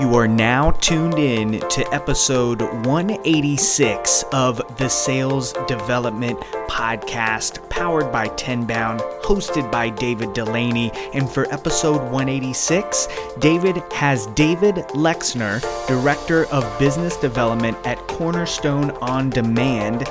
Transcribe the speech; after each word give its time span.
You 0.00 0.14
are 0.14 0.26
now 0.26 0.70
tuned 0.70 1.18
in 1.18 1.60
to 1.60 1.94
episode 1.94 2.62
186 2.86 4.24
of 4.32 4.62
the 4.78 4.88
Sales 4.88 5.52
Development 5.68 6.40
Podcast, 6.70 7.68
powered 7.68 8.10
by 8.10 8.28
Tenbound, 8.28 9.00
hosted 9.22 9.70
by 9.70 9.90
David 9.90 10.30
Dulany. 10.30 10.90
And 11.12 11.28
for 11.28 11.52
episode 11.52 12.00
186, 12.10 13.08
David 13.40 13.82
has 13.92 14.24
David 14.28 14.76
Lexner, 14.94 15.60
Director 15.86 16.46
of 16.46 16.78
Business 16.78 17.18
Development 17.18 17.76
at 17.84 17.98
Cornerstone 18.08 18.92
On 19.02 19.28
Demand, 19.28 20.08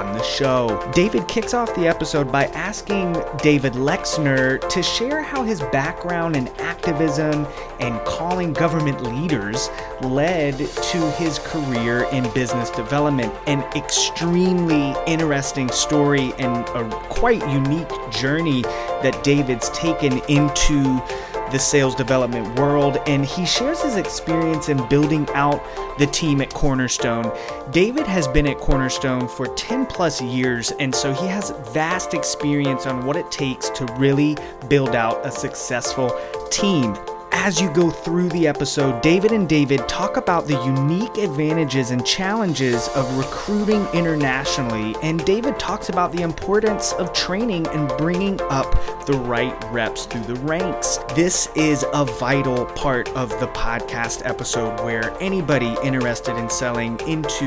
on 0.00 0.14
the 0.14 0.22
show. 0.22 0.90
David 0.94 1.28
kicks 1.28 1.52
off 1.52 1.74
the 1.74 1.86
episode 1.86 2.32
by 2.32 2.46
asking 2.46 3.12
David 3.42 3.74
Lexner 3.74 4.66
to 4.70 4.82
share 4.82 5.22
how 5.22 5.42
his 5.42 5.60
background 5.72 6.36
in 6.36 6.48
activism 6.58 7.46
and 7.80 8.00
calling 8.06 8.54
government 8.54 9.02
leaders 9.02 9.68
led 10.00 10.56
to 10.56 11.10
his 11.12 11.38
career 11.40 12.04
in 12.12 12.28
business 12.32 12.70
development. 12.70 13.32
An 13.46 13.60
extremely 13.76 14.94
interesting 15.06 15.68
story 15.68 16.32
and 16.38 16.66
a 16.70 16.88
quite 17.10 17.46
unique 17.50 17.90
journey 18.10 18.62
that 19.02 19.22
David's 19.22 19.68
taken 19.70 20.18
into 20.28 21.02
the 21.50 21.58
sales 21.58 21.94
development 21.94 22.58
world, 22.58 22.98
and 23.06 23.24
he 23.24 23.44
shares 23.44 23.82
his 23.82 23.96
experience 23.96 24.68
in 24.68 24.86
building 24.88 25.28
out 25.30 25.62
the 25.98 26.06
team 26.06 26.40
at 26.40 26.52
Cornerstone. 26.52 27.30
David 27.70 28.06
has 28.06 28.28
been 28.28 28.46
at 28.46 28.58
Cornerstone 28.58 29.28
for 29.28 29.46
10 29.46 29.86
plus 29.86 30.20
years, 30.20 30.70
and 30.72 30.94
so 30.94 31.12
he 31.12 31.26
has 31.26 31.50
vast 31.72 32.14
experience 32.14 32.86
on 32.86 33.04
what 33.04 33.16
it 33.16 33.30
takes 33.30 33.68
to 33.70 33.84
really 33.98 34.36
build 34.68 34.94
out 34.94 35.24
a 35.26 35.30
successful 35.30 36.10
team 36.50 36.96
as 37.32 37.60
you 37.60 37.70
go 37.72 37.90
through 37.90 38.28
the 38.30 38.46
episode, 38.46 39.00
David 39.02 39.32
and 39.32 39.48
David 39.48 39.88
talk 39.88 40.16
about 40.16 40.46
the 40.46 40.62
unique 40.64 41.16
advantages 41.16 41.90
and 41.90 42.04
challenges 42.04 42.88
of 42.88 43.16
recruiting 43.16 43.86
internationally, 43.94 44.94
and 45.02 45.24
David 45.24 45.58
talks 45.58 45.88
about 45.88 46.12
the 46.12 46.22
importance 46.22 46.92
of 46.94 47.12
training 47.12 47.66
and 47.68 47.88
bringing 47.96 48.40
up 48.42 48.70
the 49.06 49.18
right 49.24 49.56
reps 49.72 50.06
through 50.06 50.24
the 50.24 50.34
ranks. 50.36 50.98
This 51.14 51.48
is 51.54 51.84
a 51.92 52.04
vital 52.04 52.66
part 52.66 53.08
of 53.10 53.30
the 53.40 53.48
podcast 53.48 54.22
episode 54.24 54.80
where 54.84 55.16
anybody 55.20 55.76
interested 55.82 56.36
in 56.36 56.50
selling 56.50 56.98
into 57.08 57.46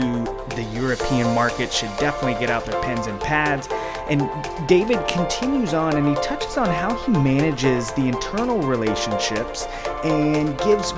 the 0.55 0.67
European 0.73 1.33
market 1.35 1.71
should 1.71 1.95
definitely 1.97 2.39
get 2.39 2.49
out 2.49 2.65
their 2.65 2.81
pens 2.81 3.07
and 3.07 3.19
pads. 3.21 3.67
And 4.09 4.29
David 4.67 5.07
continues 5.07 5.73
on 5.73 5.95
and 5.95 6.07
he 6.07 6.15
touches 6.15 6.57
on 6.57 6.67
how 6.67 6.95
he 7.05 7.11
manages 7.11 7.91
the 7.93 8.07
internal 8.07 8.61
relationships 8.61 9.65
and 10.03 10.57
gives 10.59 10.93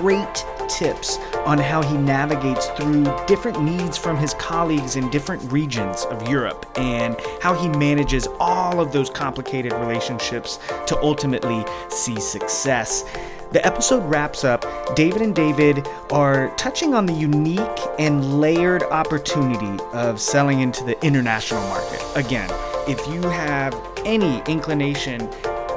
great 0.00 0.44
tips 0.68 1.18
on 1.46 1.58
how 1.58 1.82
he 1.82 1.96
navigates 1.96 2.66
through 2.70 3.04
different 3.26 3.62
needs 3.62 3.96
from 3.96 4.16
his 4.16 4.34
colleagues 4.34 4.96
in 4.96 5.08
different 5.10 5.42
regions 5.50 6.04
of 6.06 6.28
Europe 6.28 6.66
and 6.76 7.16
how 7.40 7.54
he 7.54 7.68
manages 7.78 8.26
all 8.40 8.80
of 8.80 8.92
those 8.92 9.08
complicated 9.10 9.72
relationships 9.74 10.58
to 10.86 10.98
ultimately 11.02 11.64
see 11.88 12.18
success. 12.20 13.04
The 13.52 13.64
episode 13.64 14.00
wraps 14.00 14.42
up. 14.44 14.64
David 14.96 15.22
and 15.22 15.34
David 15.34 15.86
are 16.10 16.54
touching 16.56 16.94
on 16.94 17.06
the 17.06 17.12
unique 17.12 17.60
and 17.98 18.40
layered 18.40 18.82
opportunity 18.82 19.82
of 19.92 20.20
selling 20.20 20.60
into 20.60 20.82
the 20.84 21.02
international 21.04 21.62
market. 21.68 22.02
Again, 22.16 22.50
if 22.88 23.06
you 23.06 23.22
have 23.22 23.80
any 24.04 24.42
inclination 24.48 25.30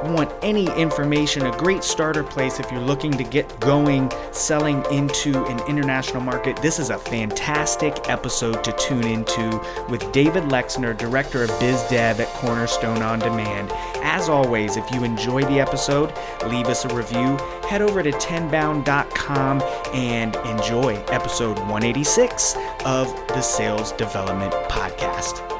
want 0.04 0.32
any 0.42 0.66
information, 0.76 1.46
a 1.46 1.56
great 1.56 1.84
starter 1.84 2.22
place 2.22 2.58
if 2.58 2.70
you're 2.70 2.80
looking 2.80 3.12
to 3.12 3.24
get 3.24 3.60
going 3.60 4.10
selling 4.32 4.84
into 4.90 5.44
an 5.46 5.60
international 5.68 6.22
market, 6.22 6.56
this 6.62 6.78
is 6.78 6.90
a 6.90 6.98
fantastic 6.98 8.08
episode 8.08 8.64
to 8.64 8.72
tune 8.72 9.04
into 9.04 9.60
with 9.88 10.10
David 10.12 10.44
Lexner, 10.44 10.96
Director 10.96 11.44
of 11.44 11.48
Biz 11.60 11.82
Dev 11.84 12.20
at 12.20 12.28
Cornerstone 12.34 13.02
On 13.02 13.18
Demand. 13.18 13.70
As 14.02 14.28
always, 14.28 14.76
if 14.76 14.90
you 14.92 15.04
enjoy 15.04 15.42
the 15.42 15.60
episode, 15.60 16.12
leave 16.46 16.66
us 16.66 16.84
a 16.84 16.94
review. 16.94 17.36
Head 17.68 17.82
over 17.82 18.02
to 18.02 18.12
tenbound.com 18.12 19.62
and 19.94 20.36
enjoy 20.36 20.94
episode 21.08 21.58
186 21.58 22.56
of 22.84 23.06
the 23.28 23.42
Sales 23.42 23.92
Development 23.92 24.52
Podcast. 24.68 25.59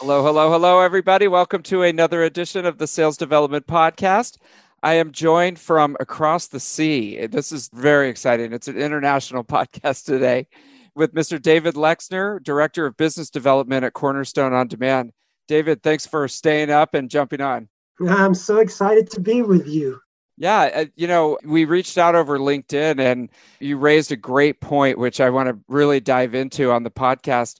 Hello, 0.00 0.22
hello, 0.22 0.48
hello, 0.48 0.78
everybody. 0.78 1.26
Welcome 1.26 1.64
to 1.64 1.82
another 1.82 2.22
edition 2.22 2.64
of 2.64 2.78
the 2.78 2.86
Sales 2.86 3.16
Development 3.16 3.66
Podcast. 3.66 4.38
I 4.80 4.94
am 4.94 5.10
joined 5.10 5.58
from 5.58 5.96
across 5.98 6.46
the 6.46 6.60
sea. 6.60 7.26
This 7.26 7.50
is 7.50 7.68
very 7.72 8.08
exciting. 8.08 8.52
It's 8.52 8.68
an 8.68 8.78
international 8.78 9.42
podcast 9.44 10.04
today 10.04 10.46
with 10.94 11.14
Mr. 11.14 11.42
David 11.42 11.74
Lexner, 11.74 12.40
Director 12.44 12.86
of 12.86 12.96
Business 12.96 13.28
Development 13.28 13.84
at 13.84 13.92
Cornerstone 13.92 14.52
On 14.52 14.68
Demand. 14.68 15.10
David, 15.48 15.82
thanks 15.82 16.06
for 16.06 16.28
staying 16.28 16.70
up 16.70 16.94
and 16.94 17.10
jumping 17.10 17.40
on. 17.40 17.68
I'm 18.08 18.34
so 18.34 18.58
excited 18.58 19.10
to 19.10 19.20
be 19.20 19.42
with 19.42 19.66
you. 19.66 19.98
Yeah, 20.36 20.70
uh, 20.72 20.84
you 20.94 21.08
know, 21.08 21.38
we 21.44 21.64
reached 21.64 21.98
out 21.98 22.14
over 22.14 22.38
LinkedIn 22.38 23.00
and 23.00 23.30
you 23.58 23.76
raised 23.76 24.12
a 24.12 24.16
great 24.16 24.60
point, 24.60 24.96
which 24.96 25.20
I 25.20 25.30
want 25.30 25.48
to 25.48 25.58
really 25.66 25.98
dive 25.98 26.36
into 26.36 26.70
on 26.70 26.84
the 26.84 26.90
podcast 26.92 27.58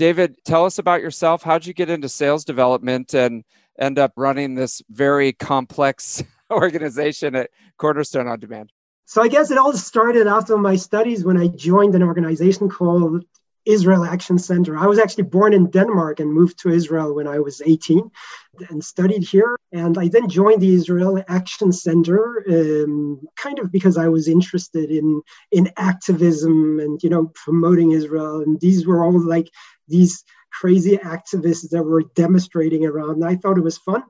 David, 0.00 0.42
tell 0.46 0.64
us 0.64 0.78
about 0.78 1.02
yourself. 1.02 1.42
How'd 1.42 1.66
you 1.66 1.74
get 1.74 1.90
into 1.90 2.08
sales 2.08 2.42
development 2.42 3.12
and 3.12 3.44
end 3.78 3.98
up 3.98 4.14
running 4.16 4.54
this 4.54 4.80
very 4.88 5.34
complex 5.34 6.22
organization 6.50 7.34
at 7.34 7.50
Cornerstone 7.76 8.26
On 8.26 8.40
Demand? 8.40 8.72
So 9.04 9.20
I 9.20 9.28
guess 9.28 9.50
it 9.50 9.58
all 9.58 9.74
started 9.74 10.26
after 10.26 10.56
my 10.56 10.76
studies 10.76 11.22
when 11.22 11.36
I 11.36 11.48
joined 11.48 11.94
an 11.94 12.02
organization 12.02 12.70
called 12.70 13.26
Israel 13.66 14.04
Action 14.04 14.38
Center. 14.38 14.76
I 14.76 14.86
was 14.86 14.98
actually 14.98 15.24
born 15.24 15.52
in 15.52 15.68
Denmark 15.68 16.18
and 16.18 16.32
moved 16.32 16.58
to 16.60 16.70
Israel 16.70 17.14
when 17.14 17.26
I 17.26 17.38
was 17.38 17.60
18 17.60 18.10
and 18.70 18.82
studied 18.82 19.22
here. 19.22 19.56
And 19.72 19.98
I 19.98 20.08
then 20.08 20.28
joined 20.28 20.62
the 20.62 20.74
Israel 20.74 21.22
Action 21.28 21.72
Center, 21.72 22.42
um, 22.48 23.20
kind 23.36 23.58
of 23.58 23.70
because 23.70 23.98
I 23.98 24.08
was 24.08 24.28
interested 24.28 24.90
in 24.90 25.20
in 25.52 25.70
activism 25.76 26.80
and 26.80 27.02
you 27.02 27.10
know 27.10 27.30
promoting 27.34 27.92
Israel. 27.92 28.40
And 28.40 28.58
these 28.60 28.86
were 28.86 29.04
all 29.04 29.20
like 29.20 29.50
these 29.90 30.24
crazy 30.52 30.96
activists 30.96 31.68
that 31.70 31.82
were 31.82 32.02
demonstrating 32.14 32.86
around. 32.86 33.24
I 33.24 33.36
thought 33.36 33.58
it 33.58 33.64
was 33.64 33.78
fun. 33.78 34.02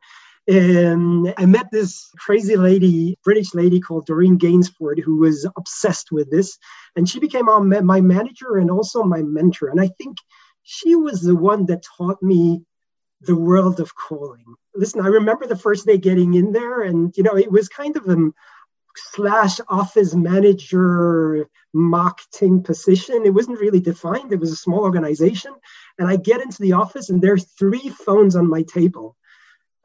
And 0.49 1.35
I 1.37 1.47
met 1.47 1.71
this 1.71 2.11
crazy 2.19 2.57
lady, 2.57 3.17
British 3.23 3.55
lady 3.55 3.79
called 3.79 4.07
Doreen 4.07 4.37
Gainsford, 4.37 4.99
who 4.99 5.19
was 5.19 5.47
obsessed 5.57 6.11
with 6.11 6.31
this. 6.31 6.59
And 6.97 7.09
she 7.09 7.21
became 7.21 7.47
my 7.47 8.01
manager 8.01 8.57
and 8.57 8.71
also 8.71 9.03
my 9.03 9.23
mentor. 9.23 9.69
And 9.69 9.81
I 9.81 9.91
think 9.99 10.17
she 10.63 10.95
was 10.95 11.21
the 11.21 11.37
one 11.37 11.67
that 11.67 11.85
taught 11.97 12.23
me 12.23 12.63
the 13.23 13.37
world 13.37 13.81
of 13.81 13.95
calling. 13.95 14.45
Listen, 14.75 15.03
I 15.03 15.09
remember 15.09 15.47
the 15.47 15.57
first 15.57 15.87
day 15.87 15.99
getting 15.99 16.35
in 16.35 16.53
there, 16.53 16.83
and 16.83 17.13
you 17.17 17.23
know, 17.23 17.37
it 17.37 17.51
was 17.51 17.69
kind 17.69 17.97
of 17.97 18.09
a 18.09 18.31
slash 19.13 19.61
office 19.69 20.15
manager 20.15 21.49
marketing 21.73 22.63
position. 22.63 23.23
It 23.25 23.35
wasn't 23.35 23.61
really 23.61 23.81
defined. 23.81 24.33
It 24.33 24.41
was 24.41 24.53
a 24.53 24.57
small 24.57 24.81
organization. 24.81 25.53
And 25.99 26.09
I 26.09 26.17
get 26.17 26.41
into 26.41 26.63
the 26.63 26.73
office 26.73 27.11
and 27.11 27.23
there 27.23 27.35
are 27.35 27.39
three 27.39 27.89
phones 27.89 28.37
on 28.37 28.49
my 28.49 28.63
table. 28.63 29.17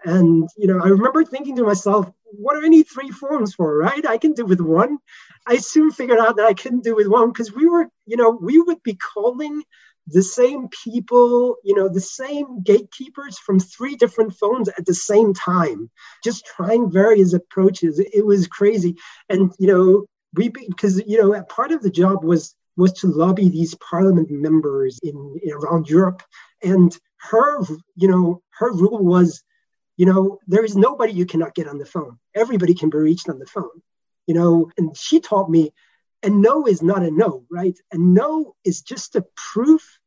And 0.04 0.48
you 0.58 0.68
know, 0.68 0.80
I 0.80 0.88
remember 0.88 1.24
thinking 1.24 1.56
to 1.58 1.64
myself, 1.64 2.10
what 2.24 2.56
do 2.56 2.66
I 2.66 2.70
need 2.70 2.88
three 2.88 3.12
phones 3.12 3.56
for, 3.56 3.78
right? 3.78 4.06
I 4.08 4.18
can 4.18 4.34
do 4.34 4.46
with 4.46 4.62
one. 4.62 5.00
I 5.48 5.58
soon 5.58 5.92
figured 5.92 6.20
out 6.20 6.38
that 6.38 6.46
I 6.46 6.54
couldn't 6.54 6.84
do 6.84 6.96
with 6.96 7.08
one 7.08 7.30
because 7.30 7.54
we 7.54 7.68
were, 7.68 7.88
you 8.06 8.18
know, 8.18 8.30
we 8.30 8.60
would 8.60 8.82
be 8.84 8.96
calling 8.96 9.64
the 10.08 10.24
same 10.24 10.68
people, 10.84 11.56
you 11.64 11.76
know, 11.76 11.90
the 11.90 12.02
same 12.02 12.62
gatekeepers 12.62 13.40
from 13.40 13.60
three 13.60 13.96
different 13.96 14.36
phones 14.36 14.70
at 14.70 14.86
the 14.86 14.94
same 14.94 15.34
time, 15.34 15.90
just 16.24 16.46
trying 16.46 16.92
various 16.92 17.34
approaches. 17.34 18.00
It 18.00 18.26
was 18.26 18.48
crazy. 18.48 18.98
And, 19.30 19.52
you 19.58 19.68
know, 19.68 20.06
we, 20.34 20.50
because, 20.50 21.02
you 21.08 21.18
know, 21.22 21.42
part 21.44 21.72
of 21.72 21.82
the 21.82 21.90
job 21.90 22.24
was, 22.24 22.56
was 22.78 22.94
to 22.94 23.08
lobby 23.08 23.50
these 23.50 23.74
parliament 23.76 24.30
members 24.30 25.00
in, 25.02 25.40
in 25.42 25.54
around 25.54 25.90
Europe. 25.90 26.22
And 26.62 26.96
her, 27.18 27.62
you 27.96 28.08
know, 28.08 28.44
her 28.60 28.72
rule 28.72 29.04
was, 29.04 29.42
you 29.98 30.06
know, 30.06 30.40
there 30.46 30.64
is 30.64 30.76
nobody 30.76 31.14
you 31.14 31.26
cannot 31.26 31.56
get 31.56 31.68
on 31.68 31.80
the 31.80 31.86
phone. 31.86 32.20
Everybody 32.36 32.76
can 32.76 32.90
be 32.90 32.98
reached 32.98 33.30
on 33.30 33.40
the 33.40 33.46
phone, 33.46 33.82
you 34.28 34.36
know, 34.36 34.70
and 34.78 34.96
she 34.96 35.20
taught 35.20 35.50
me 35.50 35.72
a 36.26 36.30
no 36.30 36.68
is 36.68 36.82
not 36.82 37.04
a 37.04 37.12
no, 37.12 37.46
right? 37.50 37.78
A 37.92 37.98
no 37.98 38.56
is 38.66 38.82
just 38.82 39.16
a 39.16 39.26
proof 39.54 40.00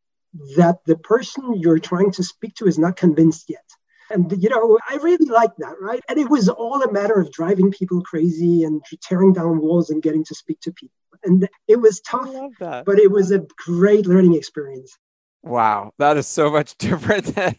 that 0.56 0.78
the 0.84 0.96
person 0.96 1.54
you're 1.54 1.78
trying 1.78 2.10
to 2.12 2.22
speak 2.22 2.54
to 2.56 2.66
is 2.66 2.78
not 2.78 2.96
convinced 2.96 3.48
yet. 3.48 3.64
And, 4.10 4.32
you 4.42 4.48
know, 4.48 4.78
I 4.88 4.96
really 4.96 5.26
like 5.26 5.54
that, 5.58 5.76
right? 5.80 6.02
And 6.08 6.18
it 6.18 6.28
was 6.30 6.48
all 6.48 6.82
a 6.82 6.92
matter 6.92 7.20
of 7.20 7.30
driving 7.30 7.70
people 7.70 8.02
crazy 8.02 8.64
and 8.64 8.82
tearing 9.02 9.32
down 9.32 9.60
walls 9.60 9.90
and 9.90 10.02
getting 10.02 10.24
to 10.24 10.34
speak 10.34 10.60
to 10.60 10.72
people. 10.72 10.94
And 11.24 11.48
it 11.66 11.80
was 11.80 12.00
tough, 12.00 12.34
but 12.58 12.98
it 12.98 13.10
was 13.10 13.32
a 13.32 13.44
great 13.66 14.06
learning 14.06 14.34
experience. 14.34 14.96
Wow. 15.42 15.92
That 15.98 16.16
is 16.16 16.26
so 16.26 16.50
much 16.50 16.76
different 16.78 17.34
than, 17.34 17.56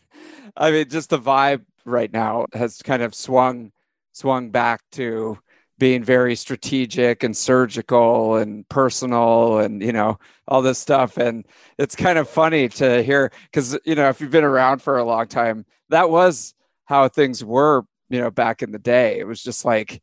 I 0.57 0.71
mean, 0.71 0.89
just 0.89 1.11
the 1.11 1.19
vibe 1.19 1.65
right 1.85 2.11
now 2.11 2.47
has 2.53 2.81
kind 2.81 3.03
of 3.03 3.13
swung, 3.15 3.71
swung 4.11 4.49
back 4.49 4.81
to 4.93 5.37
being 5.79 6.03
very 6.03 6.35
strategic 6.35 7.23
and 7.23 7.35
surgical 7.35 8.35
and 8.35 8.67
personal 8.69 9.59
and 9.59 9.81
you 9.81 9.93
know 9.93 10.19
all 10.47 10.61
this 10.61 10.77
stuff. 10.77 11.17
And 11.17 11.45
it's 11.77 11.95
kind 11.95 12.19
of 12.19 12.29
funny 12.29 12.67
to 12.69 13.01
hear 13.01 13.31
because 13.51 13.79
you 13.85 13.95
know 13.95 14.09
if 14.09 14.21
you've 14.21 14.29
been 14.31 14.43
around 14.43 14.81
for 14.81 14.97
a 14.97 15.03
long 15.03 15.27
time 15.27 15.65
that 15.89 16.09
was 16.09 16.53
how 16.85 17.07
things 17.07 17.43
were 17.43 17.83
you 18.09 18.19
know 18.19 18.29
back 18.29 18.61
in 18.61 18.71
the 18.71 18.79
day. 18.79 19.19
It 19.19 19.25
was 19.25 19.41
just 19.41 19.65
like 19.65 20.01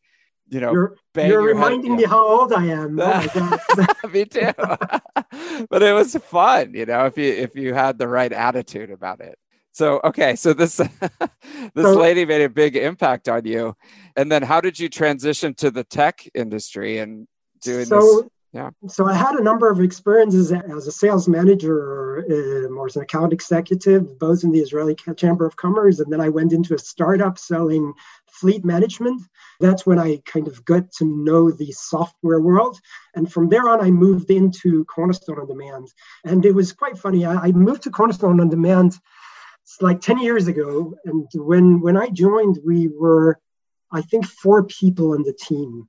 you 0.48 0.60
know 0.60 0.72
you're, 0.72 0.96
you're 1.16 1.42
reminding 1.42 1.92
head, 1.92 2.00
me 2.00 2.04
how 2.04 2.26
old 2.26 2.52
i 2.52 2.64
am. 2.66 2.98
Oh 3.00 3.58
me 4.12 4.24
too. 4.24 4.52
But 5.68 5.82
it 5.82 5.92
was 5.92 6.14
fun 6.16 6.72
you 6.74 6.86
know 6.86 7.06
if 7.06 7.18
you 7.18 7.32
if 7.32 7.56
you 7.56 7.74
had 7.74 7.98
the 7.98 8.08
right 8.08 8.32
attitude 8.32 8.90
about 8.90 9.20
it 9.20 9.38
so 9.76 10.00
okay 10.04 10.34
so 10.36 10.54
this 10.54 10.76
this 11.74 11.84
so, 11.84 11.94
lady 11.94 12.24
made 12.24 12.40
a 12.40 12.48
big 12.48 12.76
impact 12.76 13.28
on 13.28 13.44
you. 13.44 13.76
And 14.16 14.32
then 14.32 14.42
how 14.42 14.62
did 14.62 14.80
you 14.80 14.88
transition 14.88 15.52
to 15.56 15.70
the 15.70 15.84
tech 15.84 16.26
industry 16.34 16.98
and 16.98 17.28
doing 17.60 17.84
so, 17.84 18.00
this 18.00 18.30
yeah. 18.52 18.70
so 18.88 19.06
i 19.06 19.12
had 19.12 19.34
a 19.34 19.42
number 19.42 19.70
of 19.70 19.80
experiences 19.80 20.50
as 20.50 20.86
a 20.86 20.92
sales 20.92 21.28
manager 21.28 22.24
um, 22.30 22.78
or 22.78 22.86
as 22.86 22.96
an 22.96 23.02
account 23.02 23.32
executive 23.32 24.18
both 24.18 24.44
in 24.44 24.50
the 24.52 24.60
israeli 24.60 24.94
chamber 25.16 25.44
of 25.44 25.56
commerce 25.56 25.98
and 25.98 26.10
then 26.10 26.20
i 26.20 26.28
went 26.28 26.52
into 26.52 26.74
a 26.74 26.78
startup 26.78 27.38
selling 27.38 27.92
fleet 28.36 28.64
management. 28.64 29.22
That's 29.60 29.86
when 29.86 29.98
i 29.98 30.20
kind 30.26 30.46
of 30.46 30.64
got 30.64 30.92
to 30.98 31.04
know 31.04 31.50
the 31.50 31.72
software 31.72 32.40
world. 32.40 32.78
And 33.14 33.32
from 33.32 33.48
there 33.48 33.68
on 33.68 33.80
i 33.80 33.90
moved 33.90 34.30
into 34.30 34.84
cornerstone 34.84 35.38
on 35.38 35.46
demand. 35.46 35.88
And 36.24 36.44
it 36.44 36.54
was 36.54 36.72
quite 36.72 36.98
funny 36.98 37.24
i, 37.24 37.34
I 37.34 37.52
moved 37.52 37.82
to 37.84 37.90
cornerstone 37.90 38.40
on 38.40 38.48
demand 38.50 38.98
like 39.80 40.00
10 40.00 40.18
years 40.18 40.46
ago 40.46 40.94
and 41.04 41.28
when 41.34 41.80
when 41.80 41.96
i 41.96 42.08
joined 42.08 42.58
we 42.64 42.88
were 42.88 43.38
i 43.92 44.02
think 44.02 44.26
four 44.26 44.64
people 44.64 45.12
on 45.12 45.22
the 45.22 45.32
team. 45.32 45.88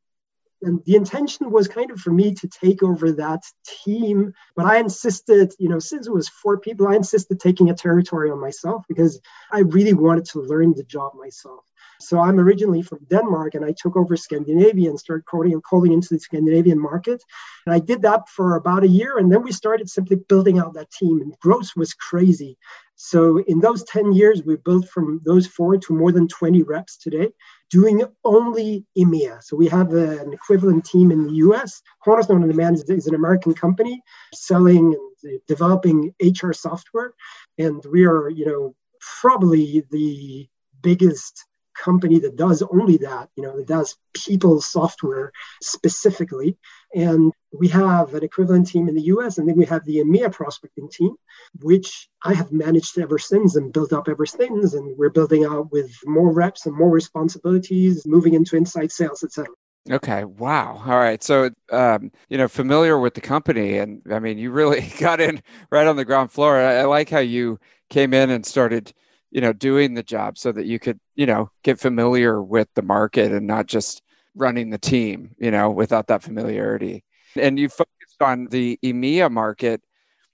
And 0.64 0.84
the 0.86 0.96
intention 0.96 1.52
was 1.52 1.68
kind 1.68 1.92
of 1.92 2.00
for 2.00 2.12
me 2.12 2.34
to 2.34 2.48
take 2.48 2.82
over 2.82 3.12
that 3.12 3.44
team 3.86 4.34
but 4.56 4.66
i 4.66 4.78
insisted 4.78 5.54
you 5.60 5.70
know 5.70 5.80
since 5.80 6.08
it 6.08 6.14
was 6.14 6.30
four 6.30 6.60
people 6.60 6.88
i 6.88 6.96
insisted 6.96 7.40
taking 7.40 7.70
a 7.70 7.76
territory 7.76 8.32
on 8.32 8.42
myself 8.42 8.84
because 8.88 9.22
i 9.52 9.60
really 9.60 9.94
wanted 9.94 10.26
to 10.26 10.42
learn 10.42 10.74
the 10.74 10.84
job 10.84 11.14
myself 11.14 11.64
so 12.00 12.20
i'm 12.20 12.40
originally 12.40 12.82
from 12.82 13.00
denmark 13.10 13.56
and 13.56 13.66
i 13.66 13.74
took 13.78 13.96
over 13.96 14.16
scandinavia 14.16 14.90
and 14.90 15.00
started 15.00 15.26
calling 15.26 15.54
and 15.54 15.64
calling 15.64 15.94
into 15.94 16.10
the 16.12 16.20
scandinavian 16.20 16.80
market 16.80 17.22
and 17.66 17.74
i 17.76 17.80
did 17.80 18.02
that 18.02 18.28
for 18.30 18.56
about 18.56 18.84
a 18.84 18.88
year 18.88 19.18
and 19.18 19.32
then 19.32 19.42
we 19.44 19.52
started 19.52 19.90
simply 19.90 20.16
building 20.16 20.60
out 20.60 20.74
that 20.74 20.92
team 20.92 21.22
and 21.22 21.38
growth 21.40 21.72
was 21.76 21.94
crazy 21.94 22.58
so 23.00 23.38
in 23.44 23.60
those 23.60 23.84
10 23.84 24.14
years, 24.14 24.42
we 24.44 24.56
built 24.58 24.90
from 24.90 25.22
those 25.24 25.46
four 25.46 25.78
to 25.78 25.94
more 25.94 26.12
than 26.12 26.28
20 26.28 26.64
reps 26.64 26.98
today, 26.98 27.30
doing 27.70 28.04
only 28.26 28.88
EMEA. 28.98 29.44
So 29.44 29.56
we 29.56 29.68
have 29.68 29.94
an 29.94 30.34
equivalent 30.34 30.84
team 30.84 31.12
in 31.12 31.28
the 31.28 31.34
US. 31.34 31.84
Cornerstone 32.04 32.42
on 32.42 32.48
Demand 32.50 32.82
is 32.90 33.06
an 33.06 33.14
American 33.14 33.54
company 33.54 34.02
selling 34.34 34.96
and 35.24 35.40
developing 35.48 36.12
HR 36.20 36.54
software. 36.54 37.14
And 37.60 37.86
we 37.92 38.04
are, 38.06 38.30
you 38.30 38.48
know, 38.48 38.76
probably 39.22 39.84
the 39.92 40.48
biggest 40.82 41.46
company 41.78 42.20
that 42.20 42.36
does 42.36 42.62
only 42.62 42.98
that, 42.98 43.30
you 43.36 43.44
know, 43.44 43.56
that 43.58 43.68
does 43.68 43.98
people 44.14 44.62
software 44.62 45.32
specifically. 45.62 46.58
And 46.96 47.32
we 47.52 47.68
have 47.70 48.14
an 48.14 48.24
equivalent 48.24 48.68
team 48.68 48.88
in 48.88 48.96
the 48.96 49.04
US, 49.04 49.38
and 49.38 49.48
then 49.48 49.56
we 49.56 49.66
have 49.66 49.86
the 49.86 49.98
EMEA 49.98 50.32
prospecting 50.32 50.90
team, 50.90 51.16
which 51.62 52.10
I 52.24 52.34
have 52.34 52.52
managed 52.52 52.98
ever 52.98 53.20
since 53.20 53.56
and 53.56 53.74
built 53.74 53.94
up 53.94 54.08
ever 54.08 54.26
since. 54.26 54.74
And 54.74 54.98
we're 54.98 55.10
building 55.10 55.46
out 55.46 55.72
with 55.72 55.92
more 56.06 56.32
reps 56.32 56.66
and 56.66 56.76
more 56.76 56.90
responsibilities, 56.90 58.06
moving 58.06 58.34
into 58.34 58.56
inside 58.56 58.92
sales, 58.92 59.24
etc. 59.24 59.48
Okay. 59.90 60.26
Wow. 60.26 60.82
All 60.86 60.98
right. 60.98 61.24
So, 61.24 61.50
um, 61.72 62.12
you 62.30 62.38
know, 62.38 62.48
familiar 62.48 63.00
with 63.00 63.14
the 63.14 63.22
company, 63.22 63.78
and 63.78 64.02
I 64.12 64.20
mean, 64.20 64.38
you 64.38 64.52
really 64.52 64.92
got 65.00 65.22
in 65.22 65.42
right 65.72 65.88
on 65.88 65.96
the 65.96 66.06
ground 66.06 66.32
floor. 66.32 66.58
I, 66.60 66.80
I 66.80 66.86
like 66.86 67.10
how 67.10 67.20
you 67.20 67.60
came 67.90 68.14
in 68.14 68.30
and 68.30 68.46
started 68.46 68.94
you 69.32 69.42
know 69.42 69.54
doing 69.54 69.94
the 69.94 70.04
job 70.04 70.38
so 70.38 70.52
that 70.52 70.66
you 70.66 70.80
could 70.80 71.00
you 71.16 71.26
know 71.26 71.50
get 71.64 71.80
familiar 71.80 72.42
with 72.42 72.68
the 72.76 72.82
market 72.82 73.32
and 73.32 73.48
not 73.48 73.66
just 73.66 74.02
running 74.36 74.70
the 74.70 74.78
team 74.78 75.36
you 75.38 75.52
know 75.52 75.70
without 75.70 76.08
that 76.08 76.24
familiarity. 76.24 77.04
And 77.36 77.60
you 77.60 77.70
focused 77.70 78.22
on 78.22 78.48
the 78.48 78.80
EMEA 78.84 79.32
market. 79.32 79.82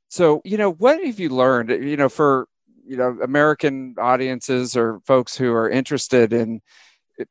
So 0.09 0.41
you 0.45 0.57
know 0.57 0.71
what 0.71 1.03
have 1.03 1.19
you 1.19 1.29
learned 1.29 1.69
you 1.69 1.97
know 1.97 2.09
for 2.09 2.47
you 2.85 2.97
know 2.97 3.17
American 3.21 3.95
audiences 3.97 4.75
or 4.75 4.99
folks 5.05 5.35
who 5.35 5.53
are 5.53 5.69
interested 5.69 6.33
in 6.33 6.61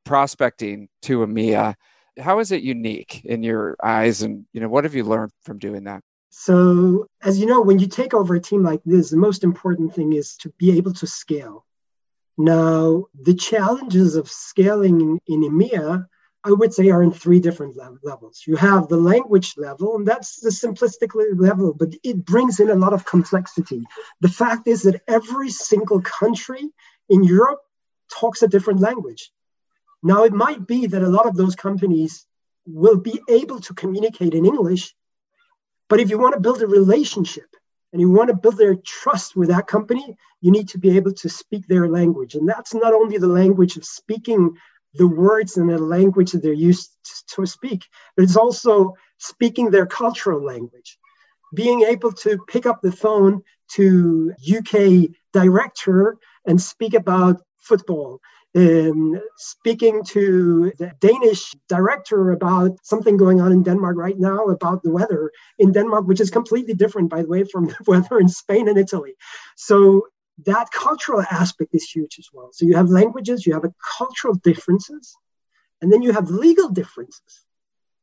prospecting 0.05 0.89
to 1.03 1.19
EMEA 1.19 1.75
how 2.19 2.39
is 2.41 2.53
it 2.53 2.63
unique 2.63 3.25
in 3.25 3.43
your 3.43 3.77
eyes? 3.83 4.23
And 4.23 4.47
you 4.53 4.61
know 4.61 4.69
what 4.69 4.85
have 4.85 4.95
you 4.95 5.05
learned 5.05 5.33
from 5.43 5.59
doing 5.59 5.85
that 5.85 6.03
so, 6.35 7.09
as 7.23 7.39
you 7.39 7.45
know, 7.45 7.61
when 7.61 7.79
you 7.79 7.87
take 7.87 8.15
over 8.15 8.35
a 8.35 8.41
team 8.41 8.63
like 8.63 8.81
this, 8.87 9.11
the 9.11 9.19
most 9.19 9.45
important 9.45 9.95
thing 9.95 10.15
is 10.15 10.35
to 10.39 10.49
be 10.57 10.75
able 10.79 10.95
to 10.95 11.07
scale. 11.07 11.67
Now, 12.39 13.05
the 13.15 13.35
challenges 13.35 14.17
of 14.17 14.31
scaling 14.31 15.03
in, 15.03 15.21
in 15.27 15.43
EMEA, 15.43 16.07
I 16.43 16.51
would 16.51 16.73
say, 16.73 16.89
are 16.89 17.03
in 17.03 17.13
three 17.13 17.39
different 17.39 17.77
le- 17.77 17.99
levels. 18.03 18.45
You 18.47 18.57
have 18.57 18.89
the 18.89 18.97
language 18.97 19.53
level, 19.59 19.95
and 19.95 20.09
that's 20.09 20.41
the 20.41 20.49
simplistic 20.49 21.11
level, 21.39 21.75
but 21.75 21.91
it 22.03 22.25
brings 22.25 22.61
in 22.61 22.71
a 22.71 22.77
lot 22.77 22.95
of 22.95 23.05
complexity. 23.05 23.85
The 24.23 24.31
fact 24.31 24.67
is 24.67 24.85
that 24.85 25.03
every 25.07 25.51
single 25.51 26.01
country 26.01 26.71
in 27.11 27.25
Europe 27.25 27.61
talks 28.11 28.43
a 28.43 28.49
different 28.49 28.81
language. 28.81 29.31
Now, 30.03 30.25
it 30.25 30.33
might 30.33 30.67
be 30.67 30.87
that 30.87 31.03
a 31.03 31.11
lot 31.11 31.27
of 31.27 31.37
those 31.37 31.57
companies 31.57 32.27
will 32.65 32.97
be 32.97 33.21
able 33.29 33.61
to 33.61 33.75
communicate 33.75 34.33
in 34.33 34.47
English 34.47 34.95
but 35.93 36.01
if 36.01 36.09
you 36.09 36.17
want 36.17 36.33
to 36.33 36.41
build 36.41 36.63
a 36.63 36.67
relationship 36.67 37.55
and 37.93 38.01
you 38.01 38.11
want 38.11 38.29
to 38.31 38.35
build 38.35 38.57
their 38.57 38.77
trust 38.77 39.37
with 39.37 39.51
that 39.51 39.67
company, 39.67 40.17
you 40.41 40.51
need 40.51 40.67
to 40.71 40.79
be 40.79 40.97
able 40.97 41.13
to 41.13 41.29
speak 41.29 41.67
their 41.67 41.87
language. 41.87 42.35
And 42.35 42.49
that's 42.49 42.73
not 42.73 42.95
only 42.95 43.19
the 43.19 43.27
language 43.27 43.77
of 43.77 43.85
speaking 43.85 44.57
the 44.95 45.07
words 45.07 45.59
in 45.59 45.67
the 45.67 45.77
language 45.77 46.33
that 46.33 46.43
they're 46.43 46.55
used 46.55 46.93
to 47.35 47.45
speak, 47.45 47.85
but 48.17 48.23
it's 48.23 48.39
also 48.39 48.95
speaking 49.19 49.69
their 49.69 49.85
cultural 49.85 50.43
language. 50.43 50.97
Being 51.53 51.83
able 51.83 52.13
to 52.25 52.39
pick 52.49 52.65
up 52.65 52.81
the 52.81 52.93
phone 52.93 53.43
to 53.73 54.33
UK 54.51 55.11
director 55.35 56.17
and 56.47 56.59
speak 56.59 56.95
about 56.95 57.43
football 57.59 58.23
um, 58.55 59.21
speaking 59.37 60.05
to 60.05 60.73
the 60.79 60.93
Danish 61.01 61.55
director 61.69 62.33
about 62.33 62.79
something 62.83 63.17
going 63.17 63.41
on 63.41 63.53
in 63.53 63.63
Denmark 63.63 63.97
right 63.97 64.19
now 64.19 64.47
about 64.47 64.83
the 64.83 64.91
weather 64.91 65.33
in 65.59 65.73
Denmark, 65.73 66.07
which 66.07 66.21
is 66.21 66.31
completely 66.31 66.75
different, 66.75 67.11
by 67.11 67.23
the 67.23 67.29
way, 67.29 67.45
from 67.45 67.67
the 67.69 67.77
weather 67.87 68.19
in 68.19 68.29
Spain 68.29 68.69
and 68.69 68.79
Italy. 68.79 69.15
So 69.57 70.07
that 70.45 70.71
cultural 70.71 71.23
aspect 71.23 71.75
is 71.75 71.91
huge 71.91 72.17
as 72.19 72.29
well. 72.33 72.51
So 72.53 72.67
you 72.67 72.77
have 72.77 72.89
languages, 72.89 73.47
you 73.47 73.55
have 73.55 73.65
cultural 73.99 74.35
differences, 74.35 75.17
and 75.81 75.93
then 75.93 76.03
you 76.03 76.13
have 76.13 76.31
legal 76.31 76.69
differences, 76.69 77.45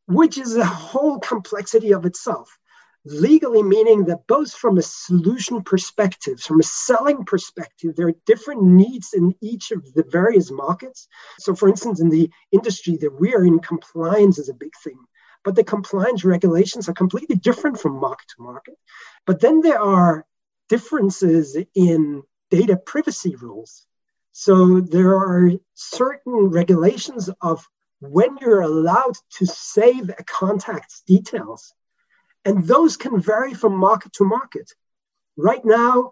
which 0.08 0.38
is 0.38 0.56
a 0.56 0.66
whole 0.66 1.20
complexity 1.20 1.94
of 1.94 2.06
itself 2.06 2.59
legally 3.06 3.64
meaning 3.64 4.06
that 4.06 4.28
both 4.28 4.54
from 4.54 4.78
a 4.78 4.82
solution 4.82 5.64
perspective, 5.64 6.40
from 6.40 6.60
a 6.60 6.64
selling 6.64 7.24
perspective, 7.24 7.96
there 7.96 8.08
are 8.08 8.16
different 8.26 8.62
needs 8.64 9.14
in 9.14 9.34
each 9.42 9.72
of 9.72 9.94
the 9.94 10.04
various 10.04 10.52
markets. 10.52 11.08
So, 11.40 11.56
for 11.56 11.70
instance, 11.70 12.02
in 12.02 12.10
the 12.10 12.30
industry 12.52 12.98
that 12.98 13.20
we 13.20 13.34
are 13.34 13.46
in, 13.46 13.60
compliance 13.60 14.38
is 14.38 14.50
a 14.50 14.54
big 14.54 14.74
thing. 14.84 15.00
But 15.44 15.56
the 15.56 15.64
compliance 15.64 16.26
regulations 16.26 16.90
are 16.90 16.94
completely 16.94 17.38
different 17.38 17.80
from 17.80 18.00
market 18.00 18.28
to 18.36 18.44
market. 18.44 18.76
But 19.26 19.40
then 19.40 19.62
there 19.62 19.82
are 19.82 20.26
differences 20.68 21.58
in 21.74 22.24
data 22.52 22.76
privacy 22.76 23.36
rules. 23.36 23.86
So 24.34 24.82
there 24.82 25.16
are 25.16 25.52
certain 25.74 26.50
regulations 26.50 27.30
of 27.42 27.66
when 28.00 28.38
you're 28.42 28.62
allowed 28.62 29.16
to 29.38 29.46
save 29.46 30.10
a 30.10 30.24
contact's 30.24 31.02
details 31.02 31.74
and 32.46 32.66
those 32.66 32.98
can 32.98 33.20
vary 33.20 33.54
from 33.54 33.76
market 33.76 34.14
to 34.14 34.24
market. 34.24 34.72
Right 35.38 35.64
now, 35.64 36.12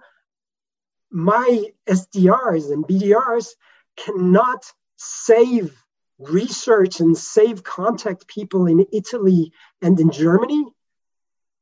my 1.10 1.66
SDRs 1.88 2.72
and 2.72 2.86
BDRs 2.86 3.50
cannot 3.96 4.66
save 4.98 5.74
research 6.20 7.00
and 7.00 7.18
save 7.18 7.64
contact 7.64 8.28
people 8.28 8.66
in 8.66 8.86
Italy 8.92 9.52
and 9.82 10.00
in 10.00 10.12
Germany 10.12 10.66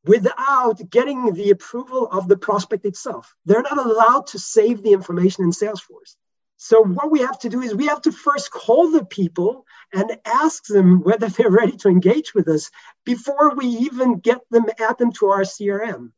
without 0.05 0.79
getting 0.89 1.33
the 1.33 1.49
approval 1.49 2.07
of 2.07 2.27
the 2.27 2.37
prospect 2.37 2.85
itself. 2.85 3.35
They're 3.45 3.61
not 3.61 3.77
allowed 3.77 4.27
to 4.27 4.39
save 4.39 4.83
the 4.83 4.93
information 4.93 5.43
in 5.43 5.51
Salesforce. 5.51 6.15
So 6.57 6.81
what 6.83 7.11
we 7.11 7.19
have 7.19 7.37
to 7.39 7.49
do 7.49 7.61
is 7.61 7.75
we 7.75 7.87
have 7.87 8.01
to 8.03 8.11
first 8.11 8.49
call 8.51 8.89
the 8.89 9.05
people 9.05 9.65
and 9.93 10.17
ask 10.25 10.65
them 10.65 11.01
whether 11.01 11.27
they're 11.27 11.49
ready 11.49 11.75
to 11.77 11.89
engage 11.89 12.33
with 12.33 12.47
us 12.47 12.71
before 13.05 13.55
we 13.55 13.65
even 13.67 14.19
get 14.19 14.39
them 14.51 14.65
add 14.79 14.97
them 14.97 15.11
to 15.13 15.27
our 15.27 15.41
CRM. 15.41 16.11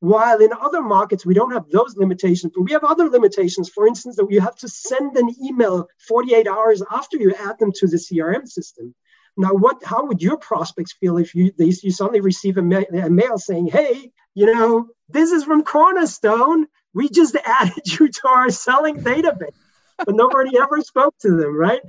While 0.00 0.40
in 0.40 0.52
other 0.52 0.82
markets 0.82 1.24
we 1.24 1.34
don't 1.34 1.52
have 1.52 1.70
those 1.70 1.96
limitations, 1.96 2.52
but 2.54 2.62
we 2.62 2.72
have 2.72 2.82
other 2.82 3.08
limitations. 3.08 3.68
For 3.68 3.86
instance, 3.86 4.16
that 4.16 4.26
you 4.30 4.40
have 4.40 4.56
to 4.56 4.68
send 4.68 5.16
an 5.16 5.30
email 5.40 5.86
48 6.08 6.48
hours 6.48 6.82
after 6.90 7.18
you 7.18 7.34
add 7.34 7.58
them 7.60 7.70
to 7.76 7.86
the 7.86 7.98
CRM 7.98 8.48
system. 8.48 8.94
Now, 9.36 9.50
what? 9.50 9.82
How 9.84 10.04
would 10.04 10.20
your 10.20 10.36
prospects 10.36 10.92
feel 10.92 11.18
if 11.18 11.34
you 11.34 11.52
they, 11.56 11.72
you 11.82 11.90
suddenly 11.90 12.20
receive 12.20 12.58
a, 12.58 12.62
ma- 12.62 12.82
a 12.92 13.08
mail 13.08 13.38
saying, 13.38 13.68
"Hey, 13.68 14.10
you 14.34 14.52
know, 14.52 14.88
this 15.08 15.30
is 15.30 15.44
from 15.44 15.62
Cornerstone. 15.62 16.66
We 16.92 17.08
just 17.08 17.36
added 17.44 17.86
you 17.86 18.08
to 18.08 18.28
our 18.28 18.50
selling 18.50 18.96
database," 18.96 19.54
but 19.98 20.14
nobody 20.14 20.58
ever 20.58 20.80
spoke 20.80 21.14
to 21.20 21.36
them, 21.36 21.56
right? 21.56 21.80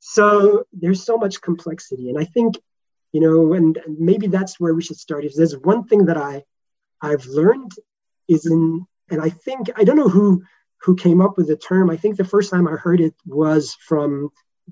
So 0.00 0.64
there's 0.72 1.04
so 1.04 1.16
much 1.16 1.40
complexity, 1.40 2.10
and 2.10 2.18
I 2.18 2.24
think, 2.24 2.56
you 3.12 3.20
know, 3.20 3.52
and, 3.52 3.78
maybe 3.98 4.26
that's 4.26 4.58
where 4.58 4.74
we 4.74 4.82
should 4.82 4.98
start. 4.98 5.24
If 5.24 5.34
there's 5.34 5.56
one 5.56 5.84
thing 5.84 6.06
that 6.06 6.16
I 6.16 6.44
I've 7.00 7.26
learned 7.26 7.72
is 8.28 8.46
in, 8.46 8.86
and 9.10 9.20
I 9.20 9.30
think 9.30 9.70
I 9.76 9.84
don't 9.84 9.96
know 9.96 10.08
who 10.08 10.42
who 10.82 10.96
came 10.96 11.20
up 11.20 11.36
with 11.36 11.48
the 11.48 11.56
term. 11.56 11.90
I 11.90 11.96
think 11.96 12.16
the 12.16 12.24
first 12.24 12.50
time 12.50 12.66
I 12.66 12.72
heard 12.72 13.00
it 13.00 13.14
was 13.26 13.74
from 13.74 14.30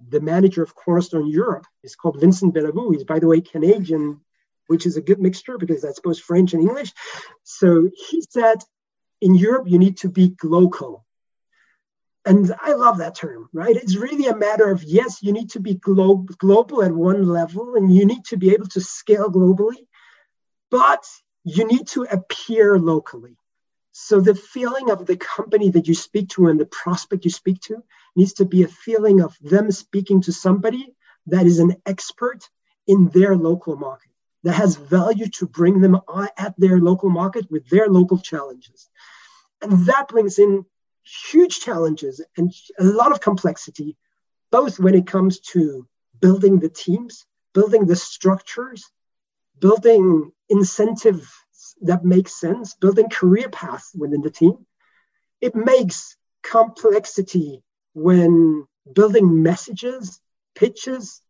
the 0.09 0.21
manager 0.21 0.63
of 0.63 0.75
Cornerstone 0.75 1.29
Europe. 1.29 1.67
He's 1.83 1.97
called 1.97 2.21
Vincent 2.21 2.55
Belliveau. 2.55 2.93
He's, 2.93 3.05
by 3.05 3.19
the 3.19 3.27
way, 3.27 3.41
Canadian, 3.41 4.21
which 4.67 4.87
is 4.87 4.97
a 4.97 5.03
good 5.03 5.21
mixture 5.21 5.59
because 5.59 5.83
that's 5.83 6.01
both 6.01 6.19
French 6.19 6.55
and 6.55 6.63
English. 6.63 6.93
So 7.43 7.89
he 8.09 8.23
said, 8.29 8.59
in 9.21 9.35
Europe, 9.35 9.67
you 9.69 9.79
need 9.79 9.99
to 9.99 10.09
be 10.09 10.29
global. 10.29 11.05
And 12.27 12.53
I 12.61 12.75
love 12.75 12.99
that 12.99 13.15
term, 13.15 13.49
right? 13.53 13.75
It's 13.75 13.97
really 13.97 14.27
a 14.27 14.37
matter 14.37 14.71
of 14.71 14.83
yes, 14.83 15.23
you 15.23 15.33
need 15.33 15.50
to 15.50 15.61
be 15.61 15.75
glo- 15.75 16.27
global 16.39 16.83
at 16.83 16.93
one 16.93 17.27
level 17.27 17.77
and 17.77 17.95
you 17.95 18.05
need 18.05 18.25
to 18.27 18.37
be 18.37 18.53
able 18.53 18.67
to 18.69 18.81
scale 18.81 19.31
globally, 19.31 19.87
but 20.71 21.05
you 21.45 21.67
need 21.67 21.89
to 21.89 22.03
appear 22.03 22.79
locally. 22.79 23.37
So 23.93 24.21
the 24.21 24.35
feeling 24.35 24.91
of 24.91 25.07
the 25.07 25.17
company 25.17 25.71
that 25.71 25.89
you 25.89 25.95
speak 25.95 26.29
to 26.31 26.49
and 26.49 26.61
the 26.61 26.67
prospect 26.67 27.25
you 27.25 27.31
speak 27.31 27.61
to 27.62 27.83
needs 28.15 28.35
to 28.35 28.45
be 28.45 28.62
a 28.62 28.69
feeling 28.69 29.21
of 29.21 29.37
them 29.41 29.71
speaking 29.71 30.21
to 30.23 30.33
somebody 30.33 30.95
that 31.27 31.47
is 31.47 31.59
an 31.59 31.77
expert 31.87 32.49
in 32.87 33.09
their 33.09 33.37
local 33.37 33.77
market, 33.77 34.11
that 34.43 34.53
has 34.53 34.77
value 34.77 35.27
to 35.29 35.47
bring 35.47 35.81
them 35.81 35.99
at 36.37 36.55
their 36.59 36.79
local 36.79 37.11
market 37.11 37.50
with 37.50 37.69
their 37.69 37.89
local 37.89 38.19
challenges. 38.19 38.89
And 39.62 39.87
that 39.87 40.09
brings 40.09 40.39
in 40.39 40.65
huge 41.31 41.61
challenges 41.61 42.25
and 42.37 42.52
a 42.79 42.85
lot 42.85 43.12
of 43.12 43.21
complexity, 43.21 43.97
both 44.50 44.79
when 44.79 44.95
it 44.95 45.07
comes 45.07 45.40
to 45.40 45.87
building 46.21 46.59
the 46.59 46.69
teams, 46.69 47.26
building 47.55 47.87
the 47.87 47.97
structures, 47.97 48.85
building 49.59 50.33
incentives 50.49 51.29
that 51.83 52.05
makes 52.05 52.38
sense, 52.38 52.75
building 52.75 53.09
career 53.09 53.49
paths 53.49 53.93
within 53.97 54.21
the 54.21 54.31
team. 54.31 54.67
It 55.40 55.55
makes 55.55 56.17
complexity 56.43 57.62
when 57.95 58.67
building 58.93 59.43
messages, 59.43 60.21
pitches, 60.55 61.23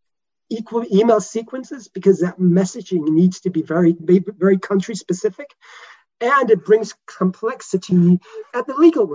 equal 0.49 0.85
email 0.93 1.21
sequences, 1.21 1.89
because 1.89 2.21
that 2.21 2.39
messaging 2.39 3.09
needs 3.09 3.41
to 3.41 3.51
be 3.51 3.63
very, 3.63 3.97
very 3.99 4.59
country 4.59 4.95
specific. 4.95 5.49
And 6.21 6.51
it 6.51 6.65
brings 6.65 6.95
complexity 7.07 8.21
at 8.55 8.67
the 8.67 8.75
legal 8.75 9.07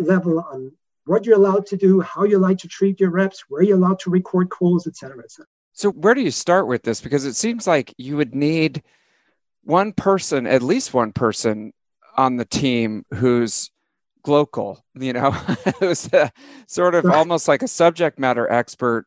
level 0.00 0.40
on 0.40 0.72
what 1.06 1.26
you're 1.26 1.36
allowed 1.36 1.66
to 1.66 1.76
do, 1.76 2.00
how 2.00 2.24
you 2.24 2.38
like 2.38 2.58
to 2.58 2.68
treat 2.68 2.98
your 2.98 3.10
reps, 3.10 3.44
where 3.48 3.62
you're 3.62 3.76
allowed 3.76 3.98
to 4.00 4.10
record 4.10 4.48
calls, 4.48 4.86
et 4.86 4.96
cetera, 4.96 5.22
et 5.22 5.30
cetera. 5.30 5.46
So, 5.72 5.90
where 5.90 6.14
do 6.14 6.22
you 6.22 6.30
start 6.30 6.66
with 6.66 6.82
this? 6.82 7.00
Because 7.00 7.24
it 7.24 7.34
seems 7.34 7.66
like 7.66 7.92
you 7.98 8.16
would 8.16 8.34
need 8.34 8.82
one 9.64 9.92
person, 9.92 10.46
at 10.46 10.62
least 10.62 10.94
one 10.94 11.12
person 11.12 11.72
on 12.16 12.36
the 12.36 12.44
team 12.44 13.04
who's 13.12 13.70
local, 14.26 14.84
you 14.94 15.12
know, 15.12 15.30
who's 15.80 16.10
a, 16.12 16.30
sort 16.66 16.94
of 16.94 17.06
almost 17.06 17.48
like 17.48 17.62
a 17.62 17.68
subject 17.68 18.18
matter 18.18 18.50
expert 18.50 19.06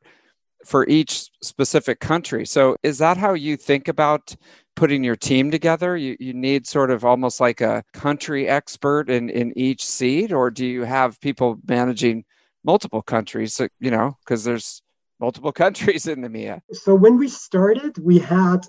for 0.66 0.88
each 0.88 1.30
specific 1.42 2.00
country. 2.00 2.46
So 2.46 2.76
is 2.84 2.98
that 2.98 3.18
how 3.18 3.34
you 3.34 3.56
think 3.56 3.88
about 3.88 4.36
putting 4.78 5.04
your 5.04 5.18
team 5.18 5.52
together? 5.52 5.98
You, 5.98 6.16
you 6.20 6.34
need 6.34 6.66
sort 6.66 6.92
of 6.92 7.04
almost 7.04 7.42
like 7.42 7.60
a 7.60 7.84
country 7.92 8.48
expert 8.48 9.10
in, 9.10 9.30
in 9.30 9.52
each 9.58 9.84
seat, 9.84 10.32
or 10.32 10.50
do 10.50 10.66
you 10.66 10.84
have 10.84 11.20
people 11.20 11.58
managing 11.68 12.24
multiple 12.64 13.02
countries, 13.02 13.60
you 13.80 13.92
know, 13.92 14.16
because 14.24 14.46
there's 14.46 14.82
multiple 15.20 15.52
countries 15.64 16.08
in 16.08 16.22
the 16.22 16.30
EMEA? 16.30 16.62
So 16.72 16.96
when 16.96 17.18
we 17.18 17.28
started, 17.28 17.98
we 17.98 18.20
had 18.20 18.66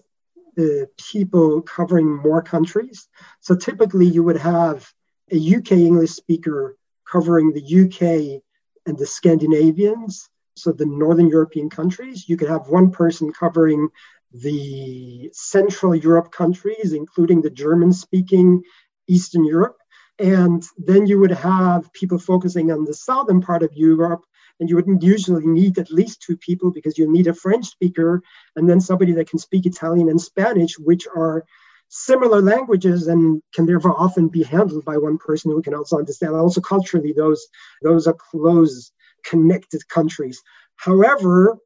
uh, 0.59 0.87
people 1.12 1.62
covering 1.62 2.17
more 2.17 2.43
countries. 2.43 3.07
So 3.41 3.55
typically, 3.55 4.07
you 4.07 4.25
would 4.25 4.38
have 4.38 4.91
a 5.31 5.37
UK 5.37 5.73
English 5.73 6.11
speaker 6.12 6.77
covering 7.11 7.53
the 7.53 7.62
UK 7.85 8.43
and 8.87 8.99
the 8.99 9.07
Scandinavians, 9.07 10.29
so 10.57 10.73
the 10.73 10.87
Northern 10.87 11.29
European 11.29 11.69
countries. 11.71 12.29
You 12.29 12.37
could 12.37 12.49
have 12.49 12.69
one 12.69 12.91
person 12.91 13.33
covering 13.33 13.88
the 14.32 15.30
Central 15.32 15.94
Europe 15.94 16.30
countries, 16.30 16.92
including 16.92 17.40
the 17.40 17.50
German 17.50 17.92
speaking 17.92 18.62
Eastern 19.06 19.44
Europe. 19.44 19.76
And 20.18 20.62
then 20.76 21.06
you 21.06 21.20
would 21.20 21.30
have 21.30 21.92
people 21.92 22.18
focusing 22.18 22.70
on 22.73 22.85
the 22.85 22.94
southern 22.94 23.40
part 23.40 23.62
of 23.62 23.73
Europe 23.75 24.25
and 24.61 24.68
you 24.68 24.76
wouldn't 24.76 25.02
usually 25.02 25.47
need 25.47 25.78
at 25.78 25.90
least 25.90 26.20
two 26.20 26.37
people 26.37 26.70
because 26.70 26.99
you 26.99 27.11
need 27.11 27.28
a 27.28 27.35
French 27.35 27.66
speaker 27.66 28.23
and 28.56 28.68
then 28.68 28.80
somebody 28.80 29.12
that 29.12 29.30
can 29.30 29.38
speak 29.38 29.66
Italian 29.66 30.08
and 30.08 30.20
Spanish, 30.20 30.78
which 30.78 31.06
are 31.06 31.44
similar 31.88 32.42
languages 32.42 33.06
and 33.06 33.42
can 33.54 33.66
therefore 33.66 33.99
often 33.99 34.28
be 34.28 34.42
handled 34.42 34.85
by 34.85 34.97
one 34.97 35.18
person 35.18 35.50
who 35.50 35.62
can 35.62 35.75
also 35.75 35.99
understand. 35.99 36.35
Also, 36.35 36.61
culturally, 36.61 37.12
those 37.12 37.47
those 37.82 38.06
are 38.06 38.14
close, 38.14 38.92
connected 39.25 39.88
countries. 39.88 40.42
However, 40.76 41.58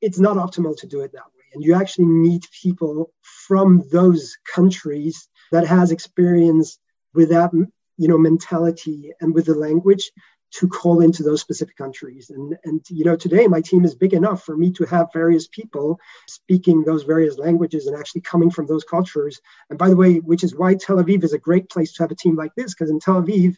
it's 0.00 0.18
not 0.18 0.36
optimal 0.36 0.76
to 0.78 0.86
do 0.86 1.00
it 1.00 1.12
that 1.12 1.24
way, 1.35 1.35
and 1.52 1.62
you 1.64 1.74
actually 1.74 2.06
need 2.06 2.42
people 2.62 3.12
from 3.22 3.82
those 3.90 4.36
countries 4.54 5.28
that 5.52 5.66
has 5.66 5.90
experience 5.90 6.78
with 7.14 7.30
that 7.30 7.50
you 7.96 8.08
know 8.08 8.18
mentality 8.18 9.12
and 9.20 9.34
with 9.34 9.46
the 9.46 9.54
language 9.54 10.10
to 10.52 10.68
call 10.68 11.00
into 11.00 11.22
those 11.22 11.40
specific 11.40 11.76
countries. 11.76 12.30
And, 12.30 12.56
and, 12.64 12.80
you 12.88 13.04
know, 13.04 13.16
today 13.16 13.46
my 13.46 13.60
team 13.60 13.84
is 13.84 13.94
big 13.94 14.14
enough 14.14 14.44
for 14.44 14.56
me 14.56 14.70
to 14.72 14.84
have 14.84 15.12
various 15.12 15.48
people 15.48 15.98
speaking 16.28 16.82
those 16.82 17.02
various 17.02 17.36
languages 17.36 17.86
and 17.86 17.96
actually 17.96 18.22
coming 18.22 18.50
from 18.50 18.66
those 18.66 18.84
cultures. 18.84 19.40
And 19.70 19.78
by 19.78 19.88
the 19.88 19.96
way, 19.96 20.18
which 20.18 20.44
is 20.44 20.54
why 20.54 20.74
Tel 20.74 20.96
Aviv 20.96 21.24
is 21.24 21.32
a 21.32 21.38
great 21.38 21.68
place 21.68 21.92
to 21.94 22.02
have 22.02 22.10
a 22.10 22.16
team 22.16 22.36
like 22.36 22.54
this, 22.54 22.74
because 22.74 22.90
in 22.90 23.00
Tel 23.00 23.22
Aviv, 23.22 23.56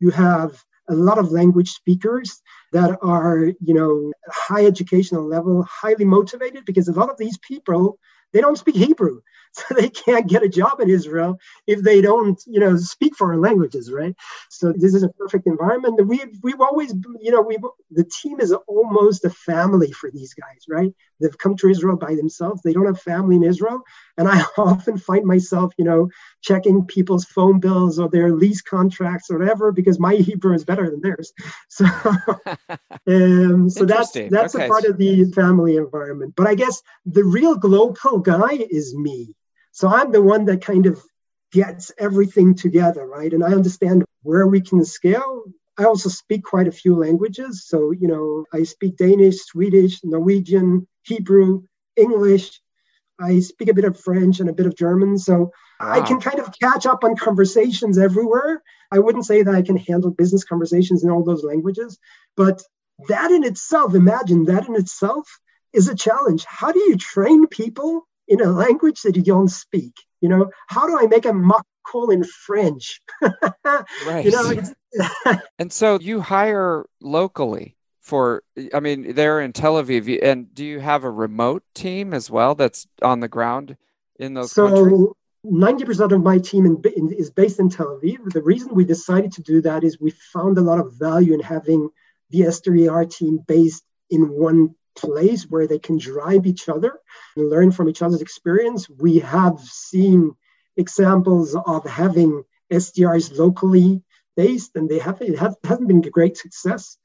you 0.00 0.10
have 0.10 0.64
a 0.90 0.94
lot 0.94 1.18
of 1.18 1.30
language 1.30 1.70
speakers 1.70 2.42
that 2.72 2.98
are, 3.02 3.46
you 3.60 3.74
know, 3.74 4.12
high 4.28 4.66
educational 4.66 5.26
level, 5.26 5.62
highly 5.62 6.04
motivated, 6.04 6.64
because 6.64 6.88
a 6.88 6.92
lot 6.92 7.10
of 7.10 7.16
these 7.18 7.38
people, 7.38 7.98
they 8.32 8.40
don't 8.40 8.58
speak 8.58 8.76
Hebrew. 8.76 9.20
so 9.52 9.74
they 9.74 9.88
can't 9.88 10.28
get 10.28 10.44
a 10.44 10.48
job 10.48 10.80
in 10.80 10.88
Israel 10.88 11.38
if 11.66 11.82
they 11.82 12.00
don't, 12.00 12.40
you 12.46 12.60
know, 12.60 12.76
speak 12.76 13.16
foreign 13.16 13.40
languages, 13.40 13.90
right? 13.90 14.14
So 14.48 14.72
this 14.76 14.94
is 14.94 15.02
a 15.02 15.08
perfect 15.08 15.46
environment. 15.46 16.06
We've 16.06 16.38
we've 16.42 16.60
always, 16.60 16.94
you 17.20 17.32
know, 17.32 17.42
we 17.42 17.58
the 17.90 18.04
team 18.04 18.40
is 18.40 18.52
almost 18.52 19.24
a 19.24 19.30
family 19.30 19.90
for 19.90 20.10
these 20.10 20.34
guys, 20.34 20.64
right? 20.68 20.92
They've 21.20 21.36
come 21.36 21.56
to 21.56 21.68
Israel 21.68 21.96
by 21.96 22.14
themselves. 22.14 22.62
They 22.62 22.72
don't 22.72 22.86
have 22.86 23.00
family 23.00 23.36
in 23.36 23.42
Israel, 23.42 23.80
and 24.16 24.28
I 24.28 24.42
often 24.56 24.98
find 24.98 25.24
myself, 25.24 25.74
you 25.76 25.84
know, 25.84 26.08
checking 26.42 26.84
people's 26.86 27.24
phone 27.24 27.58
bills 27.58 27.98
or 27.98 28.08
their 28.08 28.32
lease 28.32 28.62
contracts 28.62 29.30
or 29.30 29.38
whatever 29.38 29.72
because 29.72 29.98
my 29.98 30.14
Hebrew 30.28 30.54
is 30.54 30.64
better 30.64 30.88
than 30.88 31.00
theirs. 31.00 31.32
So, 31.68 31.86
um, 33.08 33.68
so 33.68 33.84
that's 33.84 34.12
that's 34.12 34.54
okay. 34.54 34.66
a 34.66 34.68
part 34.68 34.84
of 34.84 34.96
the 34.96 35.24
family 35.32 35.76
environment. 35.76 36.34
But 36.36 36.46
I 36.46 36.54
guess 36.54 36.82
the 37.04 37.24
real 37.24 37.56
global 37.56 38.18
guy 38.18 38.52
is 38.70 38.94
me 38.94 39.34
so 39.72 39.88
I'm 39.88 40.12
the 40.12 40.22
one 40.22 40.46
that 40.46 40.64
kind 40.64 40.86
of 40.86 41.02
gets 41.52 41.90
everything 41.98 42.54
together, 42.54 43.06
right? 43.06 43.32
And 43.32 43.44
I 43.44 43.48
understand 43.48 44.04
where 44.22 44.46
we 44.46 44.60
can 44.60 44.84
scale. 44.84 45.44
I 45.78 45.84
also 45.84 46.08
speak 46.08 46.44
quite 46.44 46.68
a 46.68 46.72
few 46.72 46.94
languages. 46.94 47.64
So, 47.66 47.90
you 47.90 48.08
know, 48.08 48.44
I 48.52 48.64
speak 48.64 48.96
Danish, 48.96 49.38
Swedish, 49.38 50.00
Norwegian, 50.04 50.86
Hebrew, 51.02 51.62
English. 51.96 52.60
I 53.18 53.40
speak 53.40 53.68
a 53.68 53.74
bit 53.74 53.84
of 53.84 53.98
French 53.98 54.40
and 54.40 54.48
a 54.48 54.52
bit 54.52 54.66
of 54.66 54.76
German. 54.76 55.18
So 55.18 55.52
wow. 55.80 55.92
I 55.92 56.00
can 56.00 56.20
kind 56.20 56.38
of 56.38 56.54
catch 56.60 56.86
up 56.86 57.04
on 57.04 57.16
conversations 57.16 57.98
everywhere. 57.98 58.62
I 58.92 58.98
wouldn't 58.98 59.26
say 59.26 59.42
that 59.42 59.54
I 59.54 59.62
can 59.62 59.76
handle 59.76 60.10
business 60.10 60.44
conversations 60.44 61.04
in 61.04 61.10
all 61.10 61.24
those 61.24 61.44
languages, 61.44 61.98
but 62.36 62.62
that 63.08 63.30
in 63.30 63.44
itself, 63.44 63.94
imagine 63.94 64.44
that 64.44 64.68
in 64.68 64.74
itself 64.74 65.40
is 65.72 65.88
a 65.88 65.94
challenge. 65.94 66.44
How 66.44 66.72
do 66.72 66.80
you 66.80 66.96
train 66.96 67.46
people 67.46 68.06
in 68.30 68.40
a 68.40 68.50
language 68.50 69.02
that 69.02 69.16
you 69.16 69.22
don't 69.22 69.48
speak. 69.48 69.92
You 70.22 70.30
know, 70.30 70.50
how 70.68 70.86
do 70.86 70.98
I 70.98 71.06
make 71.06 71.26
a 71.26 71.32
mock 71.34 71.66
call 71.86 72.10
in 72.10 72.24
French? 72.24 73.00
right. 74.06 74.24
You 74.24 74.30
know, 74.30 74.62
and 75.58 75.72
so 75.72 75.98
you 76.00 76.20
hire 76.20 76.86
locally 77.00 77.76
for 78.00 78.42
I 78.72 78.80
mean 78.80 79.14
they're 79.14 79.40
in 79.40 79.52
Tel 79.52 79.74
Aviv 79.74 80.18
and 80.22 80.52
do 80.54 80.64
you 80.64 80.80
have 80.80 81.04
a 81.04 81.10
remote 81.10 81.62
team 81.74 82.14
as 82.14 82.30
well 82.30 82.54
that's 82.54 82.86
on 83.02 83.20
the 83.20 83.28
ground 83.28 83.76
in 84.18 84.34
those 84.34 84.52
so, 84.52 84.68
countries? 84.68 85.08
90% 85.46 86.12
of 86.12 86.22
my 86.22 86.38
team 86.38 86.66
in, 86.66 86.82
in, 86.96 87.12
is 87.12 87.30
based 87.30 87.60
in 87.60 87.70
Tel 87.70 87.98
Aviv. 87.98 88.30
The 88.32 88.42
reason 88.42 88.74
we 88.74 88.84
decided 88.84 89.32
to 89.32 89.42
do 89.42 89.62
that 89.62 89.84
is 89.84 89.98
we 89.98 90.10
found 90.10 90.58
a 90.58 90.60
lot 90.60 90.78
of 90.78 90.92
value 90.94 91.32
in 91.32 91.40
having 91.40 91.88
the 92.28 92.40
SDR 92.40 93.10
team 93.10 93.38
based 93.46 93.82
in 94.10 94.28
one 94.28 94.74
place 94.96 95.44
where 95.44 95.66
they 95.66 95.78
can 95.78 95.98
drive 95.98 96.46
each 96.46 96.68
other 96.68 96.98
and 97.36 97.50
learn 97.50 97.70
from 97.70 97.88
each 97.88 98.02
other's 98.02 98.22
experience. 98.22 98.88
We 98.88 99.20
have 99.20 99.60
seen 99.60 100.34
examples 100.76 101.56
of 101.56 101.84
having 101.84 102.44
SDRs 102.72 103.36
locally 103.36 104.02
based, 104.36 104.76
and 104.76 104.88
they 104.88 104.98
have 104.98 105.20
it 105.20 105.38
hasn't 105.38 105.88
been 105.88 106.04
a 106.04 106.10
great 106.10 106.36
success 106.36 106.96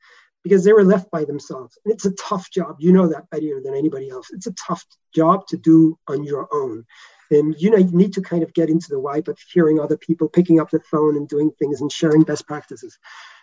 because 0.44 0.64
they 0.64 0.74
were 0.74 0.84
left 0.84 1.10
by 1.10 1.26
themselves. 1.26 1.78
And 1.84 1.94
it's 1.94 2.06
a 2.06 2.12
tough 2.12 2.52
job. 2.52 2.76
You 2.80 2.92
know 2.92 3.08
that 3.08 3.30
better 3.32 3.60
than 3.64 3.74
anybody 3.74 4.10
else. 4.10 4.30
It's 4.32 4.46
a 4.46 4.54
tough 4.54 4.86
job 5.14 5.48
to 5.48 5.58
do 5.58 5.98
on 6.08 6.24
your 6.24 6.48
own. 6.54 6.86
And 7.32 7.56
you 7.58 7.72
know, 7.72 7.78
you 7.78 7.92
need 7.92 8.14
to 8.14 8.22
kind 8.22 8.44
of 8.44 8.54
get 8.54 8.70
into 8.70 8.90
the 8.90 9.02
vibe 9.02 9.28
of 9.28 9.40
hearing 9.52 9.80
other 9.80 9.98
people, 9.98 10.30
picking 10.30 10.60
up 10.60 10.70
the 10.70 10.80
phone 10.80 11.18
and 11.18 11.28
doing 11.28 11.52
things 11.58 11.82
and 11.82 11.92
sharing 11.92 12.22
best 12.22 12.48
practices. 12.48 13.00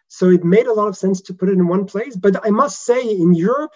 So 0.07 0.29
it 0.29 0.45
made 0.45 0.67
a 0.67 0.73
lot 0.73 0.89
of 0.89 0.97
sense 0.97 1.23
to 1.23 1.35
put 1.35 1.49
it 1.49 1.53
in 1.53 1.67
one 1.67 1.87
place. 1.87 2.15
But 2.15 2.47
I 2.47 2.51
must 2.51 2.85
say, 2.85 3.01
in 3.03 3.35
Europe, 3.35 3.73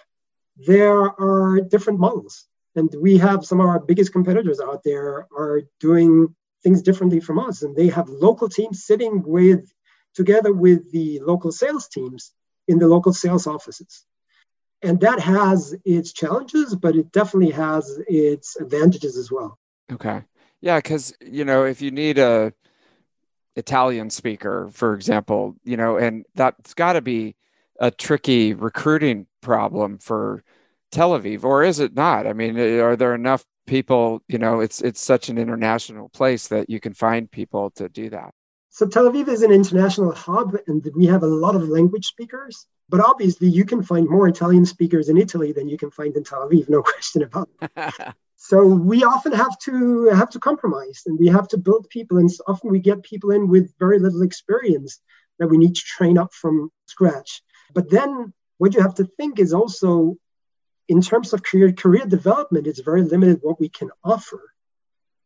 there 0.65 1.03
are 1.03 1.61
different 1.61 1.99
models. 1.99 2.45
And 2.75 2.93
we 2.99 3.17
have 3.17 3.45
some 3.45 3.59
of 3.59 3.67
our 3.67 3.79
biggest 3.79 4.11
competitors 4.11 4.59
out 4.59 4.83
there 4.83 5.27
are 5.35 5.61
doing 5.79 6.35
things 6.63 6.81
differently 6.81 7.19
from 7.19 7.39
us. 7.39 7.63
And 7.63 7.75
they 7.75 7.87
have 7.87 8.09
local 8.09 8.49
teams 8.49 8.85
sitting 8.85 9.23
with 9.25 9.71
together 10.13 10.53
with 10.53 10.91
the 10.91 11.19
local 11.19 11.51
sales 11.51 11.87
teams 11.87 12.33
in 12.67 12.79
the 12.79 12.87
local 12.87 13.13
sales 13.13 13.47
offices. 13.47 14.05
And 14.81 14.99
that 15.01 15.19
has 15.19 15.75
its 15.85 16.13
challenges, 16.13 16.75
but 16.75 16.95
it 16.95 17.11
definitely 17.11 17.51
has 17.51 17.99
its 18.07 18.55
advantages 18.57 19.17
as 19.17 19.31
well. 19.31 19.57
Okay. 19.91 20.23
Yeah, 20.61 20.77
because 20.77 21.13
you 21.21 21.45
know, 21.45 21.65
if 21.65 21.81
you 21.81 21.91
need 21.91 22.17
a 22.17 22.53
Italian 23.55 24.09
speaker, 24.09 24.69
for 24.71 24.93
example, 24.93 25.55
you 25.63 25.77
know, 25.77 25.97
and 25.97 26.25
that's 26.35 26.73
got 26.73 26.93
to 26.93 27.01
be 27.01 27.35
a 27.79 27.91
tricky 27.91 28.53
recruiting 28.53 29.27
problem 29.41 29.97
for 29.99 30.43
Tel 30.91 31.11
Aviv, 31.11 31.43
or 31.43 31.63
is 31.63 31.79
it 31.79 31.93
not? 31.93 32.27
I 32.27 32.33
mean, 32.33 32.57
eh, 32.57 32.79
are 32.79 32.95
there 32.95 33.13
enough 33.13 33.45
people? 33.65 34.21
You 34.27 34.37
know, 34.37 34.59
it's 34.59 34.81
it's 34.81 35.01
such 35.01 35.29
an 35.29 35.37
international 35.37 36.09
place 36.09 36.47
that 36.47 36.69
you 36.69 36.79
can 36.79 36.93
find 36.93 37.29
people 37.29 37.71
to 37.71 37.89
do 37.89 38.09
that. 38.09 38.31
So 38.69 38.87
Tel 38.87 39.09
Aviv 39.09 39.27
is 39.27 39.41
an 39.41 39.51
international 39.51 40.13
hub, 40.13 40.55
and 40.67 40.87
we 40.95 41.07
have 41.07 41.23
a 41.23 41.27
lot 41.27 41.55
of 41.55 41.67
language 41.67 42.05
speakers. 42.05 42.67
But 42.89 43.01
obviously, 43.01 43.49
you 43.49 43.65
can 43.65 43.83
find 43.83 44.07
more 44.07 44.27
Italian 44.27 44.65
speakers 44.65 45.09
in 45.09 45.17
Italy 45.17 45.51
than 45.51 45.67
you 45.67 45.77
can 45.77 45.91
find 45.91 46.15
in 46.15 46.23
Tel 46.23 46.47
Aviv, 46.47 46.69
no 46.69 46.81
question 46.83 47.23
about 47.23 47.49
it. 47.61 47.93
so 48.35 48.65
we 48.65 49.03
often 49.03 49.33
have 49.33 49.57
to 49.59 50.05
have 50.09 50.29
to 50.29 50.39
compromise, 50.39 51.03
and 51.05 51.19
we 51.19 51.27
have 51.27 51.47
to 51.49 51.57
build 51.57 51.89
people. 51.89 52.17
And 52.17 52.29
often 52.47 52.71
we 52.71 52.79
get 52.79 53.03
people 53.03 53.31
in 53.31 53.47
with 53.47 53.73
very 53.79 53.99
little 53.99 54.21
experience 54.21 55.01
that 55.39 55.47
we 55.47 55.57
need 55.57 55.75
to 55.75 55.81
train 55.81 56.17
up 56.17 56.33
from 56.33 56.71
scratch. 56.85 57.41
But 57.73 57.89
then 57.89 58.33
what 58.57 58.73
you 58.73 58.81
have 58.81 58.95
to 58.95 59.05
think 59.17 59.39
is 59.39 59.53
also, 59.53 60.17
in 60.87 61.01
terms 61.01 61.33
of 61.33 61.43
career 61.43 61.71
career 61.73 62.05
development, 62.05 62.67
it's 62.67 62.79
very 62.79 63.03
limited 63.03 63.39
what 63.41 63.59
we 63.59 63.69
can 63.69 63.89
offer, 64.03 64.41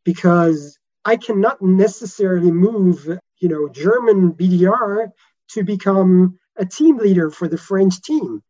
because 0.04 0.78
I 1.06 1.18
cannot 1.18 1.62
necessarily 1.62 2.52
move 2.52 3.20
you 3.42 3.50
know, 3.50 3.68
German 3.68 4.32
BDR 4.34 5.10
to 5.50 5.64
become 5.64 6.40
a 6.56 6.66
team 6.66 6.98
leader 6.98 7.30
for 7.30 7.48
the 7.48 7.58
French 7.58 8.02
team, 8.02 8.42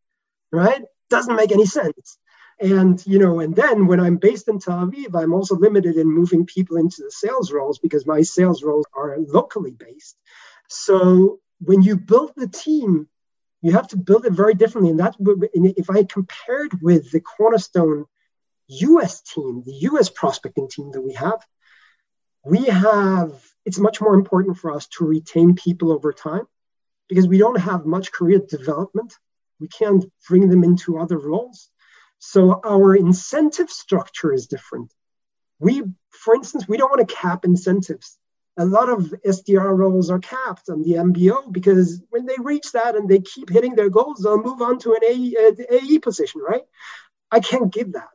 right? 0.52 0.82
Doesn't 1.10 1.34
make 1.34 1.50
any 1.50 1.66
sense. 1.66 2.18
And 2.60 3.04
you 3.06 3.18
know, 3.18 3.40
and 3.40 3.56
then 3.56 3.86
when 3.86 3.98
I'm 3.98 4.18
based 4.18 4.48
in 4.48 4.60
Tel 4.60 4.86
Aviv, 4.86 5.20
I'm 5.20 5.32
also 5.32 5.56
limited 5.56 5.96
in 5.96 6.06
moving 6.06 6.46
people 6.46 6.76
into 6.76 7.02
the 7.02 7.10
sales 7.10 7.50
roles 7.50 7.78
because 7.78 8.06
my 8.06 8.20
sales 8.20 8.62
roles 8.62 8.84
are 8.94 9.16
locally 9.18 9.72
based. 9.72 10.16
So 10.68 11.40
when 11.60 11.82
you 11.82 11.96
build 11.96 12.32
the 12.36 12.46
team, 12.48 13.08
you 13.62 13.72
have 13.72 13.88
to 13.88 13.96
build 13.96 14.26
it 14.26 14.32
very 14.32 14.54
differently. 14.54 14.90
And 14.90 15.00
that 15.00 15.14
if 15.76 15.88
I 15.88 16.02
compared 16.04 16.82
with 16.82 17.10
the 17.10 17.20
cornerstone 17.20 18.04
US 18.68 19.22
team, 19.22 19.62
the 19.64 19.74
US 19.90 20.10
prospecting 20.10 20.68
team 20.68 20.90
that 20.92 21.00
we 21.00 21.14
have, 21.14 21.40
we 22.44 22.64
have 22.64 23.40
it's 23.64 23.78
much 23.78 24.00
more 24.00 24.14
important 24.14 24.58
for 24.58 24.72
us 24.72 24.88
to 24.88 25.04
retain 25.04 25.54
people 25.54 25.92
over 25.92 26.12
time 26.12 26.46
because 27.08 27.28
we 27.28 27.38
don't 27.38 27.60
have 27.60 27.86
much 27.86 28.10
career 28.10 28.40
development. 28.40 29.16
We 29.60 29.68
can't 29.68 30.04
bring 30.28 30.48
them 30.48 30.64
into 30.64 30.98
other 30.98 31.18
roles. 31.18 31.68
So 32.18 32.60
our 32.64 32.96
incentive 32.96 33.70
structure 33.70 34.32
is 34.32 34.48
different. 34.48 34.92
We, 35.60 35.84
for 36.10 36.34
instance, 36.34 36.66
we 36.66 36.76
don't 36.76 36.90
want 36.90 37.06
to 37.08 37.14
cap 37.14 37.44
incentives. 37.44 38.18
A 38.58 38.66
lot 38.66 38.90
of 38.90 39.14
SDR 39.26 39.76
roles 39.76 40.10
are 40.10 40.18
capped 40.18 40.68
on 40.68 40.82
the 40.82 40.92
MBO 40.92 41.50
because 41.52 42.02
when 42.10 42.26
they 42.26 42.36
reach 42.38 42.72
that 42.72 42.96
and 42.96 43.08
they 43.08 43.20
keep 43.20 43.48
hitting 43.48 43.74
their 43.74 43.88
goals, 43.88 44.20
they'll 44.20 44.42
move 44.42 44.60
on 44.60 44.78
to 44.80 44.92
an 44.92 45.00
AE, 45.02 45.36
uh, 45.36 45.64
AE 45.70 45.98
position, 46.00 46.42
right? 46.42 46.62
I 47.30 47.40
can't 47.40 47.72
give 47.72 47.92
that. 47.94 48.10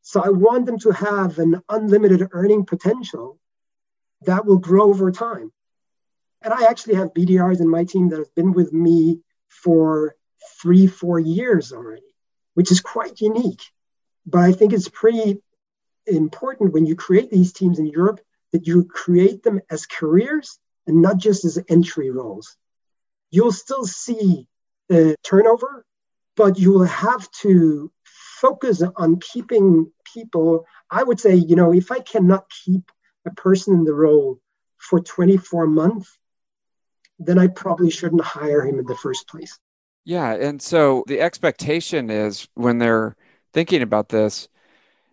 So 0.00 0.22
I 0.22 0.30
want 0.30 0.66
them 0.66 0.78
to 0.80 0.90
have 0.90 1.38
an 1.38 1.62
unlimited 1.68 2.28
earning 2.32 2.64
potential 2.64 3.38
that 4.22 4.46
will 4.46 4.58
grow 4.58 4.88
over 4.88 5.10
time. 5.10 5.52
And 6.42 6.52
I 6.52 6.64
actually 6.64 6.96
have 6.96 7.14
BDRs 7.14 7.60
in 7.60 7.68
my 7.68 7.84
team 7.84 8.08
that 8.10 8.18
have 8.18 8.34
been 8.34 8.52
with 8.52 8.72
me 8.72 9.20
for 9.48 10.14
three, 10.60 10.86
four 10.86 11.18
years 11.18 11.72
already, 11.72 12.02
which 12.54 12.70
is 12.70 12.80
quite 12.80 13.20
unique. 13.20 13.62
But 14.26 14.40
I 14.40 14.52
think 14.52 14.72
it's 14.72 14.88
pretty 14.88 15.42
important 16.06 16.72
when 16.72 16.86
you 16.86 16.96
create 16.96 17.30
these 17.30 17.52
teams 17.52 17.78
in 17.78 17.86
Europe 17.86 18.20
that 18.54 18.68
you 18.68 18.84
create 18.84 19.42
them 19.42 19.60
as 19.68 19.84
careers 19.84 20.60
and 20.86 21.02
not 21.02 21.18
just 21.18 21.44
as 21.44 21.58
entry 21.68 22.10
roles. 22.10 22.56
You'll 23.32 23.50
still 23.50 23.84
see 23.84 24.46
turnover, 25.24 25.84
but 26.36 26.56
you 26.56 26.72
will 26.72 26.84
have 26.84 27.28
to 27.42 27.90
focus 28.04 28.80
on 28.96 29.18
keeping 29.18 29.90
people. 30.14 30.66
I 30.88 31.02
would 31.02 31.18
say, 31.18 31.34
you 31.34 31.56
know, 31.56 31.74
if 31.74 31.90
I 31.90 31.98
cannot 31.98 32.44
keep 32.64 32.92
a 33.26 33.32
person 33.32 33.74
in 33.74 33.82
the 33.82 33.92
role 33.92 34.38
for 34.78 35.00
24 35.00 35.66
months, 35.66 36.16
then 37.18 37.40
I 37.40 37.48
probably 37.48 37.90
shouldn't 37.90 38.22
hire 38.22 38.64
him 38.64 38.78
in 38.78 38.86
the 38.86 38.94
first 38.96 39.26
place. 39.26 39.58
Yeah. 40.04 40.32
And 40.32 40.62
so 40.62 41.02
the 41.08 41.20
expectation 41.20 42.08
is 42.08 42.46
when 42.54 42.78
they're 42.78 43.16
thinking 43.52 43.82
about 43.82 44.10
this, 44.10 44.48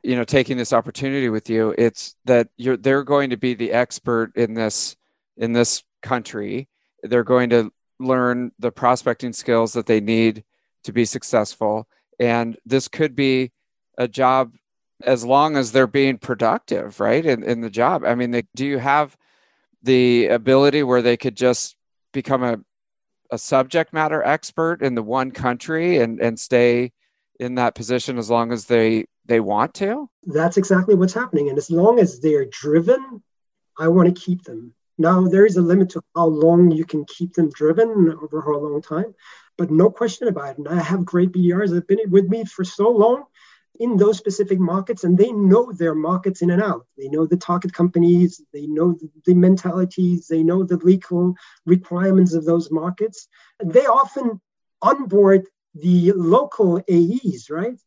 you 0.04 0.16
know, 0.16 0.24
taking 0.24 0.58
this 0.58 0.74
opportunity 0.74 1.30
with 1.30 1.50
you, 1.50 1.76
it's 1.78 2.16
that 2.26 2.50
you're 2.58 2.78
they're 2.78 3.04
going 3.04 3.30
to 3.30 3.38
be 3.38 3.54
the 3.54 3.72
expert 3.72 4.36
in 4.36 4.54
this 4.54 4.96
in 5.38 5.54
this 5.54 5.84
country. 6.02 6.68
They're 7.04 7.24
going 7.24 7.50
to 7.52 7.72
learn 8.00 8.52
the 8.60 8.72
prospecting 8.72 9.34
skills 9.34 9.74
that 9.74 9.86
they 9.86 10.00
need 10.00 10.44
to 10.84 10.92
be 10.92 11.06
successful. 11.06 11.88
And 12.20 12.58
this 12.66 12.88
could 12.88 13.16
be 13.16 13.52
a 13.98 14.08
job 14.08 14.54
as 15.04 15.24
long 15.24 15.56
as 15.56 15.72
they're 15.72 15.88
being 15.88 16.18
productive, 16.18 17.00
right? 17.00 17.26
In, 17.26 17.44
in 17.44 17.62
the 17.62 17.70
job. 17.70 18.04
I 18.04 18.16
mean, 18.16 18.32
they, 18.32 18.44
do 18.56 18.66
you 18.66 18.78
have 18.78 19.16
the 19.84 20.28
ability 20.28 20.84
where 20.84 21.02
they 21.02 21.18
could 21.18 21.36
just 21.36 21.76
become 22.12 22.44
a, 22.44 22.60
a 23.32 23.38
subject 23.38 23.94
matter 23.94 24.24
expert 24.24 24.82
in 24.82 24.96
the 24.96 25.04
one 25.04 25.32
country 25.32 25.98
and, 25.98 26.20
and 26.20 26.40
stay 26.40 26.92
in 27.42 27.56
that 27.56 27.76
position 27.76 28.20
as 28.20 28.30
long 28.30 28.52
as 28.52 28.66
they 28.66 29.06
they 29.26 29.40
want 29.40 29.74
to? 29.74 30.08
That's 30.24 30.58
exactly 30.58 30.96
what's 30.96 31.14
happening. 31.14 31.50
And 31.50 31.58
as 31.58 31.72
long 31.72 32.00
as 32.00 32.20
they're 32.20 32.46
driven, 32.46 33.24
I 33.78 33.88
want 33.88 34.14
to 34.14 34.22
keep 34.22 34.44
them. 34.44 34.74
Now 34.98 35.28
there 35.28 35.46
is 35.46 35.58
a 35.58 35.62
limit 35.62 35.90
to 35.92 36.02
how 36.16 36.28
long 36.28 36.72
you 36.72 36.86
can 36.86 37.04
keep 37.06 37.34
them 37.34 37.50
driven 37.50 38.16
over 38.22 38.52
a 38.52 38.60
long 38.60 38.82
time, 38.82 39.16
but 39.58 39.72
no 39.72 39.90
question 39.90 40.28
about 40.28 40.52
it. 40.52 40.58
And 40.60 40.68
I 40.68 40.82
have 40.82 41.04
great 41.04 41.32
BDRs 41.32 41.70
that 41.70 41.76
have 41.76 41.88
been 41.88 42.12
with 42.12 42.28
me 42.28 42.46
for 42.46 42.64
so 42.64 42.90
long 42.90 43.24
in 43.80 43.98
those 43.98 44.18
specific 44.20 44.60
markets 44.60 45.04
and 45.04 45.18
they 45.18 45.32
know 45.32 45.72
their 45.72 45.96
markets 45.96 46.44
in 46.44 46.52
and 46.52 46.62
out. 46.62 46.86
They 46.98 47.08
know 47.08 47.26
the 47.26 47.38
target 47.38 47.74
companies, 47.74 48.40
they 48.54 48.68
know 48.68 48.96
the, 49.26 49.34
mentalities, 49.34 50.28
they 50.28 50.44
know 50.44 50.64
the 50.64 50.78
legal 50.78 51.34
requirements 51.66 52.36
of 52.36 52.46
those 52.46 52.70
markets. 52.70 53.28
And 53.60 53.72
they 53.74 53.88
often 53.88 54.40
onboard 54.84 55.48
the 55.76 56.12
local 56.14 56.82
AEs, 56.90 57.50
right? 57.50 57.80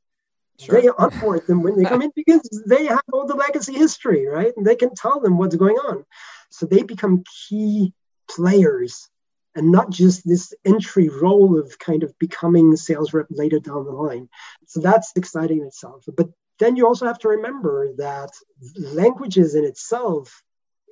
Sure. 0.59 0.81
They 0.81 0.89
onboard 0.89 1.47
them 1.47 1.63
when 1.63 1.77
they 1.77 1.85
come 1.85 2.03
in 2.03 2.13
because 2.15 2.63
they 2.67 2.87
have 2.87 3.03
all 3.13 3.27
the 3.27 3.35
legacy 3.35 3.75
history, 3.75 4.27
right? 4.27 4.53
And 4.57 4.65
they 4.65 4.77
can 4.77 4.95
tell 4.95 5.21
them 5.21 5.37
what's 5.37 5.57
going 5.57 5.77
on. 5.77 6.05
So 6.51 6.67
they 6.67 6.83
become 6.83 7.25
key 7.49 7.93
players 8.31 9.09
and 9.57 9.71
not 9.71 9.91
just 9.91 10.27
this 10.27 10.55
entry 10.65 11.09
role 11.09 11.59
of 11.59 11.79
kind 11.79 12.03
of 12.03 12.17
becoming 12.19 12.77
sales 12.77 13.13
rep 13.13 13.27
later 13.31 13.59
down 13.61 13.85
the 13.85 13.93
line. 13.93 14.29
So 14.67 14.81
that's 14.81 15.13
exciting 15.17 15.61
in 15.61 15.67
itself. 15.67 16.05
But 16.17 16.29
then 16.59 16.77
you 16.77 16.87
also 16.87 17.07
have 17.07 17.19
to 17.21 17.29
remember 17.29 17.93
that 17.97 18.31
languages 18.79 19.55
in 19.55 19.65
itself 19.65 20.43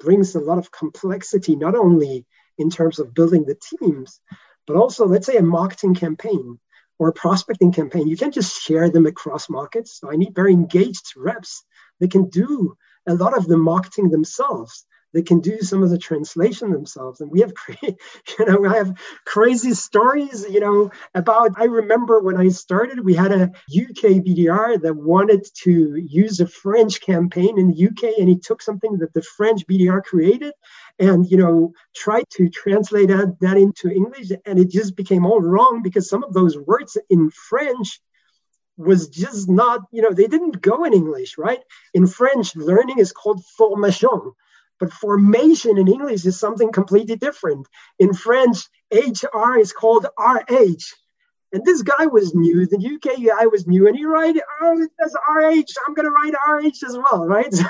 brings 0.00 0.34
a 0.34 0.40
lot 0.40 0.58
of 0.58 0.72
complexity, 0.72 1.54
not 1.54 1.76
only 1.76 2.26
in 2.58 2.68
terms 2.70 2.98
of 2.98 3.14
building 3.14 3.44
the 3.44 3.54
teams, 3.54 4.20
but 4.66 4.76
also, 4.76 5.06
let's 5.06 5.26
say, 5.26 5.36
a 5.36 5.42
marketing 5.42 5.94
campaign 5.94 6.58
or 6.98 7.08
a 7.08 7.12
prospecting 7.12 7.72
campaign. 7.72 8.08
You 8.08 8.16
can't 8.16 8.34
just 8.34 8.60
share 8.60 8.90
them 8.90 9.06
across 9.06 9.48
markets. 9.48 9.98
So 9.98 10.10
I 10.10 10.16
need 10.16 10.34
very 10.34 10.52
engaged 10.52 11.12
reps 11.16 11.64
that 12.00 12.10
can 12.10 12.28
do 12.28 12.76
a 13.06 13.14
lot 13.14 13.36
of 13.36 13.46
the 13.46 13.56
marketing 13.56 14.10
themselves 14.10 14.86
they 15.12 15.22
can 15.22 15.40
do 15.40 15.60
some 15.60 15.82
of 15.82 15.90
the 15.90 15.98
translation 15.98 16.70
themselves. 16.70 17.20
And 17.20 17.30
we 17.30 17.40
have, 17.40 17.52
you 17.82 18.46
know, 18.46 18.64
I 18.66 18.76
have 18.76 18.96
crazy 19.24 19.74
stories, 19.74 20.46
you 20.48 20.60
know, 20.60 20.90
about. 21.14 21.52
I 21.56 21.64
remember 21.64 22.20
when 22.20 22.36
I 22.36 22.48
started, 22.48 23.04
we 23.04 23.14
had 23.14 23.32
a 23.32 23.50
UK 23.70 24.22
BDR 24.24 24.80
that 24.82 24.94
wanted 24.94 25.46
to 25.62 25.96
use 25.96 26.40
a 26.40 26.46
French 26.46 27.00
campaign 27.00 27.58
in 27.58 27.68
the 27.68 27.86
UK, 27.86 28.18
and 28.18 28.28
he 28.28 28.38
took 28.38 28.62
something 28.62 28.98
that 28.98 29.12
the 29.12 29.22
French 29.22 29.66
BDR 29.66 30.02
created 30.02 30.52
and 30.98 31.30
you 31.30 31.36
know 31.36 31.72
tried 31.94 32.28
to 32.30 32.48
translate 32.48 33.08
that, 33.08 33.36
that 33.40 33.56
into 33.56 33.90
english 33.90 34.30
and 34.46 34.58
it 34.58 34.70
just 34.70 34.96
became 34.96 35.26
all 35.26 35.40
wrong 35.40 35.82
because 35.82 36.08
some 36.08 36.22
of 36.22 36.32
those 36.32 36.56
words 36.58 36.96
in 37.10 37.30
french 37.30 38.00
was 38.76 39.08
just 39.08 39.48
not 39.48 39.80
you 39.90 40.02
know 40.02 40.12
they 40.12 40.26
didn't 40.26 40.60
go 40.60 40.84
in 40.84 40.92
english 40.92 41.36
right 41.38 41.60
in 41.94 42.06
french 42.06 42.54
learning 42.56 42.98
is 42.98 43.12
called 43.12 43.44
formation 43.56 44.32
but 44.82 44.92
formation 44.92 45.78
in 45.78 45.86
English 45.86 46.26
is 46.26 46.40
something 46.40 46.72
completely 46.72 47.14
different. 47.14 47.68
In 48.00 48.12
French, 48.12 48.68
HR 48.92 49.56
is 49.56 49.72
called 49.72 50.06
RH. 50.18 50.82
And 51.52 51.64
this 51.64 51.82
guy 51.82 52.06
was 52.06 52.34
new, 52.34 52.66
the 52.66 52.84
UK 52.94 53.22
guy 53.24 53.46
was 53.46 53.64
new, 53.64 53.86
and 53.86 53.96
he 53.96 54.04
write, 54.04 54.34
oh, 54.60 54.82
it 54.82 54.90
says 55.00 55.14
RH, 55.14 55.70
I'm 55.86 55.94
going 55.94 56.06
to 56.06 56.10
write 56.10 56.34
RH 56.48 56.84
as 56.84 56.98
well, 56.98 57.24
right? 57.26 57.54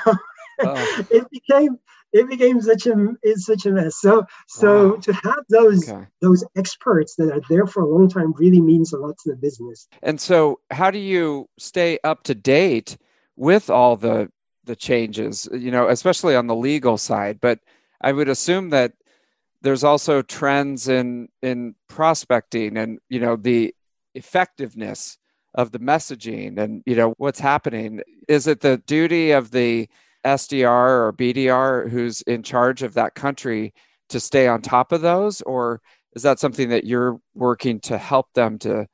So 0.55 0.67
oh. 0.67 1.05
it 1.09 1.27
became 1.31 1.79
it 2.11 2.29
became 2.29 2.61
such 2.61 2.85
a 2.85 2.93
it's 3.23 3.47
such 3.47 3.65
a 3.65 3.71
mess. 3.71 3.95
So 3.99 4.23
so 4.47 4.89
wow. 4.89 4.95
to 4.97 5.13
have 5.13 5.43
those 5.49 5.89
okay. 5.89 6.05
those 6.21 6.43
experts 6.55 7.15
that 7.15 7.31
are 7.31 7.41
there 7.49 7.65
for 7.65 7.81
a 7.81 7.87
long 7.87 8.07
time 8.07 8.33
really 8.33 8.61
means 8.61 8.93
a 8.93 8.99
lot 8.99 9.17
to 9.23 9.31
the 9.31 9.35
business. 9.35 9.87
And 10.03 10.21
so 10.21 10.59
how 10.69 10.91
do 10.91 10.99
you 10.99 11.49
stay 11.57 11.97
up 12.03 12.21
to 12.25 12.35
date 12.35 12.97
with 13.35 13.71
all 13.71 13.95
the 13.95 14.29
the 14.65 14.75
changes, 14.75 15.47
you 15.53 15.71
know, 15.71 15.89
especially 15.89 16.35
on 16.35 16.47
the 16.47 16.55
legal 16.55 16.97
side. 16.97 17.39
But 17.41 17.59
I 18.01 18.11
would 18.11 18.29
assume 18.29 18.69
that 18.71 18.93
there's 19.61 19.83
also 19.83 20.21
trends 20.21 20.87
in 20.87 21.29
in 21.41 21.75
prospecting 21.87 22.77
and 22.77 22.99
you 23.09 23.19
know 23.19 23.35
the 23.35 23.73
effectiveness 24.13 25.17
of 25.55 25.71
the 25.71 25.79
messaging 25.79 26.59
and 26.59 26.83
you 26.85 26.95
know 26.95 27.13
what's 27.17 27.39
happening. 27.39 28.01
Is 28.27 28.47
it 28.47 28.59
the 28.59 28.77
duty 28.85 29.31
of 29.31 29.51
the 29.51 29.89
SDR 30.25 30.67
or 30.67 31.13
BDR 31.17 31.89
who's 31.89 32.21
in 32.23 32.43
charge 32.43 32.83
of 32.83 32.93
that 32.93 33.15
country 33.15 33.73
to 34.09 34.19
stay 34.19 34.47
on 34.47 34.61
top 34.61 34.91
of 34.91 35.01
those, 35.01 35.41
or 35.41 35.81
is 36.15 36.23
that 36.23 36.39
something 36.39 36.69
that 36.69 36.85
you're 36.85 37.19
working 37.33 37.79
to 37.81 37.97
help 37.97 38.27
them 38.33 38.59
to 38.59 38.87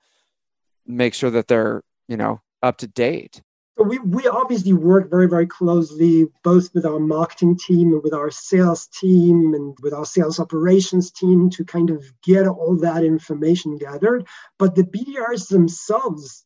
make 0.85 1.13
sure 1.13 1.29
that 1.31 1.47
they're 1.47 1.83
you 2.07 2.17
know 2.17 2.41
up 2.61 2.77
to 2.77 2.87
date? 2.87 3.41
We, 3.83 3.97
we 3.99 4.27
obviously 4.27 4.73
work 4.73 5.09
very, 5.09 5.27
very 5.27 5.47
closely 5.47 6.27
both 6.43 6.73
with 6.73 6.85
our 6.85 6.99
marketing 6.99 7.57
team 7.57 7.93
and 7.93 8.03
with 8.03 8.13
our 8.13 8.29
sales 8.29 8.87
team 8.87 9.53
and 9.53 9.77
with 9.81 9.93
our 9.93 10.05
sales 10.05 10.39
operations 10.39 11.11
team 11.11 11.49
to 11.51 11.63
kind 11.63 11.89
of 11.89 12.03
get 12.21 12.47
all 12.47 12.75
that 12.77 13.05
information 13.05 13.77
gathered. 13.77 14.27
But 14.57 14.75
the 14.75 14.83
BDRs 14.83 15.47
themselves 15.47 16.43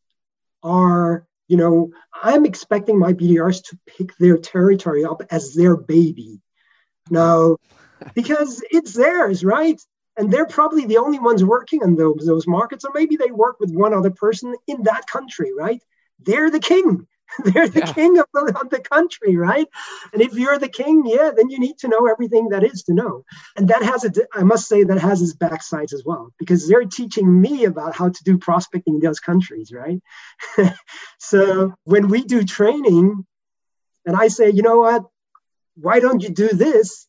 are, 0.62 1.26
you 1.48 1.58
know, 1.58 1.92
I'm 2.14 2.46
expecting 2.46 3.00
my 3.00 3.14
BDRs 3.14 3.64
to 3.70 3.80
pick 3.88 4.16
their 4.18 4.38
territory 4.38 5.04
up 5.04 5.24
as 5.32 5.56
their 5.56 5.76
baby. 5.76 6.40
Now, 7.10 7.58
because 8.14 8.64
it's 8.70 8.94
theirs, 8.94 9.44
right? 9.44 9.82
And 10.18 10.32
they're 10.32 10.46
probably 10.46 10.86
the 10.86 11.00
only 11.00 11.18
ones 11.18 11.44
working 11.44 11.82
in 11.84 11.96
those, 11.96 12.24
those 12.28 12.46
markets, 12.46 12.86
or 12.86 12.92
maybe 12.94 13.16
they 13.16 13.32
work 13.32 13.60
with 13.60 13.74
one 13.74 13.96
other 13.96 14.12
person 14.12 14.56
in 14.68 14.84
that 14.84 15.08
country, 15.08 15.52
right? 15.58 15.82
They're 16.20 16.52
the 16.52 16.60
king 16.60 17.08
They're 17.46 17.68
the 17.68 17.80
yeah. 17.80 17.94
king 17.94 18.18
of 18.18 18.26
the, 18.34 18.58
of 18.62 18.70
the 18.70 18.80
country, 18.80 19.36
right? 19.36 19.68
And 20.12 20.22
if 20.22 20.34
you're 20.34 20.60
the 20.60 20.70
king, 20.70 21.04
yeah, 21.06 21.32
then 21.36 21.50
you 21.50 21.60
need 21.60 21.78
to 21.80 21.88
know 21.88 22.08
everything 22.08 22.50
that 22.50 22.64
is 22.64 22.84
to 22.84 22.94
know. 22.94 23.26
And 23.56 23.68
that 23.70 23.84
has 23.84 24.06
a, 24.06 24.12
I 24.34 24.44
must 24.44 24.68
say, 24.68 24.84
that 24.84 25.00
has 25.00 25.22
its 25.22 25.36
backsides 25.36 25.94
as 25.94 26.04
well, 26.06 26.32
because 26.40 26.68
they're 26.68 26.86
teaching 26.86 27.42
me 27.42 27.66
about 27.66 27.96
how 27.96 28.10
to 28.10 28.24
do 28.24 28.38
prospecting 28.38 28.96
in 28.96 29.00
those 29.00 29.20
countries, 29.20 29.72
right? 29.72 30.02
so 31.20 31.74
when 31.84 32.08
we 32.08 32.24
do 32.24 32.44
training, 32.44 33.26
and 34.06 34.16
I 34.16 34.28
say, 34.28 34.50
you 34.50 34.62
know 34.62 34.80
what, 34.80 35.04
why 35.76 36.00
don't 36.00 36.22
you 36.22 36.30
do 36.30 36.50
this? 36.50 37.08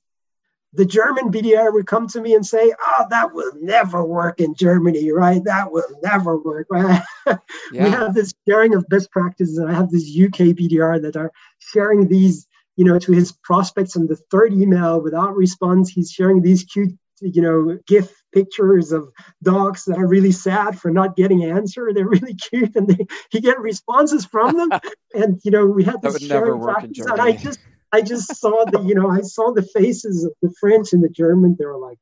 The 0.74 0.84
German 0.84 1.30
BDR 1.30 1.72
would 1.72 1.86
come 1.86 2.08
to 2.08 2.20
me 2.20 2.34
and 2.34 2.44
say, 2.44 2.72
"Oh, 2.80 3.04
that 3.10 3.32
will 3.32 3.52
never 3.60 4.04
work 4.04 4.40
in 4.40 4.54
Germany, 4.54 5.12
right? 5.12 5.42
That 5.44 5.70
will 5.72 5.86
never 6.02 6.36
work." 6.36 6.66
Right? 6.70 7.02
Yeah. 7.72 7.84
we 7.84 7.90
have 7.90 8.14
this 8.14 8.34
sharing 8.46 8.74
of 8.74 8.86
best 8.88 9.10
practices, 9.10 9.56
and 9.56 9.70
I 9.70 9.74
have 9.74 9.90
this 9.90 10.04
UK 10.04 10.54
BDR 10.54 11.00
that 11.02 11.16
are 11.16 11.32
sharing 11.58 12.06
these, 12.06 12.46
you 12.76 12.84
know, 12.84 12.98
to 12.98 13.12
his 13.12 13.32
prospects 13.32 13.96
in 13.96 14.06
the 14.06 14.16
third 14.30 14.52
email 14.52 15.00
without 15.00 15.34
response. 15.34 15.88
He's 15.88 16.10
sharing 16.10 16.42
these 16.42 16.64
cute, 16.64 16.92
you 17.22 17.40
know, 17.40 17.78
GIF 17.86 18.12
pictures 18.34 18.92
of 18.92 19.08
dogs 19.42 19.86
that 19.86 19.96
are 19.96 20.06
really 20.06 20.32
sad 20.32 20.78
for 20.78 20.90
not 20.90 21.16
getting 21.16 21.44
answer. 21.44 21.92
They're 21.94 22.06
really 22.06 22.34
cute, 22.50 22.76
and 22.76 22.86
they, 22.86 23.06
he 23.30 23.40
get 23.40 23.58
responses 23.58 24.26
from 24.26 24.56
them. 24.56 24.78
and 25.14 25.40
you 25.44 25.50
know, 25.50 25.64
we 25.64 25.84
had 25.84 26.02
this 26.02 26.18
sharing 26.18 26.60
practice, 26.60 27.06
and 27.06 27.20
I 27.20 27.32
just 27.32 27.60
I 27.94 28.02
just 28.02 28.34
saw 28.36 28.64
the, 28.64 28.80
you 28.82 28.94
know, 28.94 29.08
I 29.08 29.20
saw 29.20 29.52
the 29.52 29.62
faces 29.62 30.24
of 30.24 30.32
the 30.42 30.52
French 30.60 30.92
and 30.92 31.02
the 31.02 31.08
German. 31.08 31.54
They 31.56 31.64
were 31.64 31.78
like, 31.78 31.98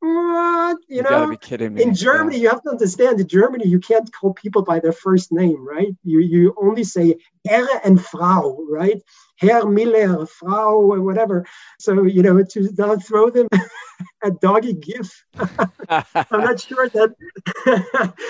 what? 0.00 0.78
You, 0.86 0.96
you 0.96 1.02
know, 1.02 1.10
gotta 1.10 1.30
be 1.30 1.36
kidding 1.36 1.74
me. 1.74 1.82
In 1.82 1.94
Germany, 1.94 2.36
yeah. 2.36 2.42
you 2.42 2.48
have 2.50 2.62
to 2.62 2.70
understand. 2.70 3.20
In 3.20 3.28
Germany, 3.28 3.66
you 3.66 3.80
can't 3.80 4.10
call 4.12 4.34
people 4.34 4.62
by 4.62 4.80
their 4.80 4.92
first 4.92 5.32
name, 5.32 5.66
right? 5.66 5.94
You 6.04 6.20
you 6.20 6.54
only 6.60 6.84
say 6.84 7.16
Herr 7.46 7.68
and 7.84 8.02
Frau, 8.02 8.58
right? 8.68 9.02
Herr 9.36 9.66
Miller, 9.66 10.26
Frau, 10.26 10.74
or 10.74 11.00
whatever. 11.00 11.46
So 11.78 12.04
you 12.04 12.22
know, 12.22 12.42
to 12.42 12.98
throw 13.06 13.30
them 13.30 13.48
a 14.22 14.30
doggy 14.30 14.74
gif. 14.74 15.24
I'm 15.88 16.40
not 16.48 16.60
sure 16.60 16.88
that. 16.88 17.14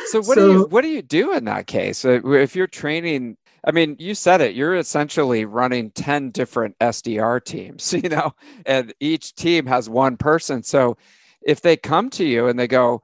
so 0.07 0.19
what 0.19 0.37
so, 0.39 0.47
do 0.47 0.53
you 0.53 0.67
what 0.71 0.83
do 0.83 0.89
you 0.89 1.03
do 1.03 1.33
in 1.33 1.45
that 1.45 1.67
case? 1.67 2.05
Uh, 2.05 2.21
if 2.25 2.57
you're 2.57 2.67
training 2.67 3.37
I 3.65 3.73
mean, 3.73 3.97
you 3.99 4.15
said 4.15 4.41
it. 4.41 4.55
You're 4.55 4.77
essentially 4.77 5.45
running 5.45 5.91
10 5.91 6.31
different 6.31 6.79
SDR 6.79 7.45
teams, 7.45 7.93
you 8.03 8.09
know, 8.09 8.35
and 8.67 8.95
each 9.01 9.35
team 9.35 9.67
has 9.67 9.89
one 9.89 10.17
person. 10.17 10.63
So 10.63 10.97
if 11.43 11.61
they 11.61 11.77
come 11.77 12.11
to 12.11 12.25
you 12.25 12.49
and 12.49 12.59
they 12.59 12.69
go, 12.69 13.03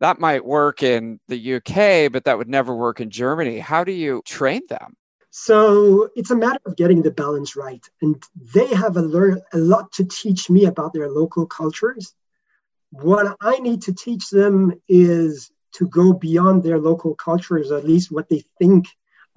that 0.00 0.20
might 0.20 0.44
work 0.44 0.82
in 0.82 1.20
the 1.28 1.54
UK, 1.54 2.12
but 2.12 2.24
that 2.24 2.36
would 2.36 2.48
never 2.48 2.74
work 2.74 3.00
in 3.00 3.10
Germany, 3.10 3.58
how 3.58 3.82
do 3.82 3.92
you 3.92 4.22
train 4.26 4.62
them? 4.68 4.96
So 5.30 6.08
it's 6.16 6.30
a 6.30 6.36
matter 6.36 6.60
of 6.66 6.76
getting 6.76 7.02
the 7.02 7.10
balance 7.10 7.56
right. 7.56 7.84
And 8.00 8.22
they 8.54 8.66
have 8.68 8.96
a, 8.96 9.36
a 9.52 9.58
lot 9.58 9.92
to 9.92 10.04
teach 10.04 10.48
me 10.48 10.64
about 10.66 10.92
their 10.92 11.10
local 11.10 11.46
cultures. 11.46 12.14
What 12.90 13.36
I 13.40 13.58
need 13.58 13.82
to 13.82 13.92
teach 13.92 14.30
them 14.30 14.72
is 14.88 15.50
to 15.72 15.88
go 15.88 16.12
beyond 16.12 16.62
their 16.62 16.78
local 16.78 17.14
cultures, 17.14 17.70
at 17.70 17.84
least 17.84 18.10
what 18.10 18.28
they 18.28 18.44
think 18.58 18.86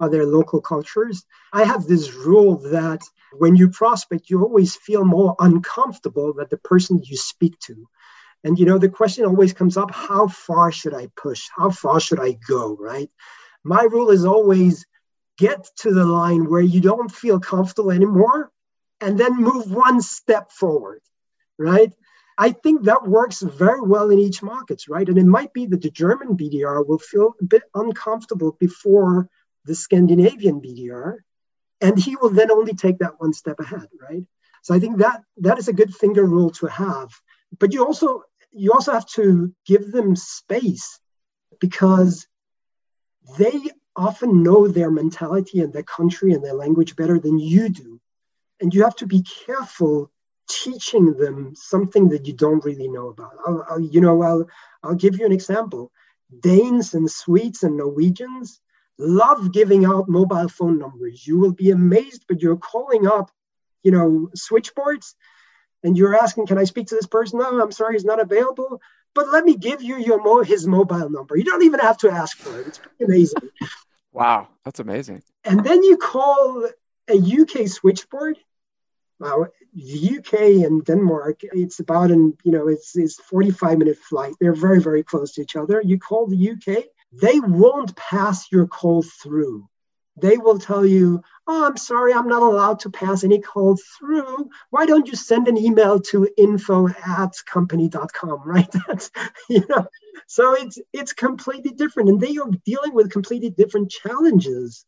other 0.00 0.24
local 0.26 0.60
cultures. 0.60 1.24
I 1.52 1.64
have 1.64 1.86
this 1.86 2.14
rule 2.14 2.56
that 2.70 3.02
when 3.32 3.56
you 3.56 3.68
prospect, 3.70 4.30
you 4.30 4.42
always 4.42 4.74
feel 4.76 5.04
more 5.04 5.36
uncomfortable 5.38 6.32
than 6.32 6.46
the 6.50 6.56
person 6.58 7.00
you 7.04 7.16
speak 7.16 7.58
to. 7.60 7.88
And 8.42 8.58
you 8.58 8.66
know, 8.66 8.78
the 8.78 8.88
question 8.88 9.24
always 9.24 9.52
comes 9.52 9.76
up 9.76 9.90
how 9.90 10.26
far 10.28 10.72
should 10.72 10.94
I 10.94 11.08
push? 11.16 11.42
How 11.54 11.70
far 11.70 12.00
should 12.00 12.20
I 12.20 12.38
go? 12.48 12.76
Right? 12.76 13.10
My 13.62 13.82
rule 13.82 14.10
is 14.10 14.24
always 14.24 14.86
get 15.38 15.68
to 15.78 15.92
the 15.92 16.04
line 16.04 16.48
where 16.48 16.62
you 16.62 16.80
don't 16.80 17.10
feel 17.10 17.38
comfortable 17.38 17.90
anymore 17.90 18.50
and 19.00 19.18
then 19.18 19.36
move 19.36 19.70
one 19.70 20.00
step 20.00 20.50
forward. 20.50 21.02
Right? 21.58 21.92
I 22.40 22.52
think 22.52 22.84
that 22.84 23.06
works 23.06 23.42
very 23.42 23.82
well 23.82 24.08
in 24.08 24.18
each 24.18 24.42
market, 24.42 24.84
right? 24.88 25.06
And 25.06 25.18
it 25.18 25.26
might 25.26 25.52
be 25.52 25.66
that 25.66 25.82
the 25.82 25.90
German 25.90 26.38
BDR 26.38 26.86
will 26.86 26.98
feel 26.98 27.34
a 27.38 27.44
bit 27.44 27.64
uncomfortable 27.74 28.56
before 28.58 29.28
the 29.70 29.76
Scandinavian 29.76 30.60
BDR, 30.60 31.18
and 31.80 31.96
he 31.96 32.16
will 32.16 32.30
then 32.30 32.50
only 32.50 32.74
take 32.74 32.98
that 32.98 33.20
one 33.20 33.32
step 33.32 33.60
ahead, 33.60 33.86
right? 34.00 34.24
So 34.64 34.74
I 34.74 34.80
think 34.80 34.98
that 34.98 35.22
that 35.36 35.60
is 35.60 35.68
a 35.68 35.72
good 35.80 35.94
finger 35.94 36.24
rule 36.24 36.50
to 36.58 36.66
have. 36.66 37.10
But 37.60 37.72
you 37.72 37.86
also 37.86 38.24
you 38.50 38.72
also 38.72 38.92
have 38.92 39.06
to 39.10 39.54
give 39.64 39.92
them 39.92 40.16
space 40.16 40.98
because 41.60 42.26
they 43.38 43.60
often 43.94 44.42
know 44.42 44.66
their 44.66 44.90
mentality 44.90 45.60
and 45.60 45.72
their 45.72 45.84
country 45.84 46.32
and 46.32 46.44
their 46.44 46.54
language 46.54 46.96
better 46.96 47.20
than 47.20 47.38
you 47.38 47.68
do. 47.68 48.00
And 48.60 48.74
you 48.74 48.82
have 48.82 48.96
to 48.96 49.06
be 49.06 49.22
careful 49.46 50.10
teaching 50.48 51.14
them 51.14 51.52
something 51.54 52.08
that 52.08 52.26
you 52.26 52.32
don't 52.32 52.64
really 52.64 52.88
know 52.88 53.08
about. 53.08 53.34
I'll, 53.46 53.64
I'll, 53.70 53.80
you 53.80 54.00
know, 54.00 54.20
I'll, 54.20 54.46
I'll 54.82 54.96
give 55.04 55.16
you 55.16 55.26
an 55.26 55.32
example. 55.32 55.92
Danes 56.40 56.92
and 56.94 57.08
Swedes 57.08 57.62
and 57.62 57.76
Norwegians, 57.76 58.60
love 59.00 59.52
giving 59.52 59.84
out 59.84 60.08
mobile 60.08 60.48
phone 60.48 60.78
numbers. 60.78 61.26
You 61.26 61.38
will 61.38 61.52
be 61.52 61.70
amazed, 61.70 62.26
but 62.28 62.40
you're 62.42 62.56
calling 62.56 63.06
up, 63.06 63.30
you 63.82 63.90
know, 63.90 64.30
switchboards 64.34 65.14
and 65.82 65.96
you're 65.96 66.16
asking, 66.16 66.46
can 66.46 66.58
I 66.58 66.64
speak 66.64 66.88
to 66.88 66.94
this 66.94 67.06
person? 67.06 67.38
No, 67.38 67.60
I'm 67.60 67.72
sorry, 67.72 67.94
he's 67.94 68.04
not 68.04 68.20
available. 68.20 68.80
But 69.14 69.28
let 69.32 69.44
me 69.44 69.56
give 69.56 69.82
you 69.82 69.98
your 69.98 70.22
mo- 70.22 70.42
his 70.42 70.66
mobile 70.66 71.10
number. 71.10 71.36
You 71.36 71.44
don't 71.44 71.64
even 71.64 71.80
have 71.80 71.98
to 71.98 72.10
ask 72.10 72.36
for 72.38 72.60
it. 72.60 72.68
It's 72.68 72.78
pretty 72.78 73.04
amazing. 73.04 73.50
wow, 74.12 74.48
that's 74.64 74.80
amazing. 74.80 75.22
And 75.44 75.64
then 75.64 75.82
you 75.82 75.96
call 75.96 76.68
a 77.08 77.16
UK 77.16 77.68
switchboard, 77.68 78.38
Uh, 79.20 79.46
the 79.74 80.18
UK 80.18 80.64
and 80.66 80.84
Denmark, 80.84 81.40
it's 81.42 81.80
about 81.80 82.10
an 82.10 82.36
you 82.44 82.52
know 82.52 82.68
it's 82.68 82.96
it's 82.96 83.20
45 83.20 83.78
minute 83.78 83.98
flight. 83.98 84.34
They're 84.40 84.54
very 84.54 84.80
very 84.80 85.02
close 85.02 85.34
to 85.34 85.42
each 85.42 85.56
other. 85.56 85.82
You 85.84 85.98
call 85.98 86.26
the 86.26 86.50
UK, 86.52 86.84
they 87.12 87.40
won't 87.40 87.96
pass 87.96 88.50
your 88.52 88.66
call 88.66 89.02
through. 89.02 89.68
They 90.16 90.36
will 90.36 90.58
tell 90.58 90.84
you, 90.84 91.22
"Oh, 91.46 91.66
I'm 91.66 91.76
sorry, 91.76 92.12
I'm 92.12 92.28
not 92.28 92.42
allowed 92.42 92.80
to 92.80 92.90
pass 92.90 93.24
any 93.24 93.40
call 93.40 93.78
through. 93.98 94.50
Why 94.70 94.84
don't 94.86 95.08
you 95.08 95.16
send 95.16 95.48
an 95.48 95.56
email 95.56 96.00
to 96.10 96.28
info 96.36 96.88
at 96.88 97.34
company.com?" 97.46 98.42
Right? 98.44 98.70
That's 98.86 99.10
you 99.48 99.64
know. 99.68 99.86
So 100.26 100.54
it's 100.54 100.78
it's 100.92 101.12
completely 101.12 101.72
different, 101.72 102.10
and 102.10 102.20
they 102.20 102.36
are 102.36 102.50
dealing 102.64 102.94
with 102.94 103.10
completely 103.10 103.50
different 103.50 103.90
challenges 103.90 104.84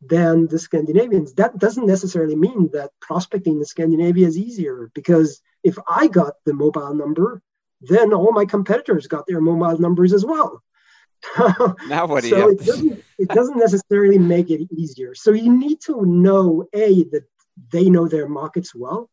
than 0.00 0.46
the 0.46 0.58
Scandinavians. 0.58 1.34
That 1.34 1.58
doesn't 1.58 1.86
necessarily 1.86 2.36
mean 2.36 2.70
that 2.72 2.92
prospecting 3.00 3.58
in 3.58 3.64
Scandinavia 3.64 4.26
is 4.28 4.38
easier 4.38 4.90
because 4.94 5.40
if 5.64 5.76
I 5.88 6.06
got 6.06 6.34
the 6.44 6.54
mobile 6.54 6.94
number, 6.94 7.42
then 7.80 8.12
all 8.12 8.32
my 8.32 8.44
competitors 8.44 9.06
got 9.08 9.26
their 9.26 9.40
mobile 9.40 9.78
numbers 9.78 10.12
as 10.12 10.24
well. 10.24 10.62
now 11.86 12.06
what 12.06 12.22
do 12.22 12.28
so 12.30 12.36
you 12.36 12.50
it 12.50 12.58
doesn't, 12.64 13.04
it 13.18 13.28
doesn't 13.28 13.58
necessarily 13.58 14.18
make 14.18 14.50
it 14.50 14.68
easier. 14.72 15.14
So 15.14 15.32
you 15.32 15.56
need 15.56 15.80
to 15.82 16.04
know 16.04 16.64
A, 16.72 17.04
that 17.04 17.24
they 17.72 17.90
know 17.90 18.08
their 18.08 18.28
markets 18.28 18.74
well. 18.74 19.10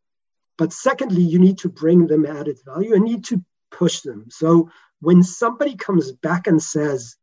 But 0.58 0.72
secondly, 0.72 1.22
you 1.22 1.40
need 1.40 1.58
to 1.60 1.70
bring 1.70 2.08
them 2.08 2.26
added 2.26 2.60
value 2.66 2.94
and 2.94 3.04
need 3.04 3.26
to 3.26 3.44
push 3.72 4.02
them. 4.02 4.28
So 4.30 4.70
when 5.02 5.24
somebody 5.24 5.76
comes 5.76 6.12
back 6.12 6.48
and 6.48 6.62
says, 6.62 7.18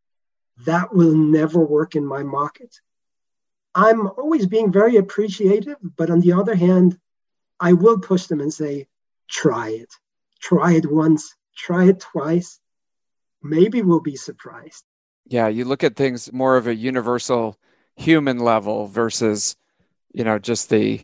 that 0.66 0.94
will 0.94 1.14
never 1.16 1.58
work 1.60 1.96
in 1.96 2.04
my 2.04 2.22
market, 2.22 2.74
I'm 3.74 4.06
always 4.06 4.46
being 4.46 4.70
very 4.70 4.96
appreciative, 4.96 5.76
but 5.96 6.10
on 6.10 6.20
the 6.20 6.34
other 6.34 6.54
hand, 6.54 6.98
I 7.58 7.72
will 7.72 7.98
push 8.00 8.26
them 8.26 8.40
and 8.40 8.52
say, 8.52 8.88
try 9.28 9.70
it. 9.70 9.92
Try 10.40 10.72
it 10.72 10.90
once, 10.90 11.34
try 11.56 11.84
it 11.84 12.00
twice. 12.00 12.60
Maybe 13.42 13.82
we'll 13.82 14.00
be 14.00 14.16
surprised. 14.16 14.84
Yeah, 15.26 15.48
you 15.48 15.64
look 15.64 15.84
at 15.84 15.96
things 15.96 16.32
more 16.32 16.56
of 16.56 16.66
a 16.66 16.74
universal 16.74 17.58
human 17.96 18.38
level 18.38 18.86
versus, 18.86 19.56
you 20.12 20.24
know, 20.24 20.38
just 20.38 20.68
the, 20.70 21.00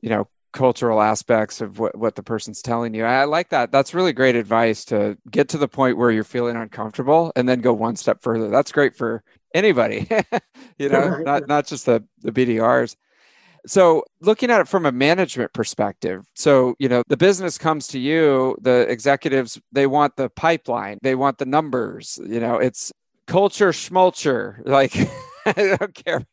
you 0.00 0.08
know, 0.10 0.28
cultural 0.52 1.00
aspects 1.00 1.60
of 1.60 1.78
what, 1.78 1.96
what 1.96 2.14
the 2.14 2.22
person's 2.22 2.62
telling 2.62 2.94
you. 2.94 3.04
I 3.04 3.24
like 3.24 3.50
that. 3.50 3.70
That's 3.70 3.94
really 3.94 4.12
great 4.12 4.36
advice 4.36 4.84
to 4.86 5.16
get 5.30 5.48
to 5.50 5.58
the 5.58 5.68
point 5.68 5.98
where 5.98 6.10
you're 6.10 6.24
feeling 6.24 6.56
uncomfortable 6.56 7.32
and 7.36 7.48
then 7.48 7.60
go 7.60 7.72
one 7.72 7.96
step 7.96 8.22
further. 8.22 8.48
That's 8.48 8.72
great 8.72 8.96
for 8.96 9.22
anybody, 9.54 10.08
you 10.78 10.88
know, 10.88 11.18
yeah, 11.18 11.18
not, 11.24 11.48
not 11.48 11.66
just 11.66 11.86
the, 11.86 12.04
the 12.20 12.32
BDRs. 12.32 12.96
So, 13.68 14.02
looking 14.22 14.50
at 14.50 14.62
it 14.62 14.66
from 14.68 14.86
a 14.86 14.92
management 14.92 15.52
perspective, 15.52 16.24
so, 16.34 16.74
you 16.78 16.88
know, 16.88 17.02
the 17.08 17.18
business 17.18 17.58
comes 17.58 17.86
to 17.88 17.98
you, 17.98 18.56
the 18.62 18.90
executives, 18.90 19.60
they 19.72 19.86
want 19.86 20.16
the 20.16 20.30
pipeline, 20.30 20.96
they 21.02 21.14
want 21.14 21.36
the 21.36 21.44
numbers, 21.44 22.18
you 22.26 22.40
know, 22.40 22.56
it's 22.56 22.90
culture 23.26 23.70
schmulture. 23.70 24.56
Like, 24.66 24.96
I 25.46 25.76
don't 25.78 25.94
care, 25.94 26.24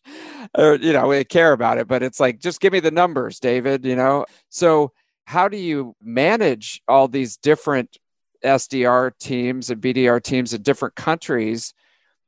or, 0.57 0.75
you 0.75 0.93
know, 0.93 1.07
we 1.07 1.23
care 1.25 1.51
about 1.51 1.77
it, 1.77 1.87
but 1.87 2.03
it's 2.03 2.19
like, 2.21 2.39
just 2.39 2.61
give 2.61 2.71
me 2.73 2.79
the 2.79 2.91
numbers, 2.91 3.39
David, 3.39 3.85
you 3.85 3.95
know? 3.95 4.25
So, 4.49 4.93
how 5.25 5.49
do 5.49 5.57
you 5.57 5.93
manage 6.01 6.81
all 6.87 7.07
these 7.09 7.35
different 7.35 7.97
SDR 8.43 9.11
teams 9.19 9.69
and 9.69 9.81
BDR 9.81 10.21
teams 10.23 10.53
in 10.53 10.61
different 10.61 10.95
countries 10.95 11.73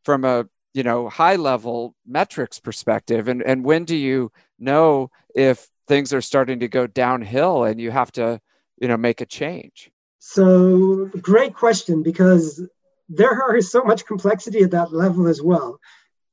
from 0.04 0.26
a 0.26 0.46
you 0.74 0.84
know 0.84 1.10
high 1.10 1.36
level 1.36 1.96
metrics 2.06 2.60
perspective 2.60 3.28
and 3.28 3.42
and 3.42 3.66
when 3.66 3.84
do 3.84 3.96
you 3.96 4.32
know 4.60 5.12
if 5.36 5.68
things 5.88 6.14
are 6.14 6.22
starting 6.22 6.60
to 6.60 6.68
go 6.68 6.88
downhill 6.88 7.64
and 7.64 7.80
you 7.80 7.92
have 7.92 8.12
to 8.14 8.40
you 8.80 8.88
know 8.88 8.98
make 8.98 9.22
a 9.22 9.26
change. 9.26 9.92
So 10.20 11.10
great 11.22 11.54
question 11.54 12.04
because 12.04 12.62
there 13.10 13.56
is 13.56 13.72
so 13.72 13.84
much 13.84 14.06
complexity 14.06 14.62
at 14.62 14.72
that 14.72 14.94
level 14.94 15.28
as 15.28 15.42
well. 15.42 15.80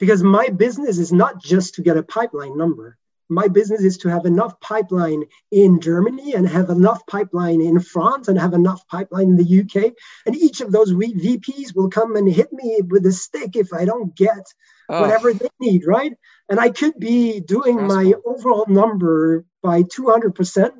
Because 0.00 0.22
my 0.22 0.48
business 0.48 0.98
is 0.98 1.12
not 1.12 1.40
just 1.40 1.74
to 1.74 1.82
get 1.82 1.96
a 1.96 2.02
pipeline 2.02 2.58
number 2.58 2.98
my 3.28 3.48
business 3.48 3.82
is 3.82 3.98
to 3.98 4.08
have 4.08 4.26
enough 4.26 4.60
pipeline 4.60 5.24
in 5.50 5.80
Germany 5.80 6.34
and 6.34 6.48
have 6.48 6.70
enough 6.70 7.06
pipeline 7.06 7.60
in 7.60 7.80
France 7.80 8.28
and 8.28 8.38
have 8.38 8.52
enough 8.52 8.86
pipeline 8.88 9.28
in 9.28 9.36
the 9.36 9.60
UK. 9.60 9.92
And 10.26 10.36
each 10.36 10.60
of 10.60 10.72
those 10.72 10.92
VPs 10.92 11.74
will 11.74 11.88
come 11.88 12.16
and 12.16 12.30
hit 12.30 12.52
me 12.52 12.80
with 12.86 13.06
a 13.06 13.12
stick 13.12 13.56
if 13.56 13.72
I 13.72 13.84
don't 13.84 14.14
get 14.14 14.44
oh. 14.88 15.00
whatever 15.00 15.32
they 15.32 15.48
need, 15.60 15.86
right? 15.86 16.12
And 16.48 16.60
I 16.60 16.70
could 16.70 16.98
be 16.98 17.40
doing 17.40 17.86
my 17.86 18.12
overall 18.24 18.66
number 18.68 19.44
by 19.62 19.82
200%, 19.82 20.70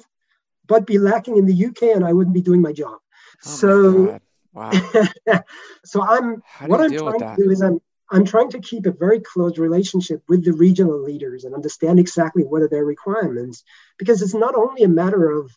but 0.66 0.86
be 0.86 0.98
lacking 0.98 1.38
in 1.38 1.46
the 1.46 1.66
UK 1.66 1.94
and 1.94 2.04
I 2.04 2.12
wouldn't 2.12 2.34
be 2.34 2.42
doing 2.42 2.60
my 2.60 2.72
job. 2.72 2.98
Oh 3.46 3.50
so, 3.50 3.92
my 3.92 4.20
wow. 4.52 4.70
so 5.84 6.02
I'm 6.02 6.42
what 6.66 6.80
I'm 6.80 6.96
trying 6.96 7.18
to 7.18 7.34
do 7.36 7.50
is 7.50 7.62
I'm 7.62 7.80
I'm 8.14 8.24
trying 8.24 8.50
to 8.50 8.60
keep 8.60 8.86
a 8.86 8.92
very 8.92 9.18
close 9.18 9.58
relationship 9.58 10.22
with 10.28 10.44
the 10.44 10.52
regional 10.52 11.02
leaders 11.02 11.42
and 11.42 11.52
understand 11.52 11.98
exactly 11.98 12.44
what 12.44 12.62
are 12.62 12.68
their 12.68 12.84
requirements 12.84 13.64
because 13.98 14.22
it's 14.22 14.34
not 14.34 14.54
only 14.54 14.84
a 14.84 14.88
matter 14.88 15.32
of 15.32 15.50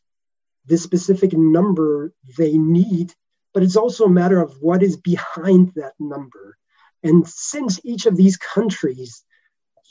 the 0.65 0.79
specific 0.79 1.33
number 1.33 2.13
they 2.35 2.57
need, 2.57 3.13
but 3.53 3.61
it's 3.61 3.75
also 3.75 4.05
a 4.05 4.09
matter 4.09 4.41
of 4.41 4.59
what 4.59 4.81
is 4.81 4.97
behind 4.97 5.73
that 5.75 5.93
number. 5.99 6.57
And 7.03 7.27
since 7.27 7.79
each 7.83 8.07
of 8.07 8.17
these 8.17 8.37
countries, 8.37 9.23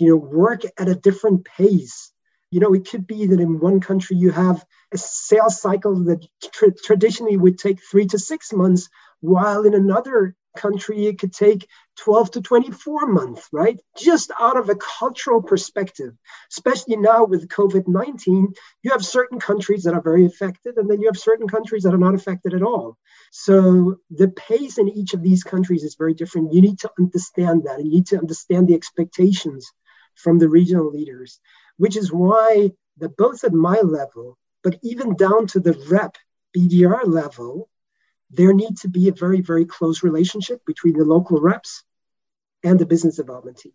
you 0.00 0.08
know, 0.08 0.16
work 0.16 0.62
at 0.76 0.88
a 0.88 0.96
different 0.96 1.44
pace, 1.44 2.10
you 2.50 2.58
know, 2.58 2.74
it 2.74 2.90
could 2.90 3.06
be 3.06 3.28
that 3.28 3.40
in 3.40 3.60
one 3.60 3.78
country 3.78 4.16
you 4.16 4.32
have 4.32 4.64
a 4.92 4.98
sales 4.98 5.60
cycle 5.60 5.94
that 6.06 6.26
tra- 6.52 6.74
traditionally 6.74 7.36
would 7.36 7.60
take 7.60 7.78
three 7.80 8.06
to 8.06 8.18
six 8.18 8.52
months, 8.52 8.88
while 9.20 9.62
in 9.62 9.74
another 9.74 10.34
country 10.56 11.06
it 11.06 11.18
could 11.18 11.32
take 11.32 11.68
12 11.98 12.32
to 12.32 12.40
24 12.40 13.06
months, 13.06 13.48
right? 13.52 13.78
Just 13.96 14.30
out 14.38 14.56
of 14.56 14.68
a 14.68 14.76
cultural 14.76 15.42
perspective, 15.42 16.12
especially 16.50 16.96
now 16.96 17.24
with 17.24 17.48
COVID 17.48 17.88
19, 17.88 18.52
you 18.82 18.90
have 18.90 19.04
certain 19.04 19.38
countries 19.38 19.84
that 19.84 19.94
are 19.94 20.02
very 20.02 20.26
affected, 20.26 20.76
and 20.76 20.90
then 20.90 21.00
you 21.00 21.06
have 21.08 21.18
certain 21.18 21.48
countries 21.48 21.82
that 21.84 21.94
are 21.94 21.98
not 21.98 22.14
affected 22.14 22.54
at 22.54 22.62
all. 22.62 22.96
So 23.30 23.96
the 24.10 24.28
pace 24.28 24.78
in 24.78 24.88
each 24.88 25.14
of 25.14 25.22
these 25.22 25.44
countries 25.44 25.84
is 25.84 25.94
very 25.94 26.14
different. 26.14 26.52
You 26.52 26.62
need 26.62 26.78
to 26.80 26.90
understand 26.98 27.64
that, 27.64 27.78
and 27.78 27.86
you 27.86 27.92
need 27.92 28.06
to 28.08 28.18
understand 28.18 28.68
the 28.68 28.74
expectations 28.74 29.70
from 30.14 30.38
the 30.38 30.48
regional 30.48 30.90
leaders, 30.90 31.40
which 31.76 31.96
is 31.96 32.12
why 32.12 32.72
the 32.98 33.08
both 33.08 33.44
at 33.44 33.52
my 33.52 33.80
level, 33.80 34.38
but 34.62 34.78
even 34.82 35.14
down 35.16 35.46
to 35.48 35.60
the 35.60 35.74
rep 35.88 36.16
BDR 36.56 37.06
level, 37.06 37.68
there 38.30 38.52
needs 38.52 38.82
to 38.82 38.88
be 38.88 39.08
a 39.08 39.12
very, 39.12 39.40
very 39.40 39.64
close 39.64 40.02
relationship 40.02 40.64
between 40.66 40.98
the 40.98 41.04
local 41.04 41.40
reps 41.40 41.84
and 42.62 42.78
the 42.78 42.86
business 42.86 43.16
development 43.16 43.58
team. 43.58 43.72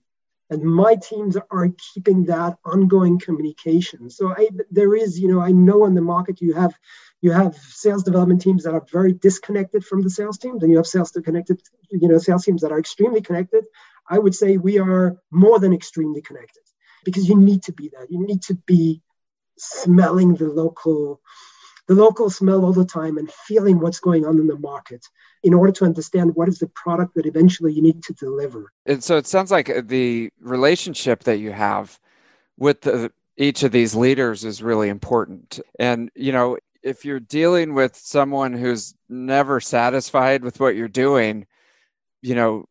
And 0.50 0.64
my 0.64 0.96
teams 0.96 1.38
are 1.50 1.70
keeping 1.94 2.26
that 2.26 2.58
ongoing 2.66 3.20
communication. 3.20 4.10
So 4.10 4.34
I, 4.36 4.50
there 4.70 4.94
is, 4.94 5.18
you 5.18 5.30
know, 5.30 5.40
I 5.40 5.52
know 5.52 5.86
in 5.86 5.96
the 5.96 6.02
market 6.02 6.42
you 6.42 6.54
have 6.54 6.78
you 7.22 7.32
have 7.32 7.56
sales 7.56 8.04
development 8.04 8.42
teams 8.42 8.64
that 8.64 8.74
are 8.74 8.86
very 8.92 9.14
disconnected 9.14 9.86
from 9.86 10.02
the 10.02 10.10
sales 10.10 10.38
teams, 10.38 10.62
and 10.62 10.72
you 10.72 10.78
have 10.78 10.88
sales 10.88 11.12
connected, 11.12 11.62
you 11.90 12.08
know, 12.08 12.18
sales 12.18 12.44
teams 12.44 12.62
that 12.62 12.72
are 12.72 12.80
extremely 12.80 13.22
connected. 13.22 13.64
I 14.10 14.20
would 14.20 14.36
say 14.36 14.58
we 14.58 14.80
are 14.80 15.16
more 15.30 15.60
than 15.60 15.72
extremely 15.72 16.22
connected 16.22 16.64
because 17.06 17.30
you 17.30 17.38
need 17.38 17.64
to 17.64 17.72
be 17.72 17.90
that. 17.90 18.12
You 18.12 18.26
need 18.26 18.42
to 18.44 18.56
be 18.56 19.02
smelling 19.58 20.36
the 20.36 20.50
local 20.50 21.22
the 21.88 21.96
local 21.96 22.30
smell 22.30 22.64
all 22.64 22.74
the 22.74 22.86
time 22.86 23.18
and 23.18 23.32
feeling 23.32 23.80
what's 23.80 24.00
going 24.00 24.26
on 24.26 24.40
in 24.40 24.48
the 24.48 24.58
market 24.58 25.06
in 25.44 25.54
order 25.54 25.72
to 25.72 25.86
understand 25.86 26.36
what 26.36 26.48
is 26.48 26.60
the 26.60 26.68
product 26.68 27.16
that 27.16 27.26
eventually 27.26 27.74
you 27.74 27.82
need 27.82 28.04
to 28.04 28.14
deliver. 28.14 28.72
And 28.86 29.04
so 29.04 29.18
it 29.18 29.28
sounds 29.28 29.52
like 29.52 29.88
the 29.88 30.30
relationship 30.40 31.24
that 31.24 31.38
you 31.38 31.52
have 31.52 32.00
with 32.58 32.82
the, 32.82 33.12
each 33.38 33.64
of 33.64 33.72
these 33.72 33.96
leaders 33.96 34.46
is 34.46 34.62
really 34.62 34.90
important. 34.90 35.60
And, 35.80 36.12
you 36.16 36.32
know, 36.32 36.58
if 36.84 37.06
you're 37.06 37.20
dealing 37.20 37.74
with 37.74 37.96
someone 37.96 38.54
who's 38.54 38.96
never 39.10 39.60
satisfied 39.60 40.44
with 40.44 40.60
what 40.60 40.76
you're 40.76 40.88
doing, 40.88 41.48
you 42.22 42.36
know, 42.36 42.66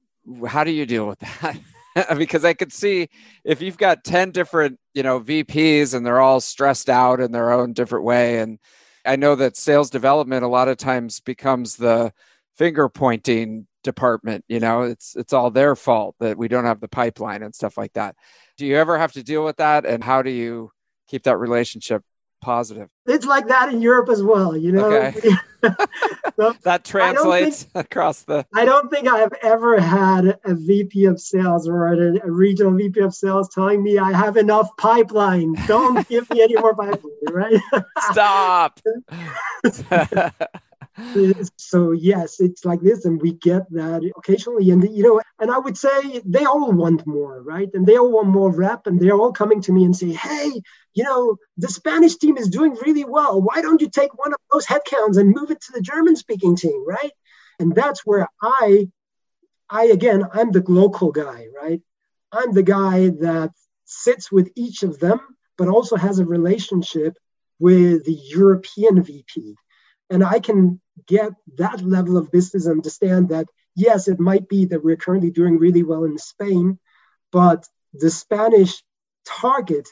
how 0.46 0.64
do 0.64 0.70
you 0.70 0.86
deal 0.86 1.06
with 1.06 1.18
that? 1.20 1.58
because 2.16 2.44
I 2.44 2.54
could 2.54 2.72
see 2.72 3.08
if 3.44 3.60
you've 3.60 3.78
got 3.78 4.04
10 4.04 4.30
different, 4.30 4.78
you 4.94 5.02
know, 5.02 5.20
VPs 5.20 5.94
and 5.94 6.04
they're 6.04 6.20
all 6.20 6.40
stressed 6.40 6.88
out 6.88 7.20
in 7.20 7.32
their 7.32 7.52
own 7.52 7.72
different 7.72 8.04
way 8.04 8.38
and 8.38 8.58
I 9.04 9.16
know 9.16 9.34
that 9.36 9.56
sales 9.56 9.90
development 9.90 10.44
a 10.44 10.48
lot 10.48 10.68
of 10.68 10.76
times 10.76 11.20
becomes 11.20 11.76
the 11.76 12.12
finger 12.56 12.88
pointing 12.88 13.66
department 13.82 14.44
you 14.48 14.60
know 14.60 14.82
it's 14.82 15.16
it's 15.16 15.32
all 15.32 15.50
their 15.50 15.74
fault 15.74 16.14
that 16.20 16.36
we 16.36 16.48
don't 16.48 16.66
have 16.66 16.80
the 16.80 16.88
pipeline 16.88 17.42
and 17.42 17.54
stuff 17.54 17.78
like 17.78 17.92
that. 17.94 18.14
Do 18.58 18.66
you 18.66 18.76
ever 18.76 18.98
have 18.98 19.12
to 19.12 19.22
deal 19.22 19.44
with 19.44 19.56
that? 19.56 19.86
And 19.86 20.04
how 20.04 20.22
do 20.22 20.30
you 20.30 20.70
keep 21.08 21.22
that 21.24 21.38
relationship 21.38 22.02
positive. 22.40 22.88
It's 23.06 23.26
like 23.26 23.48
that 23.48 23.72
in 23.72 23.82
Europe 23.82 24.08
as 24.08 24.22
well, 24.22 24.56
you 24.56 24.72
know. 24.72 24.86
Okay. 24.86 25.30
so 26.36 26.54
that 26.62 26.84
translates 26.84 27.64
think, 27.64 27.72
across 27.86 28.22
the. 28.22 28.46
I 28.54 28.64
don't 28.64 28.90
think 28.90 29.08
I 29.08 29.18
have 29.18 29.32
ever 29.42 29.80
had 29.80 30.38
a 30.44 30.54
VP 30.54 31.04
of 31.06 31.20
sales 31.20 31.68
or 31.68 31.88
a, 31.88 32.16
a 32.26 32.30
regional 32.30 32.72
VP 32.72 33.00
of 33.00 33.14
sales 33.14 33.48
telling 33.50 33.82
me 33.82 33.98
I 33.98 34.12
have 34.12 34.36
enough 34.36 34.68
pipeline. 34.76 35.54
Don't 35.66 36.08
give 36.08 36.28
me 36.30 36.42
any 36.42 36.56
more 36.56 36.74
pipeline, 36.74 37.12
right? 37.30 37.60
Stop. 38.10 38.80
So 41.56 41.92
yes 41.92 42.40
it's 42.40 42.64
like 42.64 42.80
this 42.80 43.04
and 43.04 43.20
we 43.20 43.32
get 43.32 43.70
that 43.72 44.02
occasionally 44.16 44.70
and 44.70 44.82
you 44.96 45.02
know 45.02 45.20
and 45.40 45.50
i 45.50 45.58
would 45.58 45.76
say 45.76 46.20
they 46.24 46.44
all 46.44 46.72
want 46.72 47.06
more 47.06 47.40
right? 47.42 47.68
And 47.74 47.86
they 47.86 47.96
all 47.96 48.12
want 48.12 48.28
more 48.28 48.52
rep 48.54 48.86
and 48.86 49.00
they're 49.00 49.16
all 49.16 49.32
coming 49.32 49.60
to 49.62 49.72
me 49.72 49.84
and 49.84 49.96
say 49.96 50.12
hey 50.12 50.50
you 50.94 51.04
know 51.04 51.36
the 51.56 51.68
spanish 51.68 52.16
team 52.16 52.36
is 52.36 52.48
doing 52.48 52.76
really 52.86 53.04
well. 53.04 53.40
Why 53.40 53.60
don't 53.60 53.80
you 53.80 53.90
take 53.90 54.16
one 54.18 54.32
of 54.32 54.38
those 54.52 54.66
headcounts 54.66 55.18
and 55.18 55.34
move 55.34 55.50
it 55.50 55.60
to 55.62 55.72
the 55.72 55.80
german 55.80 56.16
speaking 56.16 56.56
team? 56.56 56.84
Right? 56.86 57.12
And 57.58 57.74
that's 57.74 58.06
where 58.06 58.28
i 58.42 58.88
i 59.68 59.84
again 59.86 60.24
i'm 60.32 60.50
the 60.52 60.64
local 60.68 61.12
guy 61.12 61.46
right? 61.60 61.80
I'm 62.32 62.52
the 62.52 62.62
guy 62.62 63.08
that 63.20 63.50
sits 63.84 64.30
with 64.30 64.50
each 64.54 64.82
of 64.82 65.00
them 65.00 65.20
but 65.58 65.68
also 65.68 65.96
has 65.96 66.18
a 66.18 66.24
relationship 66.24 67.16
with 67.58 68.04
the 68.04 68.18
european 68.38 69.02
vp 69.02 69.56
and 70.10 70.24
I 70.24 70.40
can 70.40 70.80
get 71.06 71.32
that 71.56 71.80
level 71.82 72.16
of 72.16 72.30
business 72.30 72.66
understand 72.66 73.30
that 73.30 73.46
yes, 73.74 74.08
it 74.08 74.20
might 74.20 74.48
be 74.48 74.66
that 74.66 74.84
we're 74.84 74.96
currently 74.96 75.30
doing 75.30 75.58
really 75.58 75.82
well 75.82 76.04
in 76.04 76.18
Spain, 76.18 76.78
but 77.32 77.66
the 77.94 78.10
Spanish 78.10 78.82
target 79.24 79.88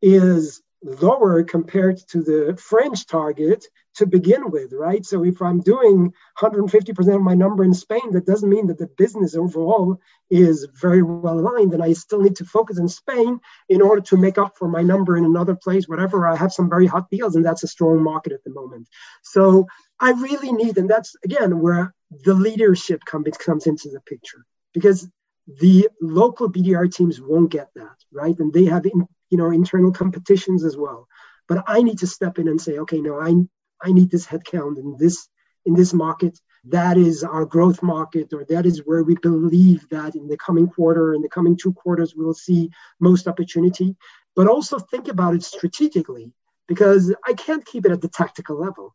is 0.00 0.62
lower 0.82 1.42
compared 1.42 1.98
to 2.08 2.22
the 2.22 2.56
French 2.56 3.06
target 3.06 3.66
to 3.96 4.06
begin 4.06 4.50
with, 4.50 4.72
right? 4.72 5.04
So 5.04 5.24
if 5.24 5.42
I'm 5.42 5.60
doing 5.60 6.12
150% 6.38 7.14
of 7.14 7.22
my 7.22 7.34
number 7.34 7.64
in 7.64 7.74
Spain, 7.74 8.12
that 8.12 8.26
doesn't 8.26 8.48
mean 8.48 8.68
that 8.68 8.78
the 8.78 8.86
business 8.86 9.34
overall 9.34 10.00
is 10.30 10.66
very 10.80 11.02
well 11.02 11.38
aligned. 11.38 11.74
And 11.74 11.82
I 11.82 11.92
still 11.94 12.20
need 12.20 12.36
to 12.36 12.44
focus 12.44 12.78
in 12.78 12.88
Spain 12.88 13.40
in 13.68 13.82
order 13.82 14.02
to 14.02 14.16
make 14.16 14.38
up 14.38 14.56
for 14.56 14.68
my 14.68 14.82
number 14.82 15.16
in 15.16 15.24
another 15.24 15.56
place, 15.56 15.88
whatever. 15.88 16.26
I 16.26 16.36
have 16.36 16.52
some 16.52 16.70
very 16.70 16.86
hot 16.86 17.10
deals, 17.10 17.36
and 17.36 17.44
that's 17.44 17.64
a 17.64 17.68
strong 17.68 18.02
market 18.02 18.32
at 18.32 18.44
the 18.44 18.50
moment. 18.50 18.88
So 19.22 19.66
I 19.98 20.12
really 20.12 20.52
need, 20.52 20.78
and 20.78 20.88
that's 20.88 21.16
again 21.24 21.58
where 21.60 21.94
the 22.24 22.34
leadership 22.34 23.04
comes 23.04 23.36
comes 23.38 23.66
into 23.66 23.88
the 23.90 24.00
picture 24.00 24.44
because 24.72 25.08
the 25.46 25.88
local 26.00 26.50
BDR 26.50 26.92
teams 26.92 27.20
won't 27.20 27.50
get 27.50 27.70
that, 27.74 27.96
right? 28.12 28.38
And 28.38 28.52
they 28.52 28.66
have 28.66 28.86
in, 28.86 29.06
you 29.30 29.38
know 29.38 29.50
internal 29.50 29.92
competitions 29.92 30.64
as 30.64 30.76
well. 30.76 31.08
But 31.48 31.64
I 31.66 31.82
need 31.82 31.98
to 31.98 32.06
step 32.06 32.38
in 32.38 32.46
and 32.46 32.60
say, 32.60 32.78
okay, 32.78 33.00
no, 33.00 33.20
I 33.20 33.34
I 33.82 33.92
need 33.92 34.10
this 34.10 34.26
headcount 34.26 34.78
in 34.78 34.96
this 34.98 35.28
in 35.66 35.74
this 35.74 35.92
market. 35.92 36.38
That 36.64 36.98
is 36.98 37.24
our 37.24 37.46
growth 37.46 37.82
market, 37.82 38.32
or 38.32 38.44
that 38.50 38.66
is 38.66 38.82
where 38.84 39.02
we 39.02 39.14
believe 39.16 39.88
that 39.90 40.14
in 40.14 40.28
the 40.28 40.36
coming 40.36 40.68
quarter, 40.68 41.14
in 41.14 41.22
the 41.22 41.28
coming 41.28 41.56
two 41.56 41.72
quarters, 41.72 42.14
we'll 42.14 42.34
see 42.34 42.70
most 42.98 43.26
opportunity. 43.26 43.96
But 44.36 44.46
also 44.46 44.78
think 44.78 45.08
about 45.08 45.34
it 45.34 45.42
strategically, 45.42 46.32
because 46.68 47.14
I 47.26 47.32
can't 47.32 47.64
keep 47.64 47.86
it 47.86 47.92
at 47.92 48.00
the 48.00 48.08
tactical 48.08 48.60
level 48.60 48.94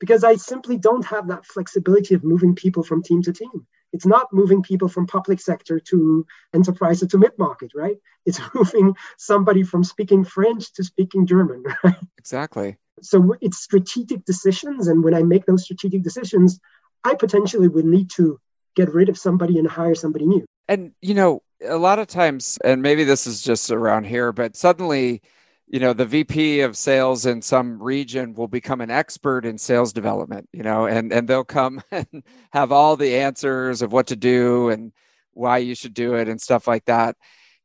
because 0.00 0.24
I 0.24 0.36
simply 0.36 0.76
don't 0.76 1.04
have 1.06 1.28
that 1.28 1.46
flexibility 1.46 2.14
of 2.14 2.24
moving 2.24 2.54
people 2.54 2.82
from 2.82 3.02
team 3.02 3.22
to 3.22 3.32
team. 3.32 3.66
It's 3.94 4.04
not 4.04 4.32
moving 4.32 4.62
people 4.62 4.88
from 4.88 5.06
public 5.06 5.40
sector 5.40 5.78
to 5.78 6.26
enterprise 6.52 7.00
or 7.02 7.06
to 7.06 7.18
mid 7.18 7.38
market, 7.38 7.70
right? 7.74 7.96
It's 8.26 8.40
moving 8.54 8.94
somebody 9.16 9.62
from 9.62 9.84
speaking 9.84 10.24
French 10.24 10.72
to 10.74 10.84
speaking 10.84 11.26
German, 11.26 11.64
right? 11.84 11.96
Exactly. 12.18 12.76
So 13.02 13.36
it's 13.40 13.58
strategic 13.58 14.24
decisions. 14.24 14.88
And 14.88 15.04
when 15.04 15.14
I 15.14 15.22
make 15.22 15.46
those 15.46 15.62
strategic 15.62 16.02
decisions, 16.02 16.58
I 17.04 17.14
potentially 17.14 17.68
would 17.68 17.84
need 17.84 18.10
to 18.16 18.40
get 18.74 18.92
rid 18.92 19.08
of 19.08 19.16
somebody 19.16 19.58
and 19.58 19.68
hire 19.68 19.94
somebody 19.94 20.26
new. 20.26 20.44
And, 20.68 20.92
you 21.00 21.14
know, 21.14 21.42
a 21.64 21.76
lot 21.76 22.00
of 22.00 22.08
times, 22.08 22.58
and 22.64 22.82
maybe 22.82 23.04
this 23.04 23.28
is 23.28 23.42
just 23.42 23.70
around 23.70 24.04
here, 24.04 24.32
but 24.32 24.56
suddenly, 24.56 25.22
you 25.66 25.80
know 25.80 25.92
the 25.92 26.06
vp 26.06 26.60
of 26.60 26.76
sales 26.76 27.26
in 27.26 27.40
some 27.40 27.82
region 27.82 28.34
will 28.34 28.48
become 28.48 28.80
an 28.80 28.90
expert 28.90 29.46
in 29.46 29.56
sales 29.56 29.92
development 29.92 30.48
you 30.52 30.62
know 30.62 30.86
and 30.86 31.12
and 31.12 31.26
they'll 31.26 31.44
come 31.44 31.82
and 31.90 32.22
have 32.52 32.70
all 32.70 32.96
the 32.96 33.16
answers 33.16 33.82
of 33.82 33.92
what 33.92 34.06
to 34.06 34.16
do 34.16 34.68
and 34.68 34.92
why 35.34 35.58
you 35.58 35.74
should 35.74 35.94
do 35.94 36.14
it 36.14 36.28
and 36.28 36.40
stuff 36.40 36.66
like 36.66 36.84
that. 36.86 37.16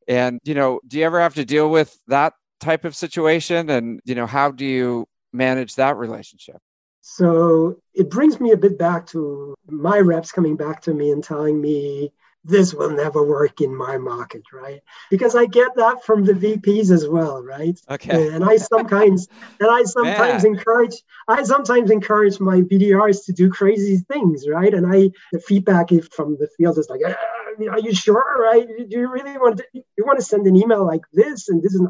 And 0.08 0.40
you 0.44 0.56
know 0.56 0.82
do 0.88 0.98
you 0.98 1.06
ever 1.06 1.20
have 1.20 1.36
to 1.36 1.46
deal 1.46 1.70
with 1.70 1.98
that 2.08 2.34
type 2.60 2.86
of 2.86 2.96
situation? 2.96 3.70
And 3.70 4.02
you 4.06 4.16
know 4.16 4.26
how 4.26 4.52
do 4.52 4.66
you 4.66 5.08
manage 5.32 5.76
that 5.76 5.98
relationship? 5.98 6.58
So 7.02 7.82
it 7.94 8.10
brings 8.10 8.40
me 8.40 8.52
a 8.52 8.58
bit 8.58 8.78
back 8.78 9.08
to 9.08 9.56
my 9.68 10.00
reps 10.00 10.32
coming 10.32 10.56
back 10.56 10.82
to 10.82 10.94
me 10.94 11.12
and 11.12 11.24
telling 11.24 11.62
me 11.62 12.12
this 12.46 12.74
will 12.74 12.92
never 12.92 13.24
work 13.24 13.62
in 13.62 13.76
my 13.76 13.98
market, 13.98 14.44
right? 14.54 14.82
Because 15.10 15.36
I 15.36 15.46
get 15.46 15.76
that 15.76 16.04
from 16.06 16.24
the 16.24 16.34
VPs 16.34 16.90
as 16.92 17.08
well, 17.08 17.44
right? 17.44 17.80
Okay. 17.90 18.30
And 18.30 18.44
I 18.44 18.58
sometimes 18.58 19.28
and 19.60 19.70
I 19.70 19.84
sometimes 19.84 20.44
Man. 20.44 20.54
encourage 20.54 20.96
I 21.28 21.44
sometimes 21.44 21.92
encourage 21.92 22.40
my 22.40 22.62
BDRs 22.62 23.26
to 23.26 23.34
do 23.34 23.50
crazy 23.50 23.98
things, 23.98 24.48
right? 24.48 24.74
And 24.74 24.88
I 24.88 25.12
the 25.32 25.40
feedback 25.40 25.90
from 26.12 26.38
the 26.40 26.50
field 26.58 26.78
is 26.78 26.90
like, 26.90 27.02
ah, 27.06 27.72
are 27.72 27.80
you 27.80 27.94
sure, 27.94 28.38
right? 28.40 28.68
Do 28.68 29.00
you 29.00 29.12
really 29.12 29.38
want 29.38 29.58
to 29.58 29.66
you 29.74 30.06
want 30.06 30.20
to 30.20 30.26
send 30.26 30.48
an 30.48 30.56
email 30.56 30.86
like 30.86 31.04
this 31.14 31.50
and 31.50 31.62
this 31.62 31.74
is 31.74 31.82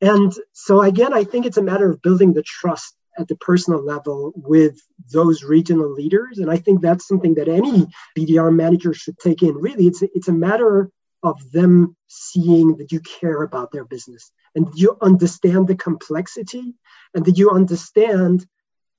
and 0.00 0.34
so 0.52 0.82
again, 0.82 1.14
I 1.14 1.24
think 1.24 1.46
it's 1.46 1.56
a 1.56 1.62
matter 1.62 1.88
of 1.88 2.02
building 2.02 2.32
the 2.32 2.42
trust 2.42 2.94
at 3.18 3.28
the 3.28 3.36
personal 3.36 3.82
level 3.82 4.32
with 4.34 4.80
those 5.12 5.42
regional 5.42 5.92
leaders. 5.92 6.38
And 6.38 6.50
I 6.50 6.56
think 6.56 6.80
that's 6.80 7.06
something 7.06 7.34
that 7.34 7.48
any 7.48 7.86
BDR 8.16 8.54
manager 8.54 8.92
should 8.94 9.18
take 9.18 9.42
in. 9.42 9.54
Really, 9.54 9.86
it's 9.86 10.02
a, 10.02 10.08
it's 10.14 10.28
a 10.28 10.32
matter 10.32 10.90
of 11.24 11.50
them 11.52 11.96
seeing 12.06 12.76
that 12.76 12.92
you 12.92 13.00
care 13.00 13.42
about 13.42 13.72
their 13.72 13.84
business 13.84 14.30
and 14.54 14.68
you 14.74 14.96
understand 15.00 15.66
the 15.66 15.74
complexity 15.74 16.74
and 17.14 17.24
that 17.24 17.38
you 17.38 17.50
understand 17.50 18.46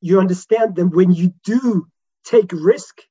you 0.01 0.19
understand 0.19 0.75
that 0.75 0.87
when 0.87 1.11
you 1.11 1.33
do 1.43 1.87
take 2.25 2.51
risk 2.51 3.01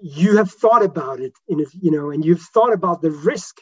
you 0.00 0.36
have 0.36 0.50
thought 0.50 0.84
about 0.84 1.18
it 1.18 1.32
in 1.48 1.60
a, 1.60 1.64
you 1.80 1.90
know 1.90 2.10
and 2.10 2.24
you've 2.24 2.42
thought 2.42 2.74
about 2.74 3.00
the 3.00 3.10
risk 3.10 3.60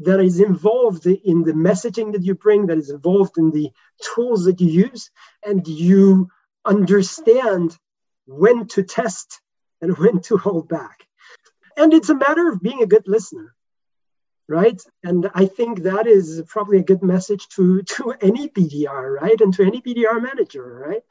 that 0.00 0.20
is 0.20 0.40
involved 0.40 1.06
in 1.06 1.42
the 1.42 1.52
messaging 1.52 2.12
that 2.12 2.22
you 2.22 2.34
bring, 2.34 2.66
that 2.66 2.78
is 2.78 2.90
involved 2.90 3.36
in 3.36 3.50
the 3.50 3.70
tools 4.14 4.44
that 4.44 4.60
you 4.60 4.68
use, 4.90 5.10
and 5.44 5.66
you 5.66 6.28
understand 6.64 7.76
when 8.26 8.66
to 8.68 8.82
test 8.82 9.40
and 9.80 9.96
when 9.98 10.20
to 10.22 10.36
hold 10.36 10.68
back. 10.68 11.06
And 11.76 11.92
it's 11.94 12.10
a 12.10 12.14
matter 12.14 12.48
of 12.48 12.60
being 12.60 12.82
a 12.82 12.86
good 12.86 13.06
listener, 13.06 13.54
right? 14.48 14.80
And 15.04 15.30
I 15.34 15.46
think 15.46 15.82
that 15.82 16.06
is 16.06 16.42
probably 16.48 16.78
a 16.78 16.84
good 16.84 17.02
message 17.02 17.48
to, 17.56 17.82
to 17.82 18.14
any 18.20 18.48
BDR, 18.48 19.20
right? 19.20 19.40
And 19.40 19.54
to 19.54 19.64
any 19.64 19.80
BDR 19.80 20.20
manager, 20.22 20.84
right? 20.88 21.02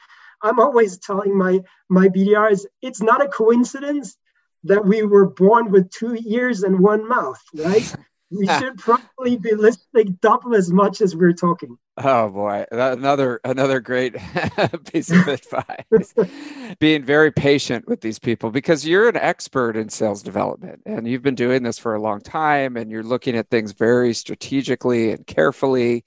I'm 0.41 0.59
always 0.59 0.97
telling 0.97 1.37
my, 1.37 1.61
my 1.89 2.09
BDRs, 2.09 2.65
it's 2.81 3.01
not 3.01 3.23
a 3.23 3.29
coincidence 3.29 4.17
that 4.65 4.85
we 4.85 5.03
were 5.03 5.29
born 5.29 5.71
with 5.71 5.89
two 5.89 6.17
ears 6.25 6.63
and 6.63 6.79
one 6.79 7.07
mouth, 7.07 7.41
right? 7.53 7.93
we 8.29 8.45
should 8.45 8.77
probably 8.77 9.37
be 9.37 9.55
listening 9.55 10.17
double 10.21 10.55
as 10.55 10.71
much 10.71 11.01
as 11.01 11.15
we're 11.15 11.33
talking. 11.33 11.77
Oh 11.97 12.29
boy, 12.29 12.65
another 12.71 13.39
another 13.43 13.79
great 13.79 14.15
piece 14.91 15.09
of 15.09 15.27
advice. 15.27 16.13
Being 16.79 17.05
very 17.05 17.31
patient 17.31 17.87
with 17.87 18.01
these 18.01 18.19
people 18.19 18.51
because 18.51 18.85
you're 18.85 19.07
an 19.07 19.15
expert 19.15 19.77
in 19.77 19.89
sales 19.89 20.21
development 20.21 20.81
and 20.85 21.07
you've 21.07 21.21
been 21.21 21.35
doing 21.35 21.63
this 21.63 21.79
for 21.79 21.95
a 21.95 22.01
long 22.01 22.19
time 22.19 22.75
and 22.75 22.91
you're 22.91 23.03
looking 23.03 23.37
at 23.37 23.49
things 23.49 23.71
very 23.71 24.13
strategically 24.13 25.11
and 25.11 25.25
carefully. 25.25 26.03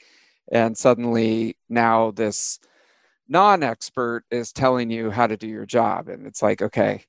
And 0.52 0.76
suddenly 0.76 1.56
now 1.68 2.10
this 2.10 2.60
non-expert 3.28 4.24
is 4.30 4.52
telling 4.52 4.90
you 4.90 5.10
how 5.10 5.26
to 5.26 5.36
do 5.36 5.46
your 5.46 5.66
job. 5.66 6.08
And 6.08 6.26
it's 6.26 6.42
like 6.42 6.60
okay, 6.60 7.04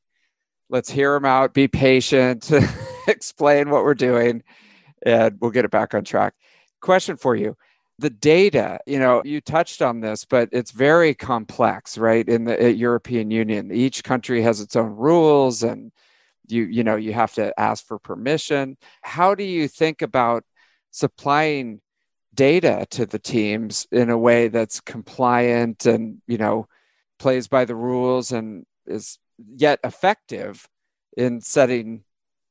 let's 0.70 0.90
hear 0.90 1.14
them 1.14 1.26
out, 1.26 1.54
be 1.54 1.68
patient, 1.68 2.50
explain 3.08 3.70
what 3.70 3.84
we're 3.84 3.94
doing 3.94 4.44
and 5.06 5.38
we'll 5.40 5.52
get 5.52 5.66
it 5.66 5.72
back 5.72 5.94
on 5.94 6.04
track. 6.04 6.34
Question 6.82 7.18
for 7.18 7.36
you. 7.36 7.56
The 8.00 8.10
data 8.10 8.80
you 8.88 8.98
know 8.98 9.22
you 9.24 9.42
touched 9.42 9.82
on 9.84 10.00
this 10.00 10.26
but 10.26 10.50
it's 10.52 10.72
very 10.72 11.14
complex 11.14 12.00
right 12.00 12.28
in 12.28 12.46
the 12.46 12.74
european 12.74 13.30
union. 13.30 13.72
Each 13.72 14.04
country 14.04 14.42
has 14.42 14.60
its 14.60 14.76
own 14.76 14.96
rules 14.96 15.62
and 15.62 15.92
you 16.48 16.64
you 16.64 16.84
know 16.84 16.96
you 16.96 17.14
have 17.14 17.34
to 17.36 17.58
ask 17.60 17.86
for 17.86 18.00
permission. 18.00 18.78
How 19.02 19.36
do 19.36 19.44
you 19.44 19.68
think 19.68 20.02
about 20.02 20.44
supplying 20.92 21.82
data 22.34 22.86
to 22.92 23.06
the 23.06 23.20
teams 23.20 23.88
in 23.92 24.10
a 24.10 24.18
way 24.18 24.48
that's 24.48 24.80
compliant 24.80 25.86
and 25.86 26.22
you 26.28 26.38
know 26.38 26.68
plays 27.20 27.48
by 27.48 27.66
the 27.66 27.76
rules 27.76 28.32
and 28.32 28.66
is 28.86 29.20
yet 29.56 29.80
effective 29.84 30.68
in 31.18 31.42
setting 31.42 32.04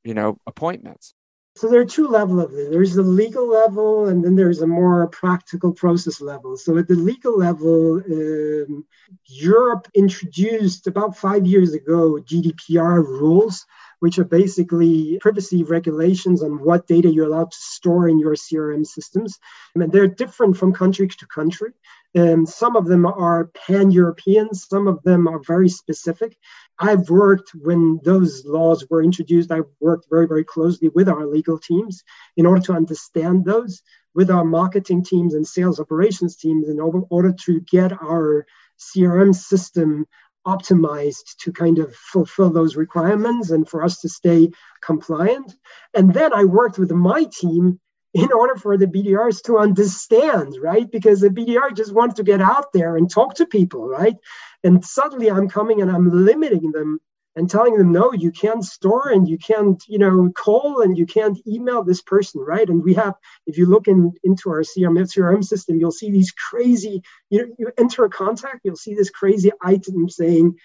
you 0.03 0.13
know 0.13 0.37
appointments 0.47 1.13
So 1.55 1.67
there 1.69 1.81
are 1.81 1.85
two 1.85 2.07
levels 2.07 2.45
of 2.45 2.53
it. 2.53 2.71
There's 2.71 2.95
the 2.95 3.03
legal 3.03 3.47
level, 3.47 4.07
and 4.07 4.23
then 4.23 4.35
there's 4.35 4.61
a 4.61 4.67
more 4.67 5.07
practical 5.07 5.73
process 5.73 6.21
level. 6.21 6.55
So 6.55 6.77
at 6.77 6.87
the 6.87 6.95
legal 6.95 7.37
level, 7.37 7.97
um, 7.97 8.85
Europe 9.27 9.87
introduced 9.93 10.87
about 10.87 11.17
five 11.17 11.45
years 11.45 11.73
ago 11.73 12.19
GDPR 12.23 13.05
rules, 13.05 13.65
which 13.99 14.17
are 14.17 14.23
basically 14.23 15.19
privacy 15.19 15.63
regulations 15.63 16.41
on 16.41 16.63
what 16.63 16.87
data 16.87 17.09
you're 17.09 17.27
allowed 17.27 17.51
to 17.51 17.57
store 17.57 18.07
in 18.07 18.17
your 18.17 18.35
CRM 18.35 18.85
systems. 18.85 19.37
And 19.75 19.91
they're 19.91 20.07
different 20.07 20.57
from 20.57 20.73
country 20.73 21.07
to 21.07 21.27
country. 21.27 21.73
And 22.15 22.47
some 22.47 22.75
of 22.75 22.85
them 22.85 23.05
are 23.05 23.51
pan 23.67 23.91
European, 23.91 24.53
some 24.53 24.87
of 24.87 25.03
them 25.03 25.27
are 25.27 25.39
very 25.39 25.69
specific. 25.69 26.37
I've 26.79 27.09
worked 27.09 27.51
when 27.53 27.99
those 28.03 28.43
laws 28.45 28.85
were 28.89 29.03
introduced, 29.03 29.51
I've 29.51 29.69
worked 29.79 30.07
very, 30.09 30.27
very 30.27 30.43
closely 30.43 30.89
with 30.89 31.07
our 31.09 31.25
legal 31.27 31.59
teams 31.59 32.03
in 32.37 32.45
order 32.45 32.61
to 32.61 32.73
understand 32.73 33.45
those, 33.45 33.81
with 34.15 34.31
our 34.31 34.43
marketing 34.43 35.03
teams 35.03 35.33
and 35.33 35.45
sales 35.45 35.79
operations 35.79 36.35
teams, 36.35 36.67
in 36.69 36.79
order 36.79 37.33
to 37.45 37.61
get 37.61 37.91
our 37.93 38.45
CRM 38.79 39.33
system 39.35 40.05
optimized 40.45 41.35
to 41.39 41.51
kind 41.51 41.77
of 41.77 41.95
fulfill 41.95 42.49
those 42.49 42.75
requirements 42.75 43.51
and 43.51 43.69
for 43.69 43.83
us 43.83 43.99
to 43.99 44.09
stay 44.09 44.49
compliant. 44.81 45.55
And 45.93 46.13
then 46.13 46.33
I 46.33 46.45
worked 46.45 46.79
with 46.79 46.91
my 46.91 47.25
team 47.39 47.79
in 48.13 48.31
order 48.33 48.55
for 48.55 48.77
the 48.77 48.87
BDRs 48.87 49.41
to 49.43 49.57
understand, 49.57 50.57
right? 50.61 50.89
Because 50.89 51.21
the 51.21 51.29
BDR 51.29 51.75
just 51.75 51.93
wants 51.93 52.15
to 52.15 52.23
get 52.23 52.41
out 52.41 52.73
there 52.73 52.97
and 52.97 53.09
talk 53.09 53.35
to 53.35 53.45
people, 53.45 53.87
right? 53.87 54.15
And 54.63 54.83
suddenly 54.83 55.31
I'm 55.31 55.47
coming 55.47 55.81
and 55.81 55.89
I'm 55.89 56.09
limiting 56.09 56.71
them 56.71 56.99
and 57.37 57.49
telling 57.49 57.77
them, 57.77 57.93
no, 57.93 58.11
you 58.11 58.31
can't 58.31 58.65
store 58.65 59.09
and 59.09 59.27
you 59.27 59.37
can't, 59.37 59.81
you 59.87 59.97
know, 59.97 60.29
call 60.35 60.81
and 60.81 60.97
you 60.97 61.05
can't 61.05 61.39
email 61.47 61.83
this 61.83 62.01
person, 62.01 62.41
right? 62.41 62.67
And 62.67 62.83
we 62.83 62.93
have, 62.95 63.13
if 63.47 63.57
you 63.57 63.65
look 63.65 63.87
in, 63.87 64.11
into 64.25 64.49
our 64.49 64.63
CRM, 64.63 64.97
CRM 64.97 65.43
system, 65.43 65.79
you'll 65.79 65.91
see 65.91 66.11
these 66.11 66.31
crazy, 66.31 67.01
you 67.29 67.39
know, 67.39 67.55
you 67.57 67.71
enter 67.77 68.03
a 68.03 68.09
contact, 68.09 68.61
you'll 68.65 68.75
see 68.75 68.93
this 68.93 69.09
crazy 69.09 69.51
item 69.61 70.09
saying, 70.09 70.57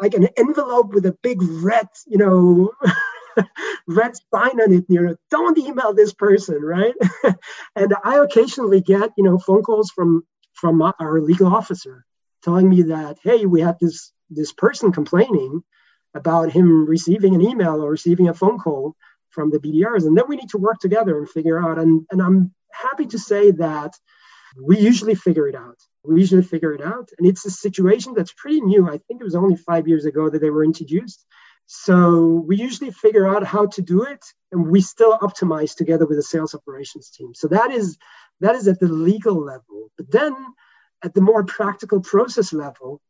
like 0.00 0.14
an 0.14 0.28
envelope 0.38 0.94
with 0.94 1.04
a 1.04 1.16
big 1.22 1.42
red, 1.42 1.88
you 2.06 2.16
know, 2.16 2.72
red 3.88 4.12
sign 4.34 4.60
on 4.60 4.72
it, 4.72 4.84
you 4.88 5.00
know, 5.00 5.16
don't 5.30 5.58
email 5.58 5.94
this 5.94 6.12
person, 6.12 6.62
right? 6.62 6.94
and 7.76 7.94
I 8.04 8.18
occasionally 8.18 8.80
get, 8.80 9.10
you 9.16 9.24
know, 9.24 9.38
phone 9.38 9.62
calls 9.62 9.90
from 9.90 10.26
from 10.54 10.80
our 10.82 11.20
legal 11.20 11.54
officer 11.54 12.06
telling 12.42 12.68
me 12.68 12.82
that, 12.82 13.18
hey, 13.22 13.46
we 13.46 13.60
had 13.60 13.76
this 13.80 14.12
this 14.30 14.52
person 14.52 14.92
complaining 14.92 15.62
about 16.14 16.50
him 16.50 16.86
receiving 16.86 17.34
an 17.34 17.42
email 17.42 17.82
or 17.82 17.90
receiving 17.90 18.28
a 18.28 18.34
phone 18.34 18.58
call 18.58 18.96
from 19.30 19.50
the 19.50 19.58
BDRs. 19.58 20.06
And 20.06 20.16
then 20.16 20.24
we 20.28 20.36
need 20.36 20.48
to 20.50 20.58
work 20.58 20.78
together 20.80 21.18
and 21.18 21.28
figure 21.28 21.62
out. 21.62 21.78
And, 21.78 22.06
and 22.10 22.22
I'm 22.22 22.54
happy 22.72 23.06
to 23.06 23.18
say 23.18 23.50
that 23.52 23.92
we 24.60 24.78
usually 24.78 25.14
figure 25.14 25.46
it 25.46 25.54
out. 25.54 25.76
We 26.02 26.20
usually 26.20 26.42
figure 26.42 26.72
it 26.72 26.80
out. 26.80 27.10
And 27.18 27.26
it's 27.26 27.44
a 27.44 27.50
situation 27.50 28.14
that's 28.16 28.32
pretty 28.32 28.60
new. 28.62 28.88
I 28.88 28.98
think 28.98 29.20
it 29.20 29.24
was 29.24 29.34
only 29.34 29.56
five 29.56 29.86
years 29.86 30.06
ago 30.06 30.30
that 30.30 30.40
they 30.40 30.50
were 30.50 30.64
introduced. 30.64 31.24
So 31.66 32.44
we 32.46 32.56
usually 32.56 32.92
figure 32.92 33.26
out 33.26 33.44
how 33.44 33.66
to 33.66 33.82
do 33.82 34.04
it, 34.04 34.24
and 34.52 34.68
we 34.68 34.80
still 34.80 35.18
optimize 35.18 35.74
together 35.74 36.06
with 36.06 36.16
the 36.16 36.22
sales 36.22 36.54
operations 36.54 37.10
team. 37.10 37.34
So 37.34 37.48
that 37.48 37.72
is 37.72 37.98
that 38.40 38.54
is 38.54 38.68
at 38.68 38.78
the 38.78 38.88
legal 38.88 39.36
level. 39.42 39.90
But 39.96 40.10
then 40.10 40.34
at 41.02 41.14
the 41.14 41.20
more 41.20 41.44
practical 41.44 42.00
process 42.00 42.52
level, 42.52 43.00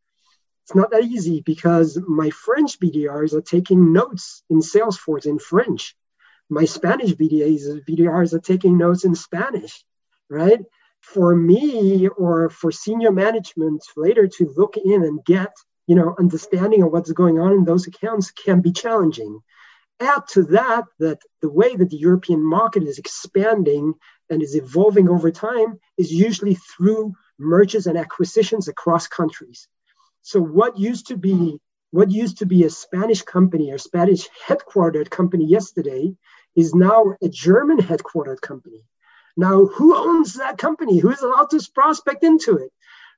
it's 0.64 0.74
not 0.74 0.90
that 0.90 1.04
easy 1.04 1.42
because 1.42 1.98
my 2.08 2.30
French 2.30 2.80
BDRs 2.80 3.34
are 3.34 3.42
taking 3.42 3.92
notes 3.92 4.42
in 4.48 4.60
Salesforce 4.60 5.26
in 5.26 5.38
French. 5.38 5.94
My 6.48 6.64
Spanish 6.64 7.12
BDAs, 7.12 7.84
BDRs 7.88 8.32
are 8.32 8.40
taking 8.40 8.78
notes 8.78 9.04
in 9.04 9.14
Spanish, 9.14 9.84
right? 10.30 10.60
For 11.00 11.36
me 11.36 12.08
or 12.08 12.50
for 12.50 12.72
senior 12.72 13.12
management 13.12 13.84
later 13.96 14.26
to 14.26 14.54
look 14.56 14.76
in 14.76 15.04
and 15.04 15.24
get 15.24 15.52
you 15.86 15.94
know, 15.94 16.14
understanding 16.18 16.82
of 16.82 16.92
what's 16.92 17.12
going 17.12 17.38
on 17.38 17.52
in 17.52 17.64
those 17.64 17.86
accounts 17.86 18.30
can 18.30 18.60
be 18.60 18.72
challenging. 18.72 19.40
Add 20.00 20.26
to 20.30 20.42
that 20.44 20.84
that 20.98 21.20
the 21.40 21.50
way 21.50 21.74
that 21.74 21.90
the 21.90 21.96
European 21.96 22.42
market 22.42 22.82
is 22.82 22.98
expanding 22.98 23.94
and 24.28 24.42
is 24.42 24.56
evolving 24.56 25.08
over 25.08 25.30
time 25.30 25.78
is 25.96 26.12
usually 26.12 26.54
through 26.54 27.14
mergers 27.38 27.86
and 27.86 27.96
acquisitions 27.96 28.68
across 28.68 29.06
countries. 29.06 29.68
So 30.22 30.40
what 30.40 30.78
used 30.78 31.06
to 31.08 31.16
be 31.16 31.60
what 31.92 32.10
used 32.10 32.38
to 32.38 32.46
be 32.46 32.64
a 32.64 32.70
Spanish 32.70 33.22
company 33.22 33.70
or 33.70 33.78
Spanish 33.78 34.28
headquartered 34.46 35.08
company 35.08 35.46
yesterday 35.46 36.14
is 36.54 36.74
now 36.74 37.14
a 37.22 37.28
German 37.28 37.78
headquartered 37.78 38.40
company. 38.40 38.82
Now, 39.36 39.66
who 39.66 39.96
owns 39.96 40.34
that 40.34 40.58
company? 40.58 40.98
Who 40.98 41.10
is 41.10 41.20
allowed 41.20 41.50
to 41.50 41.70
prospect 41.74 42.24
into 42.24 42.56
it? 42.56 42.72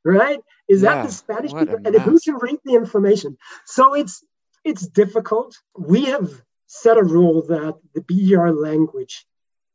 Right? 0.04 0.40
Is 0.68 0.82
yeah, 0.82 0.96
that 0.96 1.06
the 1.06 1.12
Spanish 1.12 1.52
people? 1.52 1.76
And 1.84 1.94
who 1.96 2.18
can 2.20 2.36
read 2.36 2.58
the 2.64 2.74
information? 2.74 3.36
So 3.64 3.94
it's 3.94 4.24
it's 4.64 4.86
difficult. 4.86 5.56
We 5.76 6.06
have 6.06 6.30
set 6.66 6.98
a 6.98 7.02
rule 7.02 7.46
that 7.48 7.74
the 7.94 8.00
BDR 8.00 8.54
language 8.54 9.26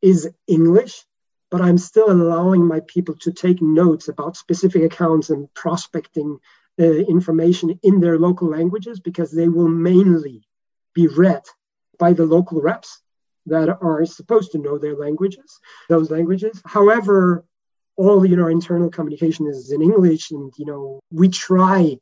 is 0.02 0.30
English, 0.48 1.04
but 1.50 1.62
I'm 1.62 1.78
still 1.78 2.12
allowing 2.12 2.66
my 2.66 2.82
people 2.88 3.16
to 3.22 3.32
take 3.32 3.62
notes 3.62 4.08
about 4.08 4.38
specific 4.38 4.84
accounts 4.84 5.30
and 5.30 5.52
prospecting 5.54 6.40
uh, 6.80 6.84
information 6.84 7.80
in 7.84 8.00
their 8.00 8.20
local 8.20 8.50
languages 8.50 9.00
because 9.00 9.32
they 9.32 9.48
will 9.48 9.68
mainly 9.68 10.48
be 10.94 11.08
read 11.08 11.44
by 11.98 12.14
the 12.14 12.26
local 12.26 12.62
reps 12.62 13.02
that 13.46 13.70
are 13.70 14.06
supposed 14.06 14.52
to 14.52 14.58
know 14.58 14.78
their 14.78 14.96
languages, 14.96 15.60
those 15.90 16.10
languages. 16.10 16.62
However, 16.66 17.46
all 17.96 18.26
you 18.26 18.36
know 18.36 18.48
internal 18.48 18.90
communication 18.90 19.48
is 19.48 19.72
in 19.72 19.82
english 19.82 20.32
and 20.32 20.52
you 20.58 20.66
know 20.66 21.00
we 21.12 21.30
try 21.30 21.96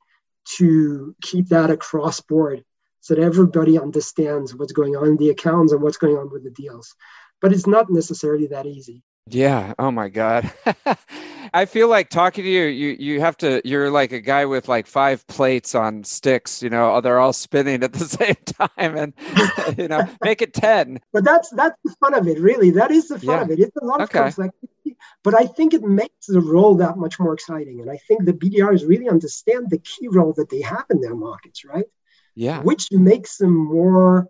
to 0.46 1.16
keep 1.22 1.48
that 1.50 1.70
across 1.70 2.20
board 2.22 2.64
so 3.02 3.16
that 3.16 3.22
everybody 3.22 3.80
understands 3.80 4.56
what's 4.56 4.74
going 4.74 4.96
on 4.96 5.08
in 5.08 5.18
the 5.18 5.30
accounts 5.30 5.74
and 5.74 5.82
what's 5.82 5.98
going 5.98 6.16
on 6.16 6.32
with 6.32 6.44
the 6.44 6.52
deals. 6.52 6.96
But 7.42 7.52
it's 7.52 7.68
not 7.68 7.90
necessarily 7.90 8.48
that 8.48 8.68
easy. 8.68 9.04
Yeah. 9.28 9.74
Oh 9.78 9.92
my 9.92 10.10
god 10.10 10.52
i 11.54 11.66
feel 11.66 11.88
like 11.88 12.10
talking 12.10 12.44
to 12.44 12.50
you 12.50 12.64
you 12.64 12.96
you 13.00 13.20
have 13.20 13.38
to 13.38 13.62
you're 13.66 13.90
like 13.90 14.12
a 14.12 14.22
guy 14.22 14.46
with 14.46 14.68
like 14.68 14.88
five 14.88 15.26
plates 15.28 15.76
on 15.76 16.04
sticks 16.04 16.62
you 16.64 16.70
know 16.70 17.02
they're 17.02 17.20
all 17.20 17.34
spinning 17.34 17.84
at 17.84 17.94
the 17.94 18.06
same 18.06 18.36
time 18.46 18.98
and 18.98 19.14
you 19.78 19.88
know 19.88 20.08
make 20.24 20.42
it 20.42 20.54
10 20.54 21.00
but 21.14 21.24
that's 21.24 21.50
that's 21.52 21.78
the 21.84 21.96
fun 22.00 22.14
of 22.14 22.28
it 22.28 22.40
really 22.40 22.72
that 22.72 22.92
is 22.92 23.08
the 23.08 23.20
fun 23.20 23.38
yeah. 23.38 23.42
of 23.42 23.52
it 23.52 23.60
it's 23.60 23.78
a 23.78 23.86
lot 23.86 24.02
of 24.02 24.10
okay. 24.10 24.20
complexity 24.20 24.68
but 25.24 25.36
I 25.36 25.46
think 25.46 25.74
it 25.74 25.84
makes 25.84 26.28
the 26.28 26.42
role 26.42 26.76
that 26.76 26.98
much 26.98 27.20
more 27.20 27.34
exciting. 27.34 27.82
And 27.82 27.90
I 27.90 27.98
think 27.98 28.26
the 28.26 28.34
BDRs 28.34 28.88
really 28.88 29.10
understand 29.10 29.70
the 29.70 29.78
key 29.78 30.08
role 30.08 30.34
that 30.34 30.50
they 30.50 30.62
have 30.62 30.86
in 30.90 31.02
their 31.02 31.16
markets, 31.16 31.64
right? 31.64 31.86
Yeah. 32.36 32.62
Which 32.62 32.92
makes 32.92 33.38
them 33.38 33.56
more 33.56 34.28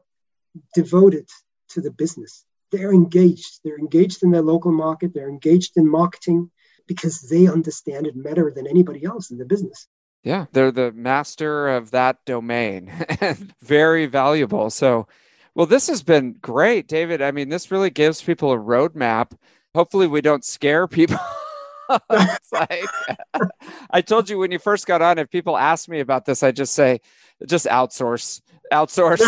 devoted 0.76 1.30
to 1.70 1.82
the 1.82 1.92
business. 1.92 2.46
They're 2.72 2.94
engaged. 2.94 3.60
They're 3.64 3.80
engaged 3.80 4.24
in 4.24 4.32
their 4.32 4.42
local 4.42 4.72
market. 4.72 5.14
They're 5.14 5.30
engaged 5.30 5.78
in 5.78 5.90
marketing 5.90 6.52
because 6.88 7.22
they 7.22 7.48
understand 7.48 8.08
it 8.08 8.22
better 8.22 8.52
than 8.56 8.68
anybody 8.68 9.06
else 9.06 9.32
in 9.32 9.38
the 9.38 9.46
business. 9.46 9.88
Yeah, 10.24 10.46
they're 10.52 10.72
the 10.72 10.92
master 10.92 11.70
of 11.70 11.92
that 11.92 12.24
domain. 12.26 12.92
And 13.22 13.54
very 13.62 14.08
valuable. 14.08 14.70
So, 14.70 15.08
well, 15.56 15.66
this 15.66 15.88
has 15.88 16.04
been 16.04 16.34
great, 16.34 16.88
David. 16.88 17.22
I 17.22 17.32
mean, 17.32 17.50
this 17.50 17.72
really 17.72 17.90
gives 17.90 18.22
people 18.22 18.52
a 18.52 18.58
roadmap 18.58 19.34
hopefully 19.74 20.08
we 20.08 20.22
don't 20.22 20.44
scare 20.44 20.88
people. 20.88 21.18
like, 22.52 22.86
I 23.92 24.02
told 24.02 24.30
you 24.30 24.38
when 24.38 24.52
you 24.52 24.60
first 24.60 24.86
got 24.86 25.02
on, 25.02 25.18
if 25.18 25.30
people 25.30 25.58
ask 25.58 25.90
me 25.90 26.00
about 26.00 26.26
this, 26.26 26.44
I 26.44 26.52
just 26.52 26.74
say, 26.74 27.02
just 27.46 27.66
outsource, 27.66 28.42
outsource. 28.72 29.20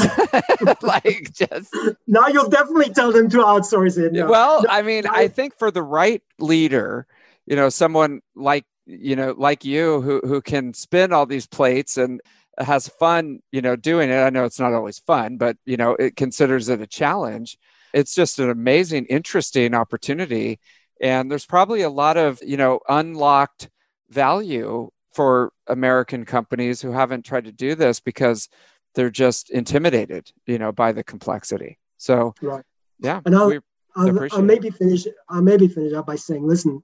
like 0.84 1.34
just 1.34 1.76
now 2.08 2.28
you'll 2.28 2.49
definitely 2.49 2.93
tell 2.93 3.12
them 3.12 3.30
to 3.30 3.38
outsource 3.38 3.97
it. 3.97 4.14
No. 4.14 4.28
Well, 4.28 4.64
no, 4.64 4.70
I 4.70 4.82
mean, 4.84 5.06
no. 5.06 5.12
I 5.12 5.28
think 5.28 5.58
for 5.58 5.72
the 5.72 5.82
right 5.82 6.22
leader, 6.39 7.08
you 7.45 7.55
know, 7.55 7.69
someone 7.69 8.21
like 8.35 8.65
you 8.85 9.15
know, 9.15 9.33
like 9.37 9.63
you 9.65 10.01
who 10.01 10.21
who 10.23 10.41
can 10.41 10.73
spin 10.73 11.13
all 11.13 11.25
these 11.25 11.47
plates 11.47 11.97
and 11.97 12.21
has 12.59 12.87
fun, 12.87 13.39
you 13.51 13.61
know, 13.61 13.75
doing 13.75 14.09
it. 14.09 14.17
I 14.17 14.29
know 14.29 14.45
it's 14.45 14.59
not 14.59 14.73
always 14.73 14.99
fun, 14.99 15.37
but 15.37 15.57
you 15.65 15.77
know, 15.77 15.91
it 15.95 16.15
considers 16.15 16.69
it 16.69 16.81
a 16.81 16.87
challenge 16.87 17.57
it's 17.93 18.15
just 18.15 18.39
an 18.39 18.49
amazing, 18.49 19.05
interesting 19.05 19.73
opportunity. 19.73 20.59
And 20.99 21.29
there's 21.29 21.45
probably 21.45 21.83
a 21.83 21.89
lot 21.89 22.17
of, 22.17 22.39
you 22.41 22.57
know, 22.57 22.79
unlocked 22.89 23.69
value 24.09 24.89
for 25.13 25.53
American 25.67 26.25
companies 26.25 26.81
who 26.81 26.91
haven't 26.91 27.23
tried 27.23 27.45
to 27.45 27.51
do 27.51 27.75
this 27.75 27.99
because 27.99 28.49
they're 28.95 29.11
just 29.11 29.51
intimidated, 29.51 30.31
you 30.47 30.57
know, 30.57 30.71
by 30.71 30.91
the 30.91 31.03
complexity. 31.03 31.77
So, 31.97 32.33
right. 32.41 32.63
yeah, 32.99 33.21
and 33.25 33.35
I'll, 33.35 33.53
I'll, 33.95 34.27
I'll 34.31 34.41
maybe 34.41 34.71
finish. 34.71 35.07
I'll 35.29 35.41
maybe 35.41 35.67
finish 35.67 35.93
up 35.93 36.07
by 36.07 36.15
saying, 36.15 36.47
listen, 36.47 36.83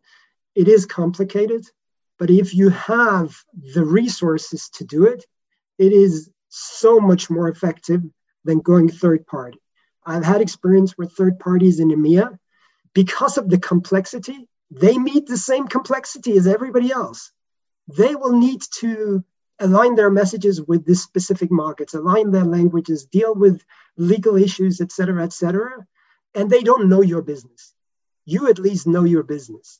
it 0.55 0.67
is 0.67 0.85
complicated, 0.85 1.65
but 2.17 2.29
if 2.29 2.53
you 2.53 2.69
have 2.69 3.35
the 3.73 3.83
resources 3.83 4.69
to 4.75 4.83
do 4.83 5.05
it, 5.05 5.25
it 5.77 5.93
is 5.93 6.29
so 6.49 6.99
much 6.99 7.29
more 7.29 7.47
effective 7.47 8.01
than 8.43 8.59
going 8.59 8.89
third 8.89 9.25
party 9.27 9.59
I've 10.09 10.25
had 10.25 10.41
experience 10.41 10.97
with 10.97 11.13
third 11.13 11.39
parties 11.39 11.79
in 11.79 11.89
EMEA. 11.89 12.37
Because 12.93 13.37
of 13.37 13.49
the 13.49 13.59
complexity, 13.59 14.47
they 14.71 14.97
meet 14.97 15.27
the 15.27 15.37
same 15.37 15.67
complexity 15.67 16.35
as 16.35 16.47
everybody 16.47 16.91
else. 16.91 17.31
They 17.87 18.15
will 18.15 18.37
need 18.37 18.63
to 18.79 19.23
align 19.59 19.93
their 19.93 20.09
messages 20.09 20.61
with 20.61 20.85
this 20.85 21.03
specific 21.03 21.51
markets, 21.51 21.93
align 21.93 22.31
their 22.31 22.45
languages, 22.45 23.05
deal 23.05 23.35
with 23.35 23.63
legal 23.97 24.35
issues, 24.35 24.81
et 24.81 24.91
cetera, 24.91 25.23
et 25.23 25.33
cetera. 25.33 25.85
And 26.33 26.49
they 26.49 26.61
don't 26.61 26.89
know 26.89 27.01
your 27.01 27.21
business. 27.21 27.73
You 28.25 28.49
at 28.49 28.57
least 28.57 28.87
know 28.87 29.03
your 29.03 29.23
business. 29.23 29.79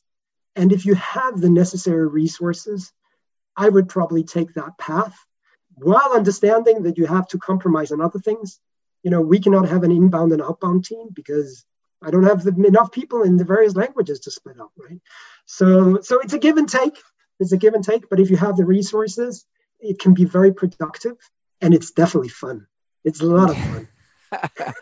And 0.56 0.72
if 0.72 0.84
you 0.86 0.94
have 0.94 1.40
the 1.40 1.50
necessary 1.50 2.08
resources, 2.08 2.92
I 3.56 3.68
would 3.68 3.88
probably 3.88 4.24
take 4.24 4.54
that 4.54 4.78
path 4.78 5.16
while 5.74 6.12
understanding 6.12 6.82
that 6.84 6.98
you 6.98 7.06
have 7.06 7.28
to 7.28 7.38
compromise 7.38 7.92
on 7.92 8.00
other 8.00 8.18
things. 8.18 8.60
You 9.02 9.10
know, 9.10 9.20
we 9.20 9.40
cannot 9.40 9.68
have 9.68 9.82
an 9.82 9.90
inbound 9.90 10.32
and 10.32 10.42
outbound 10.42 10.84
team 10.84 11.08
because 11.12 11.64
I 12.02 12.10
don't 12.10 12.24
have 12.24 12.42
the, 12.42 12.54
enough 12.66 12.92
people 12.92 13.22
in 13.22 13.36
the 13.36 13.44
various 13.44 13.74
languages 13.74 14.20
to 14.20 14.30
split 14.30 14.60
up, 14.60 14.72
right? 14.76 15.00
So, 15.46 16.00
so 16.00 16.20
it's 16.20 16.32
a 16.32 16.38
give 16.38 16.56
and 16.56 16.68
take. 16.68 16.98
It's 17.38 17.52
a 17.52 17.56
give 17.56 17.74
and 17.74 17.84
take. 17.84 18.08
But 18.08 18.20
if 18.20 18.30
you 18.30 18.36
have 18.36 18.56
the 18.56 18.64
resources, 18.64 19.46
it 19.80 19.98
can 19.98 20.14
be 20.14 20.24
very 20.24 20.52
productive, 20.52 21.16
and 21.60 21.72
it's 21.72 21.90
definitely 21.90 22.28
fun. 22.28 22.66
It's 23.04 23.20
a 23.20 23.26
lot 23.26 23.50
of 23.50 23.56
fun. 23.56 23.88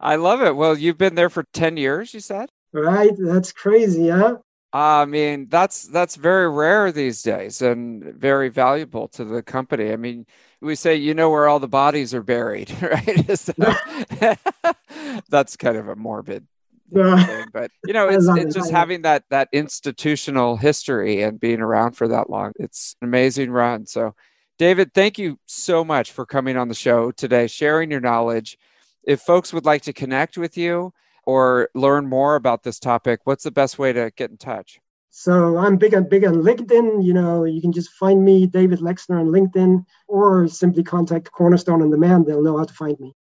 I 0.00 0.16
love 0.16 0.42
it. 0.42 0.56
Well, 0.56 0.76
you've 0.76 0.98
been 0.98 1.14
there 1.14 1.30
for 1.30 1.44
ten 1.52 1.76
years. 1.76 2.14
You 2.14 2.20
said, 2.20 2.48
right? 2.72 3.12
That's 3.18 3.52
crazy, 3.52 4.08
huh? 4.08 4.38
I 4.76 5.06
mean, 5.06 5.46
that's 5.48 5.84
that's 5.84 6.16
very 6.16 6.50
rare 6.50 6.92
these 6.92 7.22
days 7.22 7.62
and 7.62 8.04
very 8.04 8.50
valuable 8.50 9.08
to 9.08 9.24
the 9.24 9.42
company. 9.42 9.90
I 9.90 9.96
mean, 9.96 10.26
we 10.60 10.74
say 10.74 10.96
you 10.96 11.14
know 11.14 11.30
where 11.30 11.48
all 11.48 11.58
the 11.58 11.66
bodies 11.66 12.12
are 12.12 12.22
buried, 12.22 12.70
right? 12.82 13.38
so, 13.38 13.54
that's 15.30 15.56
kind 15.56 15.78
of 15.78 15.88
a 15.88 15.96
morbid 15.96 16.46
thing, 16.92 17.46
but 17.54 17.70
you 17.86 17.94
know, 17.94 18.08
it's 18.08 18.28
it's 18.28 18.54
just 18.54 18.70
having 18.70 19.00
that 19.02 19.24
that 19.30 19.48
institutional 19.50 20.58
history 20.58 21.22
and 21.22 21.40
being 21.40 21.60
around 21.60 21.92
for 21.92 22.08
that 22.08 22.28
long. 22.28 22.52
It's 22.58 22.96
an 23.00 23.08
amazing 23.08 23.52
run. 23.52 23.86
So, 23.86 24.14
David, 24.58 24.92
thank 24.92 25.18
you 25.18 25.38
so 25.46 25.86
much 25.86 26.12
for 26.12 26.26
coming 26.26 26.58
on 26.58 26.68
the 26.68 26.74
show 26.74 27.12
today, 27.12 27.46
sharing 27.46 27.90
your 27.90 28.00
knowledge. 28.00 28.58
If 29.04 29.20
folks 29.20 29.54
would 29.54 29.64
like 29.64 29.82
to 29.82 29.94
connect 29.94 30.36
with 30.36 30.58
you 30.58 30.92
or 31.26 31.68
learn 31.74 32.06
more 32.06 32.36
about 32.36 32.62
this 32.62 32.78
topic, 32.78 33.20
what's 33.24 33.44
the 33.44 33.50
best 33.50 33.78
way 33.78 33.92
to 33.92 34.10
get 34.16 34.30
in 34.30 34.38
touch? 34.38 34.80
So 35.10 35.56
I'm 35.56 35.76
big 35.76 35.94
on 35.94 36.08
big 36.08 36.24
on 36.24 36.42
LinkedIn. 36.42 37.02
You 37.04 37.14
know, 37.14 37.44
you 37.44 37.60
can 37.60 37.72
just 37.72 37.90
find 37.90 38.24
me, 38.24 38.46
David 38.46 38.80
Lexner, 38.80 39.18
on 39.18 39.28
LinkedIn, 39.28 39.84
or 40.08 40.46
simply 40.46 40.82
contact 40.82 41.32
Cornerstone 41.32 41.80
on 41.80 41.90
Demand. 41.90 42.26
They'll 42.26 42.42
know 42.42 42.58
how 42.58 42.64
to 42.64 42.74
find 42.74 43.00
me. 43.00 43.14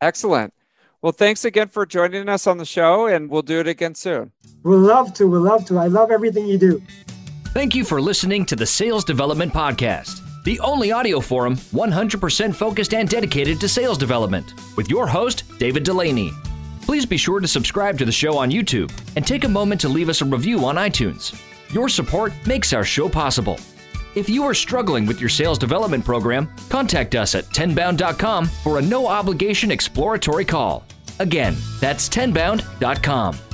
Excellent. 0.00 0.54
Well, 1.02 1.12
thanks 1.12 1.44
again 1.44 1.68
for 1.68 1.84
joining 1.84 2.28
us 2.28 2.46
on 2.46 2.58
the 2.58 2.64
show, 2.64 3.06
and 3.06 3.28
we'll 3.28 3.42
do 3.42 3.60
it 3.60 3.66
again 3.66 3.94
soon. 3.94 4.32
We'll 4.62 4.78
love 4.78 5.12
to. 5.14 5.26
We'll 5.26 5.42
love 5.42 5.66
to. 5.66 5.78
I 5.78 5.88
love 5.88 6.10
everything 6.10 6.46
you 6.46 6.56
do. 6.58 6.82
Thank 7.48 7.74
you 7.74 7.84
for 7.84 8.00
listening 8.00 8.46
to 8.46 8.56
the 8.56 8.64
Sales 8.64 9.04
Development 9.04 9.52
Podcast, 9.52 10.22
the 10.44 10.58
only 10.60 10.90
audio 10.90 11.20
forum 11.20 11.56
100% 11.56 12.54
focused 12.54 12.94
and 12.94 13.08
dedicated 13.08 13.60
to 13.60 13.68
sales 13.68 13.98
development, 13.98 14.54
with 14.76 14.88
your 14.88 15.06
host, 15.06 15.44
David 15.58 15.84
Dulany. 15.84 16.32
Please 16.82 17.06
be 17.06 17.16
sure 17.16 17.40
to 17.40 17.48
subscribe 17.48 17.96
to 17.98 18.04
the 18.04 18.12
show 18.12 18.36
on 18.36 18.50
YouTube 18.50 18.92
and 19.16 19.26
take 19.26 19.44
a 19.44 19.48
moment 19.48 19.80
to 19.80 19.88
leave 19.88 20.08
us 20.08 20.20
a 20.20 20.24
review 20.24 20.64
on 20.64 20.76
iTunes. 20.76 21.34
Your 21.72 21.88
support 21.88 22.32
makes 22.46 22.72
our 22.72 22.84
show 22.84 23.08
possible. 23.08 23.58
If 24.14 24.28
you 24.28 24.44
are 24.44 24.52
struggling 24.52 25.06
with 25.06 25.20
your 25.20 25.30
sales 25.30 25.58
development 25.58 26.04
program, 26.04 26.52
contact 26.68 27.14
us 27.14 27.34
at 27.34 27.44
tenbound.com 27.46 28.46
for 28.46 28.78
a 28.78 28.82
no 28.82 29.06
obligation 29.06 29.70
exploratory 29.70 30.44
call. 30.44 30.84
Again, 31.18 31.56
that's 31.80 32.08
tenbound.com. 32.08 33.51